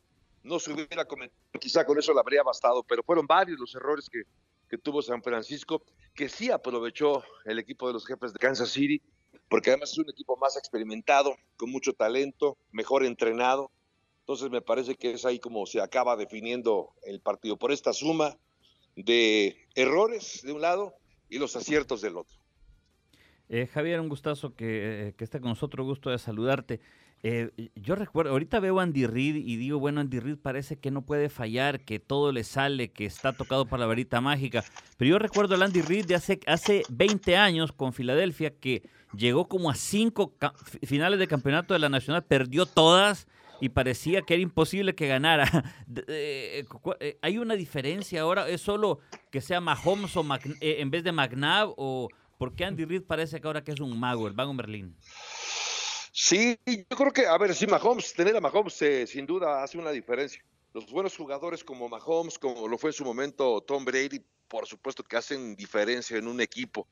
no 0.42 0.58
se 0.58 0.72
hubiera 0.72 1.04
cometido, 1.04 1.38
quizá 1.60 1.84
con 1.84 1.98
eso 1.98 2.14
le 2.14 2.20
habría 2.20 2.42
bastado, 2.42 2.82
pero 2.84 3.02
fueron 3.02 3.26
varios 3.26 3.58
los 3.58 3.74
errores 3.74 4.08
que, 4.08 4.22
que 4.68 4.78
tuvo 4.78 5.02
San 5.02 5.22
Francisco, 5.22 5.82
que 6.14 6.28
sí 6.28 6.50
aprovechó 6.50 7.22
el 7.44 7.58
equipo 7.58 7.86
de 7.86 7.94
los 7.94 8.06
jefes 8.06 8.32
de 8.32 8.38
Kansas 8.38 8.70
City, 8.70 9.02
porque 9.48 9.70
además 9.70 9.92
es 9.92 9.98
un 9.98 10.10
equipo 10.10 10.36
más 10.36 10.56
experimentado, 10.56 11.36
con 11.56 11.70
mucho 11.70 11.92
talento, 11.92 12.56
mejor 12.72 13.04
entrenado. 13.04 13.70
Entonces 14.20 14.50
me 14.50 14.60
parece 14.60 14.96
que 14.96 15.12
es 15.12 15.24
ahí 15.24 15.38
como 15.38 15.66
se 15.66 15.80
acaba 15.80 16.16
definiendo 16.16 16.94
el 17.02 17.20
partido, 17.20 17.56
por 17.56 17.70
esta 17.70 17.92
suma 17.92 18.36
de 18.96 19.56
errores 19.74 20.42
de 20.42 20.52
un 20.52 20.62
lado 20.62 20.94
y 21.28 21.38
los 21.38 21.54
aciertos 21.54 22.00
del 22.00 22.16
otro. 22.16 22.36
Eh, 23.48 23.68
Javier, 23.72 24.00
un 24.00 24.08
gustazo 24.08 24.54
que, 24.54 25.08
eh, 25.08 25.14
que 25.16 25.24
esté 25.24 25.40
con 25.40 25.50
nosotros, 25.50 25.86
gusto 25.86 26.10
de 26.10 26.18
saludarte. 26.18 26.80
Eh, 27.22 27.50
yo 27.76 27.94
recuerdo, 27.94 28.32
ahorita 28.32 28.60
veo 28.60 28.78
a 28.78 28.82
Andy 28.82 29.06
Reid 29.06 29.36
y 29.36 29.56
digo, 29.56 29.78
bueno, 29.78 30.00
Andy 30.00 30.20
Reid 30.20 30.36
parece 30.36 30.76
que 30.78 30.90
no 30.90 31.02
puede 31.02 31.28
fallar, 31.28 31.80
que 31.80 31.98
todo 31.98 32.30
le 32.30 32.44
sale, 32.44 32.88
que 32.90 33.06
está 33.06 33.32
tocado 33.32 33.66
para 33.66 33.80
la 33.80 33.86
varita 33.86 34.20
mágica. 34.20 34.64
Pero 34.96 35.10
yo 35.10 35.18
recuerdo 35.18 35.54
al 35.54 35.62
Andy 35.62 35.80
Reid 35.80 36.06
de 36.06 36.14
hace, 36.14 36.40
hace 36.46 36.82
20 36.90 37.36
años 37.36 37.72
con 37.72 37.92
Filadelfia, 37.92 38.50
que 38.50 38.82
llegó 39.16 39.48
como 39.48 39.70
a 39.70 39.74
cinco 39.74 40.34
finales 40.82 41.18
de 41.18 41.26
campeonato 41.26 41.72
de 41.72 41.80
la 41.80 41.88
Nacional, 41.88 42.22
perdió 42.24 42.66
todas 42.66 43.26
y 43.60 43.70
parecía 43.70 44.20
que 44.22 44.34
era 44.34 44.42
imposible 44.42 44.94
que 44.94 45.06
ganara. 45.08 45.46
¿Hay 47.22 47.38
una 47.38 47.54
diferencia 47.54 48.20
ahora? 48.20 48.48
¿Es 48.48 48.60
solo 48.60 48.98
que 49.30 49.40
sea 49.40 49.60
Mahomes 49.60 50.16
o 50.16 50.22
Mac- 50.22 50.46
en 50.60 50.90
vez 50.90 51.02
de 51.04 51.12
McNabb 51.12 51.72
o 51.76 52.08
por 52.38 52.54
qué 52.54 52.64
Andy 52.64 52.84
Reid 52.84 53.02
parece 53.02 53.40
que 53.40 53.46
ahora 53.46 53.64
que 53.64 53.72
es 53.72 53.80
un 53.80 53.98
mago, 53.98 54.26
el 54.26 54.34
mago 54.34 54.52
Merlín? 54.52 54.96
Sí, 56.12 56.58
yo 56.66 56.96
creo 56.96 57.12
que, 57.12 57.26
a 57.26 57.36
ver, 57.36 57.54
sí, 57.54 57.66
Mahomes, 57.66 58.14
tener 58.14 58.34
a 58.36 58.40
Mahomes 58.40 58.80
eh, 58.80 59.06
sin 59.06 59.26
duda 59.26 59.62
hace 59.62 59.76
una 59.76 59.90
diferencia. 59.90 60.42
Los 60.72 60.90
buenos 60.90 61.16
jugadores 61.16 61.62
como 61.62 61.88
Mahomes, 61.88 62.38
como 62.38 62.68
lo 62.68 62.78
fue 62.78 62.90
en 62.90 62.94
su 62.94 63.04
momento 63.04 63.60
Tom 63.60 63.84
Brady, 63.84 64.24
por 64.48 64.66
supuesto 64.66 65.02
que 65.02 65.16
hacen 65.16 65.56
diferencia 65.56 66.16
en 66.16 66.26
un 66.26 66.40
equipo. 66.40 66.88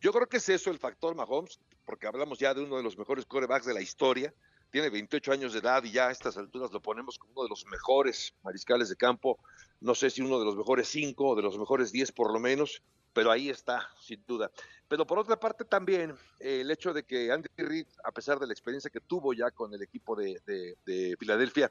Yo 0.00 0.12
creo 0.12 0.26
que 0.26 0.38
es 0.38 0.48
eso 0.48 0.70
el 0.70 0.78
factor 0.78 1.14
Mahomes, 1.14 1.60
porque 1.84 2.06
hablamos 2.06 2.38
ya 2.38 2.52
de 2.52 2.62
uno 2.62 2.76
de 2.76 2.82
los 2.82 2.98
mejores 2.98 3.26
quarterbacks 3.26 3.66
de 3.66 3.74
la 3.74 3.80
historia. 3.80 4.34
Tiene 4.70 4.90
28 4.90 5.30
años 5.30 5.52
de 5.52 5.60
edad 5.60 5.84
y 5.84 5.92
ya 5.92 6.08
a 6.08 6.10
estas 6.10 6.36
alturas 6.36 6.72
lo 6.72 6.82
ponemos 6.82 7.16
como 7.16 7.32
uno 7.34 7.42
de 7.44 7.50
los 7.50 7.64
mejores 7.66 8.34
mariscales 8.42 8.88
de 8.88 8.96
campo. 8.96 9.38
No 9.80 9.94
sé 9.94 10.10
si 10.10 10.20
uno 10.20 10.40
de 10.40 10.46
los 10.46 10.56
mejores 10.56 10.88
cinco 10.88 11.28
o 11.28 11.36
de 11.36 11.42
los 11.42 11.56
mejores 11.58 11.92
10 11.92 12.10
por 12.10 12.32
lo 12.32 12.40
menos, 12.40 12.82
pero 13.14 13.30
ahí 13.30 13.48
está, 13.48 13.88
sin 14.00 14.22
duda. 14.26 14.50
Pero 14.88 15.06
por 15.06 15.18
otra 15.18 15.38
parte 15.38 15.64
también 15.64 16.10
eh, 16.40 16.60
el 16.60 16.70
hecho 16.70 16.92
de 16.92 17.04
que 17.04 17.30
Andy 17.32 17.48
Reid, 17.56 17.86
a 18.04 18.12
pesar 18.12 18.38
de 18.38 18.46
la 18.46 18.52
experiencia 18.52 18.90
que 18.90 19.00
tuvo 19.00 19.32
ya 19.32 19.50
con 19.50 19.72
el 19.72 19.82
equipo 19.82 20.14
de, 20.16 20.40
de- 20.44 20.76
de 20.84 21.16
Filadelfia, 21.18 21.70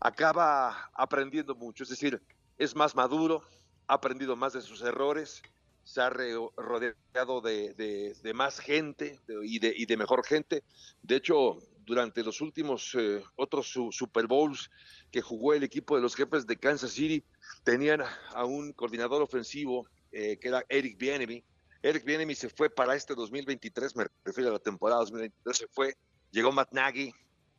acaba 0.00 0.90
aprendiendo 0.94 1.54
mucho. 1.54 1.82
Es 1.82 1.90
decir, 1.90 2.22
es 2.56 2.74
más 2.74 2.94
maduro, 2.94 3.42
ha 3.86 3.94
aprendido 3.94 4.36
más 4.36 4.52
de 4.52 4.62
sus 4.62 4.82
errores, 4.82 5.42
se 5.82 6.00
ha 6.00 6.08
rodeado 6.08 7.40
de, 7.42 7.74
de- 7.74 8.14
de 8.22 8.34
más 8.34 8.58
gente 8.60 9.20
y, 9.42 9.58
de, 9.58 9.74
y 9.76 9.86
de 9.86 9.96
mejor 9.96 10.24
gente. 10.24 10.62
De 11.02 11.16
hecho, 11.16 11.58
durante 11.84 12.22
los 12.22 12.40
últimos 12.40 12.94
eh, 12.98 13.22
otros 13.36 13.68
su- 13.68 13.92
Super 13.92 14.26
Bowls 14.26 14.70
que 15.10 15.20
jugó 15.20 15.52
el 15.54 15.62
equipo 15.64 15.96
de 15.96 16.02
los 16.02 16.14
jefes 16.14 16.46
de 16.46 16.56
Kansas 16.56 16.92
City, 16.92 17.24
tenían 17.64 18.00
a 18.02 18.44
un 18.44 18.72
coordinador 18.72 19.20
ofensivo 19.22 19.86
eh, 20.14 20.38
que 20.38 20.48
era 20.48 20.64
Eric 20.68 20.96
Bieniemy. 20.96 21.42
Eric 21.82 22.04
Bieniemy 22.04 22.36
se 22.36 22.48
fue 22.48 22.70
para 22.70 22.94
este 22.94 23.14
2023, 23.14 23.96
me 23.96 24.06
refiero 24.24 24.50
a 24.50 24.52
la 24.54 24.58
temporada 24.60 25.00
2023, 25.00 25.56
se 25.56 25.66
fue, 25.66 25.96
llegó 26.30 26.52
Matt 26.52 26.72
Nagy 26.72 27.12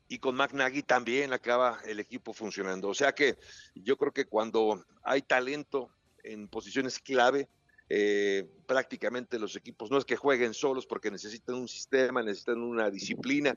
y 0.07 0.19
con 0.19 0.35
Matt 0.35 0.53
Nagy 0.53 0.81
también 0.83 1.33
acaba 1.33 1.79
el 1.85 1.99
equipo 1.99 2.33
funcionando. 2.33 2.87
O 2.87 2.93
sea 2.93 3.13
que 3.13 3.37
yo 3.75 3.97
creo 3.97 4.13
que 4.13 4.25
cuando 4.25 4.83
hay 5.03 5.21
talento 5.21 5.89
en 6.23 6.47
posiciones 6.47 6.97
clave, 6.99 7.49
eh, 7.89 8.49
prácticamente 8.65 9.37
los 9.37 9.55
equipos 9.57 9.91
no 9.91 9.97
es 9.97 10.05
que 10.05 10.15
jueguen 10.15 10.53
solos 10.53 10.87
porque 10.87 11.11
necesitan 11.11 11.55
un 11.55 11.67
sistema, 11.67 12.23
necesitan 12.23 12.61
una 12.61 12.89
disciplina, 12.89 13.55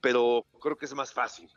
pero 0.00 0.46
creo 0.60 0.76
que 0.76 0.86
es 0.86 0.94
más 0.94 1.12
fácil. 1.12 1.48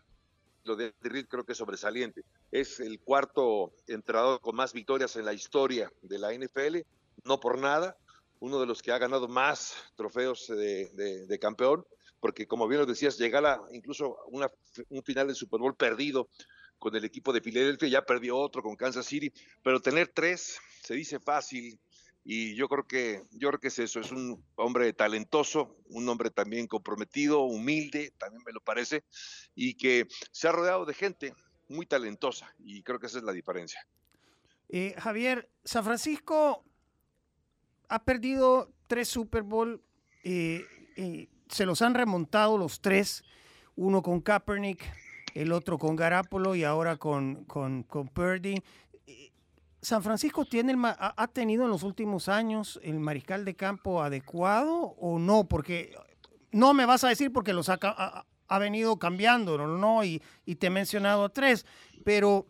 Lo 0.63 0.75
de 0.75 0.93
Reid 1.01 1.27
creo 1.27 1.43
que 1.43 1.53
es 1.53 1.57
sobresaliente. 1.57 2.23
Es 2.51 2.79
el 2.79 2.99
cuarto 2.99 3.73
entrenador 3.87 4.41
con 4.41 4.55
más 4.55 4.73
victorias 4.73 5.15
en 5.15 5.25
la 5.25 5.33
historia 5.33 5.91
de 6.01 6.19
la 6.19 6.33
NFL, 6.33 6.77
no 7.23 7.39
por 7.39 7.57
nada, 7.57 7.97
uno 8.39 8.59
de 8.59 8.65
los 8.65 8.81
que 8.81 8.91
ha 8.91 8.97
ganado 8.97 9.27
más 9.27 9.75
trofeos 9.95 10.47
de, 10.47 11.37
campeón, 11.39 11.85
porque 12.19 12.47
como 12.47 12.67
bien 12.67 12.81
lo 12.81 12.87
decías, 12.87 13.17
llegar 13.17 13.45
a 13.45 13.61
incluso 13.71 14.17
un 14.89 15.03
final 15.03 15.27
de 15.27 15.35
Super 15.35 15.59
Bowl 15.59 15.75
perdido 15.75 16.27
con 16.77 16.95
el 16.95 17.05
equipo 17.05 17.31
de 17.31 17.41
Filadelfia, 17.41 17.87
ya 17.87 18.05
perdió 18.05 18.37
otro 18.37 18.63
con 18.63 18.75
Kansas 18.75 19.05
City, 19.05 19.31
pero 19.63 19.79
tener 19.79 20.07
tres 20.07 20.59
se 20.81 20.95
dice 20.95 21.19
fácil 21.19 21.79
y 22.23 22.55
yo 22.55 22.67
creo 22.67 22.85
que 22.85 23.23
yo 23.31 23.49
creo 23.49 23.59
que 23.59 23.69
es 23.69 23.79
eso, 23.79 23.99
es 23.99 24.11
un 24.11 24.43
hombre 24.55 24.93
talentoso, 24.93 25.77
un 25.87 26.07
hombre 26.07 26.29
también 26.29 26.67
comprometido, 26.67 27.41
humilde, 27.41 28.13
también 28.17 28.43
me 28.45 28.51
lo 28.51 28.61
parece, 28.61 29.03
y 29.55 29.75
que 29.75 30.07
se 30.31 30.47
ha 30.47 30.51
rodeado 30.51 30.85
de 30.85 30.93
gente 30.93 31.33
muy 31.67 31.85
talentosa 31.85 32.53
y 32.59 32.83
creo 32.83 32.99
que 32.99 33.07
esa 33.07 33.17
es 33.17 33.23
la 33.23 33.31
diferencia. 33.31 33.87
Eh, 34.69 34.93
Javier, 34.97 35.49
San 35.63 35.83
Francisco 35.83 36.63
ha 37.89 38.03
perdido 38.03 38.71
tres 38.87 39.09
Super 39.09 39.43
Bowl, 39.43 39.83
eh, 40.23 40.65
eh, 40.95 41.27
se 41.49 41.65
los 41.65 41.81
han 41.81 41.93
remontado 41.93 42.57
los 42.57 42.81
tres, 42.81 43.23
uno 43.75 44.01
con 44.01 44.21
Kaepernick, 44.21 44.81
el 45.33 45.51
otro 45.51 45.77
con 45.77 45.95
Garapolo 45.95 46.55
y 46.55 46.63
ahora 46.63 46.97
con, 46.97 47.45
con, 47.45 47.83
con 47.83 48.07
Purdy. 48.07 48.61
¿San 49.81 50.03
Francisco 50.03 50.45
tiene 50.45 50.73
el 50.73 50.79
ha, 50.83 51.27
tenido 51.33 51.63
en 51.65 51.71
los 51.71 51.83
últimos 51.83 52.29
años 52.29 52.79
el 52.83 52.99
mariscal 52.99 53.45
de 53.45 53.55
campo 53.55 54.01
adecuado 54.03 54.73
o 54.99 55.17
no? 55.17 55.45
Porque 55.47 55.95
no 56.51 56.73
me 56.73 56.85
vas 56.85 57.03
a 57.03 57.09
decir 57.09 57.33
porque 57.33 57.53
los 57.53 57.69
ha, 57.69 57.79
ha- 57.81 58.25
ha 58.47 58.59
venido 58.59 58.99
cambiando, 58.99 59.57
¿no? 59.67 60.03
Y, 60.03 60.21
y 60.45 60.55
te 60.55 60.67
he 60.67 60.69
mencionado 60.69 61.25
a 61.25 61.29
tres, 61.29 61.65
pero 62.03 62.45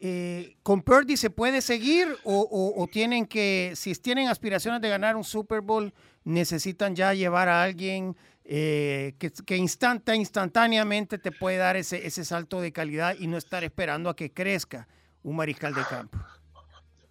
eh, 0.00 0.56
¿con 0.62 0.82
Purdy 0.82 1.16
se 1.16 1.30
puede 1.30 1.60
seguir 1.62 2.06
o, 2.24 2.74
o- 2.76 2.86
tienen 2.88 3.24
que, 3.26 3.72
si 3.74 3.94
tienen 3.94 4.28
aspiraciones 4.28 4.80
de 4.80 4.88
ganar 4.88 5.16
un 5.16 5.24
Super 5.24 5.60
Bowl, 5.60 5.94
necesitan 6.24 6.94
ya 6.94 7.14
llevar 7.14 7.48
a 7.48 7.62
alguien 7.62 8.16
eh, 8.44 9.14
que, 9.18 9.30
que 9.30 9.56
instantáneamente 9.56 11.18
te 11.18 11.32
puede 11.32 11.56
dar 11.56 11.76
ese, 11.76 12.06
ese 12.06 12.24
salto 12.24 12.60
de 12.60 12.72
calidad 12.72 13.16
y 13.18 13.26
no 13.26 13.36
estar 13.36 13.64
esperando 13.64 14.10
a 14.10 14.16
que 14.16 14.32
crezca 14.32 14.86
un 15.22 15.36
mariscal 15.36 15.74
de 15.74 15.82
campo? 15.90 16.18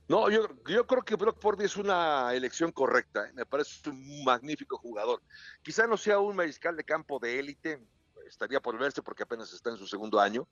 No, 0.07 0.29
yo, 0.29 0.47
yo 0.67 0.87
creo 0.87 1.03
que 1.03 1.15
Brock 1.15 1.59
es 1.59 1.75
una 1.75 2.33
elección 2.33 2.71
correcta. 2.71 3.27
¿eh? 3.27 3.31
Me 3.33 3.45
parece 3.45 3.89
un 3.89 4.23
magnífico 4.23 4.77
jugador. 4.77 5.21
Quizá 5.61 5.85
no 5.85 5.97
sea 5.97 6.19
un 6.19 6.35
mariscal 6.35 6.77
de 6.77 6.83
campo 6.85 7.19
de 7.19 7.39
élite, 7.39 7.81
estaría 8.25 8.61
por 8.61 8.77
verse 8.77 9.01
porque 9.01 9.23
apenas 9.23 9.51
está 9.51 9.69
en 9.69 9.77
su 9.77 9.87
segundo 9.87 10.19
año, 10.19 10.47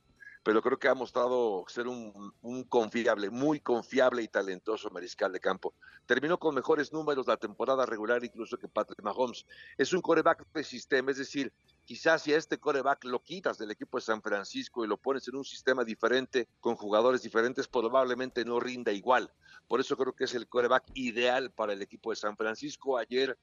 pero 0.46 0.62
creo 0.62 0.78
que 0.78 0.88
ha 0.88 0.94
mostrado 0.94 1.66
ser 1.68 1.88
un, 1.88 2.64
confiable, 2.70 3.32
muy 3.32 3.60
confiable 3.60 4.22
y 4.22 4.28
talentoso 4.28 4.92
mariscal 4.92 5.32
de 5.32 5.40
campo. 5.40 5.74
Terminó 6.06 6.38
con 6.38 6.54
mejores 6.54 6.94
números 6.94 7.26
la 7.26 7.36
temporada 7.36 7.84
regular 7.88 8.24
incluso 8.24 8.56
que 8.60 8.68
Patrick 8.68 9.02
Mahomes. 9.02 9.48
Es 9.76 9.92
un 9.92 10.02
coreback 10.02 10.46
de 10.54 10.64
sistema, 10.64 11.10
es 11.10 11.18
decir, 11.18 11.52
quizás 11.84 12.22
si 12.22 12.32
a 12.32 12.38
este 12.38 12.60
coreback 12.60 13.06
lo 13.06 13.24
quitas 13.24 13.58
del 13.58 13.72
equipo 13.72 13.98
de 13.98 14.04
San 14.04 14.22
Francisco 14.22 14.86
y 14.86 14.88
lo 14.88 14.98
pones 14.98 15.28
en 15.28 15.36
un 15.36 15.46
sistema 15.46 15.84
diferente, 15.84 16.48
con 16.60 16.76
jugadores 16.76 17.24
diferentes, 17.24 17.68
probablemente 17.68 18.46
no 18.46 18.60
rinda 18.60 18.92
igual. 18.92 19.32
Por 19.68 19.80
eso 19.80 19.98
creo 19.98 20.14
que 20.14 20.26
es 20.26 20.36
el 20.36 20.48
coreback 20.48 20.84
ideal 20.94 21.50
para 21.50 21.74
el 21.74 21.82
equipo 21.82 22.12
de 22.12 22.18
San 22.18 22.38
Francisco. 22.38 23.00
Ayer 23.00 23.36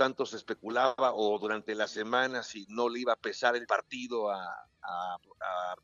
tanto 0.00 0.24
se 0.24 0.36
especulaba 0.36 1.12
o 1.12 1.38
durante 1.38 1.74
la 1.74 1.86
semana 1.86 2.42
si 2.42 2.64
no 2.70 2.88
le 2.88 3.00
iba 3.00 3.12
a 3.12 3.16
pesar 3.16 3.54
el 3.54 3.66
partido 3.66 4.30
a, 4.30 4.46
a, 4.80 5.14
a 5.14 5.74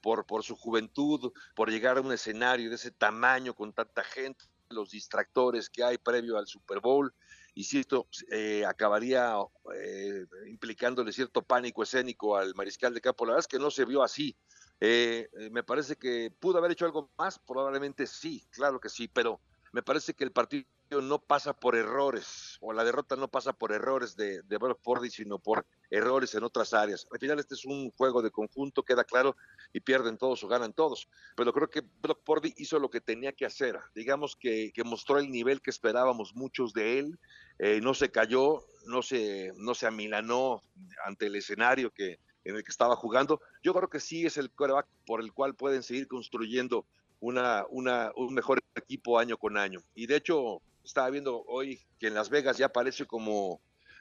por, 0.00 0.44
su 0.44 0.54
juventud, 0.54 1.32
por 1.56 1.68
llegar 1.68 1.98
a 1.98 2.00
un 2.00 2.12
escenario 2.12 2.68
de 2.68 2.76
ese 2.76 2.92
tamaño 2.92 3.52
con 3.52 3.72
tanta 3.72 4.04
gente, 4.04 4.44
los 4.68 4.90
distractores 4.90 5.68
que 5.68 5.82
hay 5.82 5.98
previo 5.98 6.38
al 6.38 6.46
Super 6.46 6.78
Bowl 6.78 7.12
y 7.56 7.64
si 7.64 7.80
esto 7.80 8.06
eh, 8.30 8.64
acabaría 8.64 9.34
eh, 9.74 10.26
implicándole 10.46 11.12
cierto 11.12 11.42
pánico 11.42 11.82
escénico 11.82 12.36
al 12.36 12.54
mariscal 12.54 12.94
de 12.94 13.00
campo. 13.00 13.26
La 13.26 13.32
verdad 13.32 13.46
es 13.46 13.48
que 13.48 13.58
no 13.58 13.72
se 13.72 13.84
vio 13.84 14.04
así. 14.04 14.36
Eh, 14.78 15.28
me 15.50 15.64
parece 15.64 15.96
que 15.96 16.30
pudo 16.38 16.58
haber 16.58 16.70
hecho 16.70 16.84
algo 16.84 17.10
más, 17.18 17.40
probablemente 17.40 18.06
sí, 18.06 18.46
claro 18.50 18.78
que 18.78 18.88
sí, 18.88 19.08
pero 19.08 19.40
me 19.72 19.82
parece 19.82 20.14
que 20.14 20.22
el 20.22 20.30
partido 20.30 20.64
no 21.00 21.18
pasa 21.18 21.52
por 21.52 21.76
errores, 21.76 22.58
o 22.60 22.72
la 22.72 22.84
derrota 22.84 23.16
no 23.16 23.28
pasa 23.28 23.52
por 23.52 23.72
errores 23.72 24.16
de, 24.16 24.42
de 24.42 24.58
Purdy, 24.82 25.10
sino 25.10 25.38
por 25.38 25.66
errores 25.90 26.34
en 26.34 26.44
otras 26.44 26.74
áreas. 26.74 27.06
Al 27.10 27.18
final 27.18 27.38
este 27.38 27.54
es 27.54 27.64
un 27.64 27.90
juego 27.92 28.22
de 28.22 28.30
conjunto, 28.30 28.82
queda 28.82 29.04
claro, 29.04 29.36
y 29.72 29.80
pierden 29.80 30.18
todos 30.18 30.42
o 30.42 30.48
ganan 30.48 30.72
todos. 30.72 31.08
Pero 31.36 31.52
creo 31.52 31.70
que 31.70 31.82
Brock 32.00 32.22
Purdy 32.24 32.54
hizo 32.56 32.78
lo 32.78 32.90
que 32.90 33.00
tenía 33.00 33.32
que 33.32 33.46
hacer. 33.46 33.78
Digamos 33.94 34.36
que, 34.36 34.72
que 34.72 34.84
mostró 34.84 35.18
el 35.18 35.30
nivel 35.30 35.60
que 35.60 35.70
esperábamos 35.70 36.34
muchos 36.34 36.72
de 36.72 36.98
él, 36.98 37.18
eh, 37.58 37.80
no 37.80 37.94
se 37.94 38.10
cayó, 38.10 38.64
no 38.86 39.02
se, 39.02 39.52
no 39.56 39.74
se 39.74 39.86
amilanó 39.86 40.62
ante 41.04 41.26
el 41.26 41.36
escenario 41.36 41.90
que, 41.92 42.18
en 42.44 42.56
el 42.56 42.64
que 42.64 42.70
estaba 42.70 42.96
jugando. 42.96 43.40
Yo 43.62 43.72
creo 43.74 43.88
que 43.88 44.00
sí 44.00 44.26
es 44.26 44.36
el 44.36 44.50
coreback 44.50 44.86
por 45.06 45.20
el 45.20 45.32
cual 45.32 45.54
pueden 45.54 45.82
seguir 45.82 46.08
construyendo 46.08 46.86
una, 47.20 47.64
una, 47.70 48.12
un 48.16 48.34
mejor 48.34 48.60
equipo 48.74 49.18
año 49.18 49.38
con 49.38 49.56
año. 49.56 49.82
Y 49.94 50.06
de 50.06 50.16
hecho, 50.16 50.60
estaba 50.84 51.10
viendo 51.10 51.44
hoy 51.46 51.80
que 51.98 52.08
en 52.08 52.14
Las 52.14 52.30
Vegas 52.30 52.58
ya 52.58 52.66
aparece 52.66 53.06
como 53.06 53.60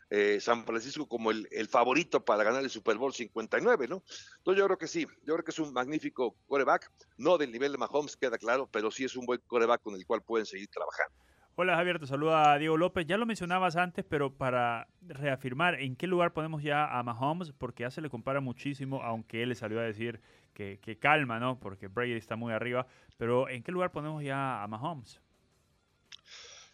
eh, 0.09 0.39
San 0.39 0.65
Francisco 0.65 1.07
como 1.07 1.31
el, 1.31 1.47
el, 1.51 1.67
favorito 1.67 2.23
para 2.23 2.43
ganar 2.43 2.63
el 2.63 2.69
Super 2.69 2.97
Bowl 2.97 3.13
59, 3.13 3.87
¿no? 3.87 4.03
Entonces 4.37 4.59
yo 4.59 4.65
creo 4.65 4.77
que 4.77 4.87
sí, 4.87 5.07
yo 5.25 5.33
creo 5.33 5.43
que 5.43 5.51
es 5.51 5.59
un 5.59 5.73
magnífico 5.73 6.35
coreback, 6.47 6.91
no 7.17 7.37
del 7.37 7.51
nivel 7.51 7.71
de 7.71 7.77
Mahomes, 7.77 8.15
queda 8.15 8.37
claro, 8.37 8.69
pero 8.71 8.91
sí 8.91 9.05
es 9.05 9.15
un 9.15 9.25
buen 9.25 9.39
coreback 9.47 9.81
con 9.81 9.95
el 9.95 10.05
cual 10.05 10.21
pueden 10.21 10.45
seguir 10.45 10.67
trabajando. 10.67 11.15
Hola 11.55 11.75
Javier, 11.75 11.99
te 11.99 12.07
saluda 12.07 12.57
Diego 12.57 12.77
López. 12.77 13.05
Ya 13.05 13.15
lo 13.17 13.27
mencionabas 13.27 13.75
antes, 13.75 14.03
pero 14.03 14.33
para 14.35 14.87
reafirmar, 15.01 15.79
¿en 15.79 15.95
qué 15.95 16.07
lugar 16.07 16.33
ponemos 16.33 16.63
ya 16.63 16.85
a 16.87 17.03
Mahomes? 17.03 17.51
Porque 17.51 17.83
ya 17.83 17.91
se 17.91 18.01
le 18.01 18.09
compara 18.09 18.41
muchísimo, 18.41 19.03
aunque 19.03 19.43
él 19.43 19.49
le 19.49 19.55
salió 19.55 19.79
a 19.79 19.83
decir 19.83 20.19
que, 20.55 20.79
que 20.81 20.97
calma, 20.97 21.39
¿no? 21.39 21.59
Porque 21.59 21.87
Brady 21.87 22.13
está 22.13 22.35
muy 22.35 22.53
arriba. 22.53 22.87
Pero 23.17 23.49
¿en 23.49 23.61
qué 23.61 23.71
lugar 23.71 23.91
ponemos 23.91 24.23
ya 24.23 24.63
a 24.63 24.67
Mahomes? 24.67 25.22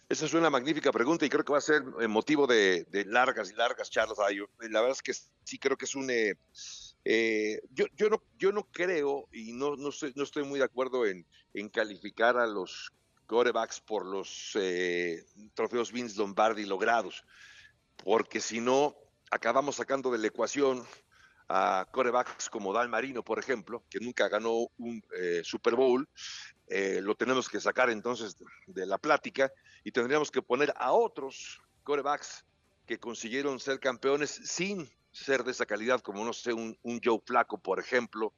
Esa 0.10 0.26
es 0.26 0.34
una 0.34 0.49
magnífica 0.49 0.91
pregunta 0.91 1.24
y 1.24 1.30
creo 1.30 1.45
que 1.45 1.51
va 1.51 1.60
a 1.60 1.62
ser 1.62 1.84
motivo 2.07 2.47
de, 2.47 2.88
largas 3.07 3.51
y 3.51 3.53
largas 3.53 3.91
charlas. 3.91 4.18
La 4.18 4.82
verdad 4.82 4.97
es 4.97 5.03
que 5.03 5.14
sí 5.43 5.60
creo 5.60 5.78
que 5.78 5.86
es 5.86 5.93
un... 5.93 6.10
Eh, 6.10 6.34
eh, 7.05 7.62
yo, 7.70 7.86
yo, 7.95 8.10
no, 8.10 8.24
yo 8.38 8.51
no 8.51 8.64
creo 8.72 9.30
y 9.32 9.53
no, 9.53 9.76
no, 9.76 9.89
estoy, 9.89 10.12
no 10.16 10.24
estoy 10.24 10.43
muy 10.43 10.57
de 10.57 10.66
acuerdo 10.66 11.05
en, 11.05 11.28
en 11.53 11.70
calificar 11.70 12.38
a 12.38 12.47
los 12.47 12.91
corebacks 13.28 13.82
por 13.82 14.03
los 14.03 14.53
eh, 14.55 15.24
trofeos 15.53 15.91
Vince 15.91 16.18
Lombardi 16.18 16.66
logrados, 16.66 17.24
porque 18.03 18.41
si 18.41 18.60
no, 18.60 18.95
acabamos 19.30 19.76
sacando 19.76 20.12
de 20.12 20.18
la 20.18 20.28
ecuación 20.28 20.84
a 21.50 21.88
corebacks 21.91 22.50
como 22.50 22.72
Dan 22.72 22.91
Marino, 22.91 23.24
por 23.24 23.39
ejemplo, 23.39 23.84
que 23.89 24.00
nunca 24.00 24.30
ganó 24.30 24.68
un 24.78 25.04
eh, 25.20 25.41
Super 25.43 25.76
Bowl, 25.76 26.08
eh, 26.68 27.02
lo 27.02 27.16
tenemos 27.16 27.50
que 27.50 27.60
sacar 27.60 27.89
entonces 27.89 28.38
de 28.68 28.86
la 28.86 29.00
plática 29.00 29.52
y 29.84 29.91
tendríamos 29.91 30.30
que 30.30 30.43
poner 30.43 30.72
a 30.78 30.91
otros 30.91 31.60
corebacks 31.84 32.45
que 32.86 33.00
consiguieron 33.00 33.60
ser 33.60 33.80
campeones 33.80 34.30
sin 34.30 34.88
ser 35.12 35.43
de 35.43 35.52
esa 35.52 35.66
calidad, 35.66 36.02
como 36.02 36.24
no 36.24 36.34
sé, 36.34 36.54
un, 36.54 36.78
Joe 37.04 37.20
Flaco, 37.26 37.58
por 37.58 37.80
ejemplo, 37.80 38.34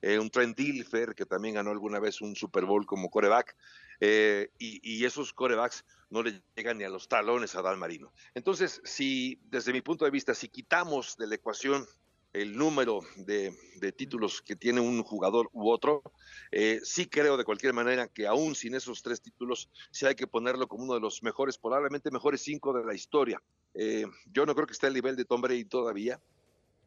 eh, 0.00 0.20
un 0.20 0.30
Trent 0.30 0.56
Dilfer, 0.56 1.16
que 1.16 1.26
también 1.26 1.56
ganó 1.56 1.70
alguna 1.70 1.98
vez 1.98 2.20
un 2.20 2.36
Super 2.36 2.64
Bowl 2.64 2.86
como 2.86 3.10
coreback, 3.10 3.56
eh, 3.98 4.50
y, 4.58 4.80
y, 4.82 5.04
esos 5.04 5.32
corebacks 5.32 5.84
no 6.10 6.22
le 6.22 6.42
llegan 6.56 6.78
ni 6.78 6.84
a 6.84 6.88
los 6.88 7.08
talones 7.08 7.54
a 7.54 7.62
Dan 7.62 7.78
Marino. 7.78 8.12
Entonces, 8.34 8.80
si 8.84 9.40
desde 9.44 9.72
mi 9.72 9.80
punto 9.80 10.04
de 10.04 10.10
vista, 10.10 10.34
si 10.34 10.48
quitamos 10.48 11.16
de 11.16 11.26
la 11.26 11.36
ecuación 11.36 11.86
el 12.32 12.56
número 12.56 13.00
de, 13.16 13.54
de 13.76 13.92
títulos 13.92 14.40
que 14.40 14.56
tiene 14.56 14.80
un 14.80 15.02
jugador 15.02 15.50
u 15.52 15.70
otro, 15.70 16.02
eh, 16.50 16.80
sí 16.82 17.06
creo 17.06 17.36
de 17.36 17.44
cualquier 17.44 17.74
manera 17.74 18.08
que 18.08 18.26
aún 18.26 18.54
sin 18.54 18.74
esos 18.74 19.02
tres 19.02 19.20
títulos, 19.20 19.68
sí 19.90 20.06
hay 20.06 20.14
que 20.14 20.26
ponerlo 20.26 20.66
como 20.66 20.84
uno 20.84 20.94
de 20.94 21.00
los 21.00 21.22
mejores, 21.22 21.58
probablemente 21.58 22.10
mejores 22.10 22.42
cinco 22.42 22.72
de 22.72 22.84
la 22.84 22.94
historia. 22.94 23.42
Eh, 23.74 24.06
yo 24.26 24.46
no 24.46 24.54
creo 24.54 24.66
que 24.66 24.72
esté 24.72 24.86
al 24.86 24.94
nivel 24.94 25.16
de 25.16 25.24
Tom 25.24 25.40
Brady 25.40 25.64
todavía, 25.64 26.20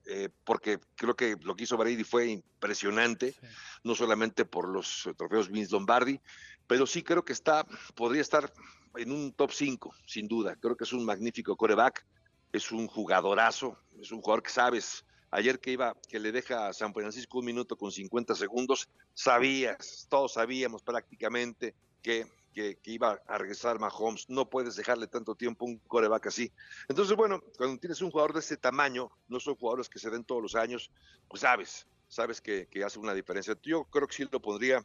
eh, 0.08 0.30
porque 0.44 0.80
creo 0.96 1.16
que 1.16 1.36
lo 1.42 1.56
que 1.56 1.64
hizo 1.64 1.78
Brady 1.78 2.04
fue 2.04 2.28
impresionante, 2.28 3.32
sí. 3.32 3.48
no 3.84 3.96
solamente 3.96 4.46
por 4.46 4.70
los 4.70 5.10
trofeos 5.18 5.50
Vince 5.50 5.72
Lombardi, 5.72 6.20
pero 6.68 6.86
sí 6.86 7.04
creo 7.04 7.26
que 7.26 7.34
está, 7.34 7.66
podría 7.96 8.22
estar 8.22 8.52
en 8.98 9.12
un 9.12 9.34
top 9.34 9.52
5, 9.52 9.94
sin 10.06 10.28
duda. 10.28 10.56
Creo 10.56 10.76
que 10.76 10.84
es 10.84 10.94
un 10.94 11.06
magnífico 11.06 11.56
coreback, 11.56 12.06
es 12.52 12.72
un 12.72 12.88
jugadorazo, 12.88 13.78
es 14.00 14.12
un 14.12 14.22
jugador 14.22 14.44
que 14.44 14.52
sabes. 14.52 15.06
Ayer 15.32 15.60
que 15.60 15.72
iba, 15.72 15.96
que 16.08 16.20
le 16.20 16.32
deja 16.32 16.68
a 16.68 16.74
San 16.74 16.94
Francisco 16.94 17.40
un 17.40 17.46
minuto 17.46 17.78
con 17.78 17.92
50 17.92 18.36
segundos, 18.36 18.88
sabías, 19.14 20.08
todos 20.10 20.34
sabíamos 20.34 20.82
prácticamente 20.82 21.76
que 22.02 22.26
que, 22.56 22.80
iba 22.86 23.22
a 23.28 23.38
regresar 23.38 23.80
Mahomes. 23.80 24.30
No 24.30 24.50
puedes 24.50 24.76
dejarle 24.76 25.08
tanto 25.08 25.36
tiempo 25.36 25.66
un 25.66 25.78
coreback 25.80 26.28
así. 26.28 26.52
Entonces, 26.88 27.16
bueno, 27.16 27.42
cuando 27.58 27.78
tienes 27.78 28.02
un 28.02 28.10
jugador 28.10 28.34
de 28.34 28.40
ese 28.40 28.58
tamaño, 28.58 29.12
no 29.28 29.40
son 29.40 29.56
jugadores 29.56 29.90
que 29.90 30.00
se 30.00 30.10
den 30.10 30.24
todos 30.24 30.42
los 30.42 30.56
años, 30.56 30.90
pues 31.28 31.42
sabes, 31.42 31.86
sabes 32.08 32.42
que, 32.42 32.68
que 32.68 32.84
hace 32.84 32.98
una 32.98 33.14
diferencia. 33.14 33.56
Yo 33.62 33.84
creo 33.86 34.08
que 34.08 34.16
sí 34.16 34.26
lo 34.32 34.42
pondría. 34.42 34.84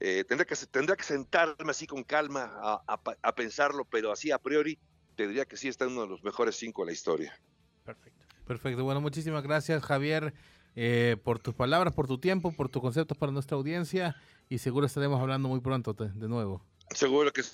Eh, 0.00 0.24
tendría, 0.24 0.46
que, 0.46 0.54
tendría 0.66 0.96
que 0.96 1.02
sentarme 1.02 1.70
así 1.70 1.86
con 1.88 2.04
calma 2.04 2.52
a, 2.62 2.82
a, 2.86 3.00
a, 3.20 3.34
pensarlo, 3.34 3.84
pero 3.84 4.12
así 4.12 4.30
a 4.30 4.38
priori 4.38 4.78
te 5.16 5.26
diría 5.26 5.44
que 5.44 5.56
sí 5.56 5.66
está 5.66 5.86
en 5.86 5.92
uno 5.92 6.02
de 6.02 6.08
los 6.08 6.22
mejores 6.22 6.54
cinco 6.54 6.82
de 6.82 6.86
la 6.86 6.92
historia. 6.92 7.36
Perfecto. 7.84 8.27
Perfecto. 8.48 8.82
Bueno, 8.82 9.02
muchísimas 9.02 9.42
gracias, 9.42 9.84
Javier, 9.84 10.32
eh, 10.74 11.16
por 11.22 11.38
tus 11.38 11.54
palabras, 11.54 11.92
por 11.92 12.06
tu 12.06 12.18
tiempo, 12.18 12.50
por 12.50 12.70
tus 12.70 12.80
conceptos 12.80 13.16
para 13.18 13.30
nuestra 13.30 13.58
audiencia 13.58 14.16
y 14.48 14.56
seguro 14.56 14.86
estaremos 14.86 15.20
hablando 15.20 15.48
muy 15.48 15.60
pronto 15.60 15.92
de, 15.92 16.08
de 16.08 16.28
nuevo. 16.28 16.64
Seguro 16.90 17.30
que. 17.30 17.42
Un 17.42 17.46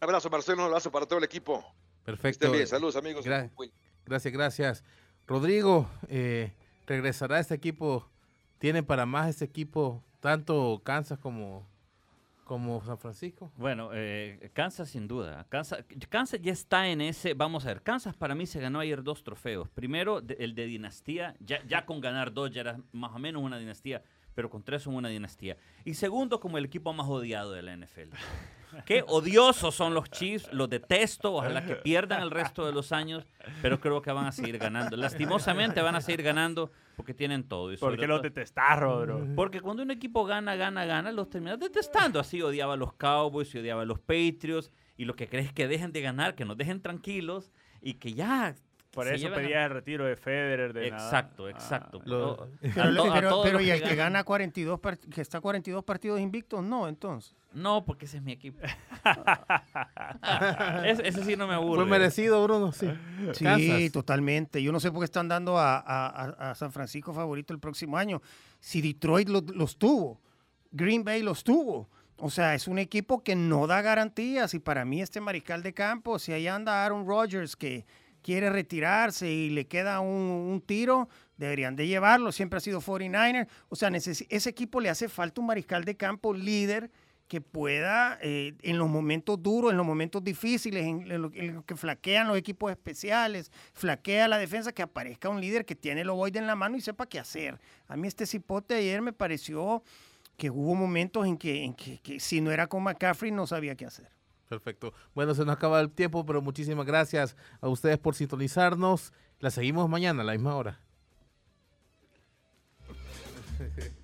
abrazo, 0.00 0.30
Marcelo, 0.30 0.58
un 0.58 0.68
abrazo 0.68 0.92
para 0.92 1.04
todo 1.04 1.18
el 1.18 1.24
equipo. 1.24 1.64
Perfecto. 2.04 2.52
bien. 2.52 2.66
Saludos, 2.68 2.94
amigos. 2.94 3.24
Gra 3.24 3.50
gracias, 4.04 4.32
gracias. 4.32 4.84
Rodrigo, 5.26 5.90
eh, 6.08 6.54
¿regresará 6.86 7.40
este 7.40 7.54
equipo? 7.54 8.08
¿Tiene 8.58 8.84
para 8.84 9.04
más 9.04 9.28
este 9.28 9.44
equipo 9.44 10.04
tanto 10.20 10.80
Kansas 10.84 11.18
como, 11.18 11.68
como 12.46 12.82
San 12.84 12.96
Francisco? 12.96 13.52
Bueno, 13.56 13.90
eh, 13.92 14.50
Kansas 14.54 14.88
sin 14.88 15.06
duda. 15.06 15.44
Kansas, 15.50 15.84
Kansas 16.08 16.40
ya 16.40 16.52
está 16.52 16.88
en 16.88 17.00
ese. 17.00 17.34
Vamos 17.34 17.66
a 17.66 17.68
ver, 17.68 17.82
Kansas 17.82 18.16
para 18.16 18.34
mí 18.34 18.46
se 18.46 18.60
ganó 18.60 18.78
ayer 18.78 19.02
dos 19.02 19.22
trofeos. 19.22 19.68
Primero, 19.68 20.22
el 20.38 20.54
de 20.54 20.66
dinastía. 20.66 21.34
Ya, 21.40 21.62
ya 21.66 21.84
con 21.84 22.00
ganar 22.00 22.32
dos 22.32 22.50
ya 22.52 22.62
era 22.62 22.80
más 22.92 23.12
o 23.14 23.18
menos 23.18 23.42
una 23.42 23.58
dinastía 23.58 24.02
pero 24.36 24.50
con 24.50 24.62
tres 24.62 24.82
son 24.82 24.94
una 24.94 25.08
dinastía. 25.08 25.56
Y 25.84 25.94
segundo, 25.94 26.38
como 26.38 26.58
el 26.58 26.66
equipo 26.66 26.92
más 26.92 27.08
odiado 27.08 27.52
de 27.52 27.62
la 27.62 27.74
NFL. 27.74 28.14
Qué 28.84 29.02
odiosos 29.08 29.74
son 29.74 29.94
los 29.94 30.10
Chiefs, 30.10 30.52
los 30.52 30.68
detesto, 30.68 31.32
ojalá 31.32 31.64
que 31.64 31.76
pierdan 31.76 32.20
el 32.20 32.30
resto 32.30 32.66
de 32.66 32.72
los 32.72 32.92
años, 32.92 33.24
pero 33.62 33.80
creo 33.80 34.02
que 34.02 34.12
van 34.12 34.26
a 34.26 34.32
seguir 34.32 34.58
ganando. 34.58 34.98
Lastimosamente 34.98 35.80
van 35.80 35.96
a 35.96 36.02
seguir 36.02 36.22
ganando 36.22 36.70
porque 36.96 37.14
tienen 37.14 37.44
todo. 37.44 37.72
Y 37.72 37.78
¿Por 37.78 37.96
qué 37.96 38.06
los 38.06 38.20
detestas, 38.20 38.78
Rodro? 38.78 39.26
Porque 39.34 39.62
cuando 39.62 39.82
un 39.82 39.90
equipo 39.90 40.26
gana, 40.26 40.54
gana, 40.56 40.84
gana, 40.84 41.10
los 41.12 41.30
terminas 41.30 41.58
detestando. 41.58 42.20
Así 42.20 42.42
odiaba 42.42 42.74
a 42.74 42.76
los 42.76 42.92
Cowboys 42.92 43.54
y 43.54 43.58
odiaba 43.58 43.82
a 43.82 43.86
los 43.86 43.98
Patriots, 44.00 44.70
y 44.98 45.06
lo 45.06 45.16
que 45.16 45.28
crees 45.28 45.46
es 45.46 45.52
que 45.54 45.66
dejen 45.66 45.92
de 45.92 46.02
ganar, 46.02 46.34
que 46.34 46.44
nos 46.44 46.58
dejen 46.58 46.82
tranquilos 46.82 47.50
y 47.80 47.94
que 47.94 48.12
ya 48.12 48.54
Por 48.96 49.06
eso 49.14 49.28
a- 49.28 49.34
pedía 49.34 49.64
el 49.64 49.70
retiro 49.70 50.04
de 50.04 50.16
Federer. 50.16 50.72
De 50.72 50.90
nada. 50.90 51.04
Exacto, 51.04 51.48
exacto. 51.48 52.00
Lo- 52.04 52.48
Pero, 52.60 52.62
a 53.58 53.62
y 53.62 53.70
el 53.70 53.82
que 53.82 53.94
gana 53.94 54.24
42 54.24 54.80
part- 54.80 55.08
que 55.12 55.20
está 55.20 55.40
42 55.40 55.84
partidos 55.84 56.20
invictos, 56.20 56.62
no, 56.64 56.88
entonces. 56.88 57.34
No, 57.52 57.84
porque 57.84 58.04
ese 58.06 58.18
es 58.18 58.22
mi 58.22 58.32
equipo. 58.32 58.60
ese, 60.84 61.08
ese 61.08 61.24
sí 61.24 61.36
no 61.36 61.46
me 61.46 61.54
aburre. 61.54 61.82
Fue 61.82 61.90
merecido, 61.90 62.42
Bruno, 62.42 62.72
sí. 62.72 62.88
Sí, 63.32 63.44
Kansas. 63.44 63.92
totalmente. 63.92 64.62
Yo 64.62 64.72
no 64.72 64.80
sé 64.80 64.90
por 64.90 65.00
qué 65.00 65.04
están 65.06 65.28
dando 65.28 65.58
a, 65.58 65.78
a- 65.78 66.06
a- 66.06 66.50
a 66.50 66.54
San 66.54 66.72
Francisco 66.72 67.12
favorito 67.12 67.52
el 67.52 67.60
próximo 67.60 67.96
año. 67.96 68.20
Si 68.60 68.80
Detroit 68.80 69.28
lo- 69.28 69.40
los 69.54 69.78
tuvo, 69.78 70.20
Green 70.70 71.04
Bay 71.04 71.22
los 71.22 71.44
tuvo. 71.44 71.88
O 72.18 72.30
sea, 72.30 72.54
es 72.54 72.66
un 72.66 72.78
equipo 72.78 73.22
que 73.22 73.36
no 73.36 73.66
da 73.66 73.82
garantías 73.82 74.54
y 74.54 74.58
para 74.58 74.84
mí 74.86 75.02
este 75.02 75.20
mariscal 75.20 75.62
de 75.62 75.74
campo, 75.74 76.18
si 76.18 76.32
ahí 76.32 76.48
anda 76.48 76.84
Aaron 76.84 77.06
Rodgers 77.06 77.56
que 77.56 77.84
quiere 78.26 78.50
retirarse 78.50 79.30
y 79.30 79.50
le 79.50 79.68
queda 79.68 80.00
un, 80.00 80.60
tiro, 80.66 81.08
deberían 81.36 81.76
de 81.76 81.86
llevarlo. 81.86 82.32
Siempre 82.32 82.56
ha 82.56 82.60
sido 82.60 82.80
49er. 82.80 83.46
O 83.68 83.76
sea, 83.76 83.88
ese 83.88 84.50
equipo 84.50 84.80
le 84.80 84.88
hace 84.88 85.08
falta 85.08 85.40
un 85.40 85.46
mariscal 85.46 85.84
de 85.84 85.96
campo 85.96 86.34
líder 86.34 86.90
que 87.28 87.40
pueda, 87.40 88.18
eh, 88.20 88.54
en 88.62 88.78
los 88.78 88.88
momentos 88.88 89.40
duros, 89.40 89.70
en 89.70 89.76
los 89.76 89.86
momentos 89.86 90.24
difíciles, 90.24 90.84
en, 90.84 91.08
en 91.10 91.22
lo, 91.22 91.30
en 91.34 91.54
lo 91.54 91.64
que 91.64 91.76
flaquean 91.76 92.26
los 92.26 92.36
equipos 92.36 92.72
especiales, 92.72 93.52
flaquea 93.74 94.26
la 94.26 94.38
defensa, 94.38 94.72
que 94.72 94.82
aparezca 94.82 95.28
un 95.28 95.40
líder 95.40 95.64
que 95.64 95.76
tiene 95.76 96.00
el 96.00 96.10
ovoide 96.10 96.40
en 96.40 96.48
la 96.48 96.56
mano 96.56 96.76
y 96.76 96.80
sepa 96.80 97.06
qué 97.06 97.20
hacer. 97.20 97.60
A 97.86 97.96
mí 97.96 98.08
este 98.08 98.26
cipote 98.26 98.74
ayer 98.74 99.02
me 99.02 99.12
pareció 99.12 99.84
que 100.36 100.50
hubo 100.50 100.74
momentos 100.74 101.26
en 101.26 101.36
que, 101.36 102.00
que 102.02 102.18
si 102.18 102.40
no 102.40 102.50
era 102.50 102.66
con 102.66 102.82
McCaffrey 102.82 103.30
no 103.30 103.46
sabía 103.46 103.76
qué 103.76 103.86
hacer. 103.86 104.16
Perfecto. 104.48 104.92
Bueno, 105.14 105.34
se 105.34 105.44
nos 105.44 105.56
acaba 105.56 105.80
el 105.80 105.90
tiempo, 105.90 106.24
pero 106.24 106.40
muchísimas 106.40 106.86
gracias 106.86 107.36
a 107.60 107.68
ustedes 107.68 107.98
por 107.98 108.14
sintonizarnos. 108.14 109.12
La 109.40 109.50
seguimos 109.50 109.88
mañana 109.88 110.22
a 110.22 110.24
la 110.24 110.32
misma 110.32 110.54
hora. 110.54 110.80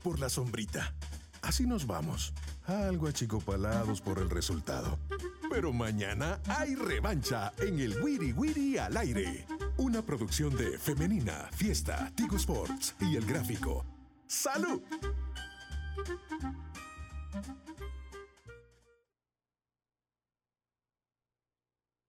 Por 0.03 0.19
la 0.19 0.29
sombrita. 0.29 0.95
Así 1.43 1.67
nos 1.67 1.87
vamos. 1.87 2.33
Algo 2.67 3.09
achicopalados 3.09 4.01
por 4.01 4.19
el 4.19 4.31
resultado. 4.31 4.99
Pero 5.51 5.73
mañana 5.73 6.41
hay 6.47 6.75
revancha 6.75 7.53
en 7.59 7.81
el 7.81 8.03
Wiri 8.03 8.33
Wiri 8.33 8.79
al 8.79 8.97
aire. 8.97 9.47
Una 9.77 10.03
producción 10.03 10.57
de 10.57 10.79
Femenina, 10.79 11.49
Fiesta, 11.53 12.11
Tigo 12.15 12.37
Sports 12.37 12.95
y 13.01 13.17
El 13.17 13.27
Gráfico. 13.27 13.85
¡Salud! 14.27 14.81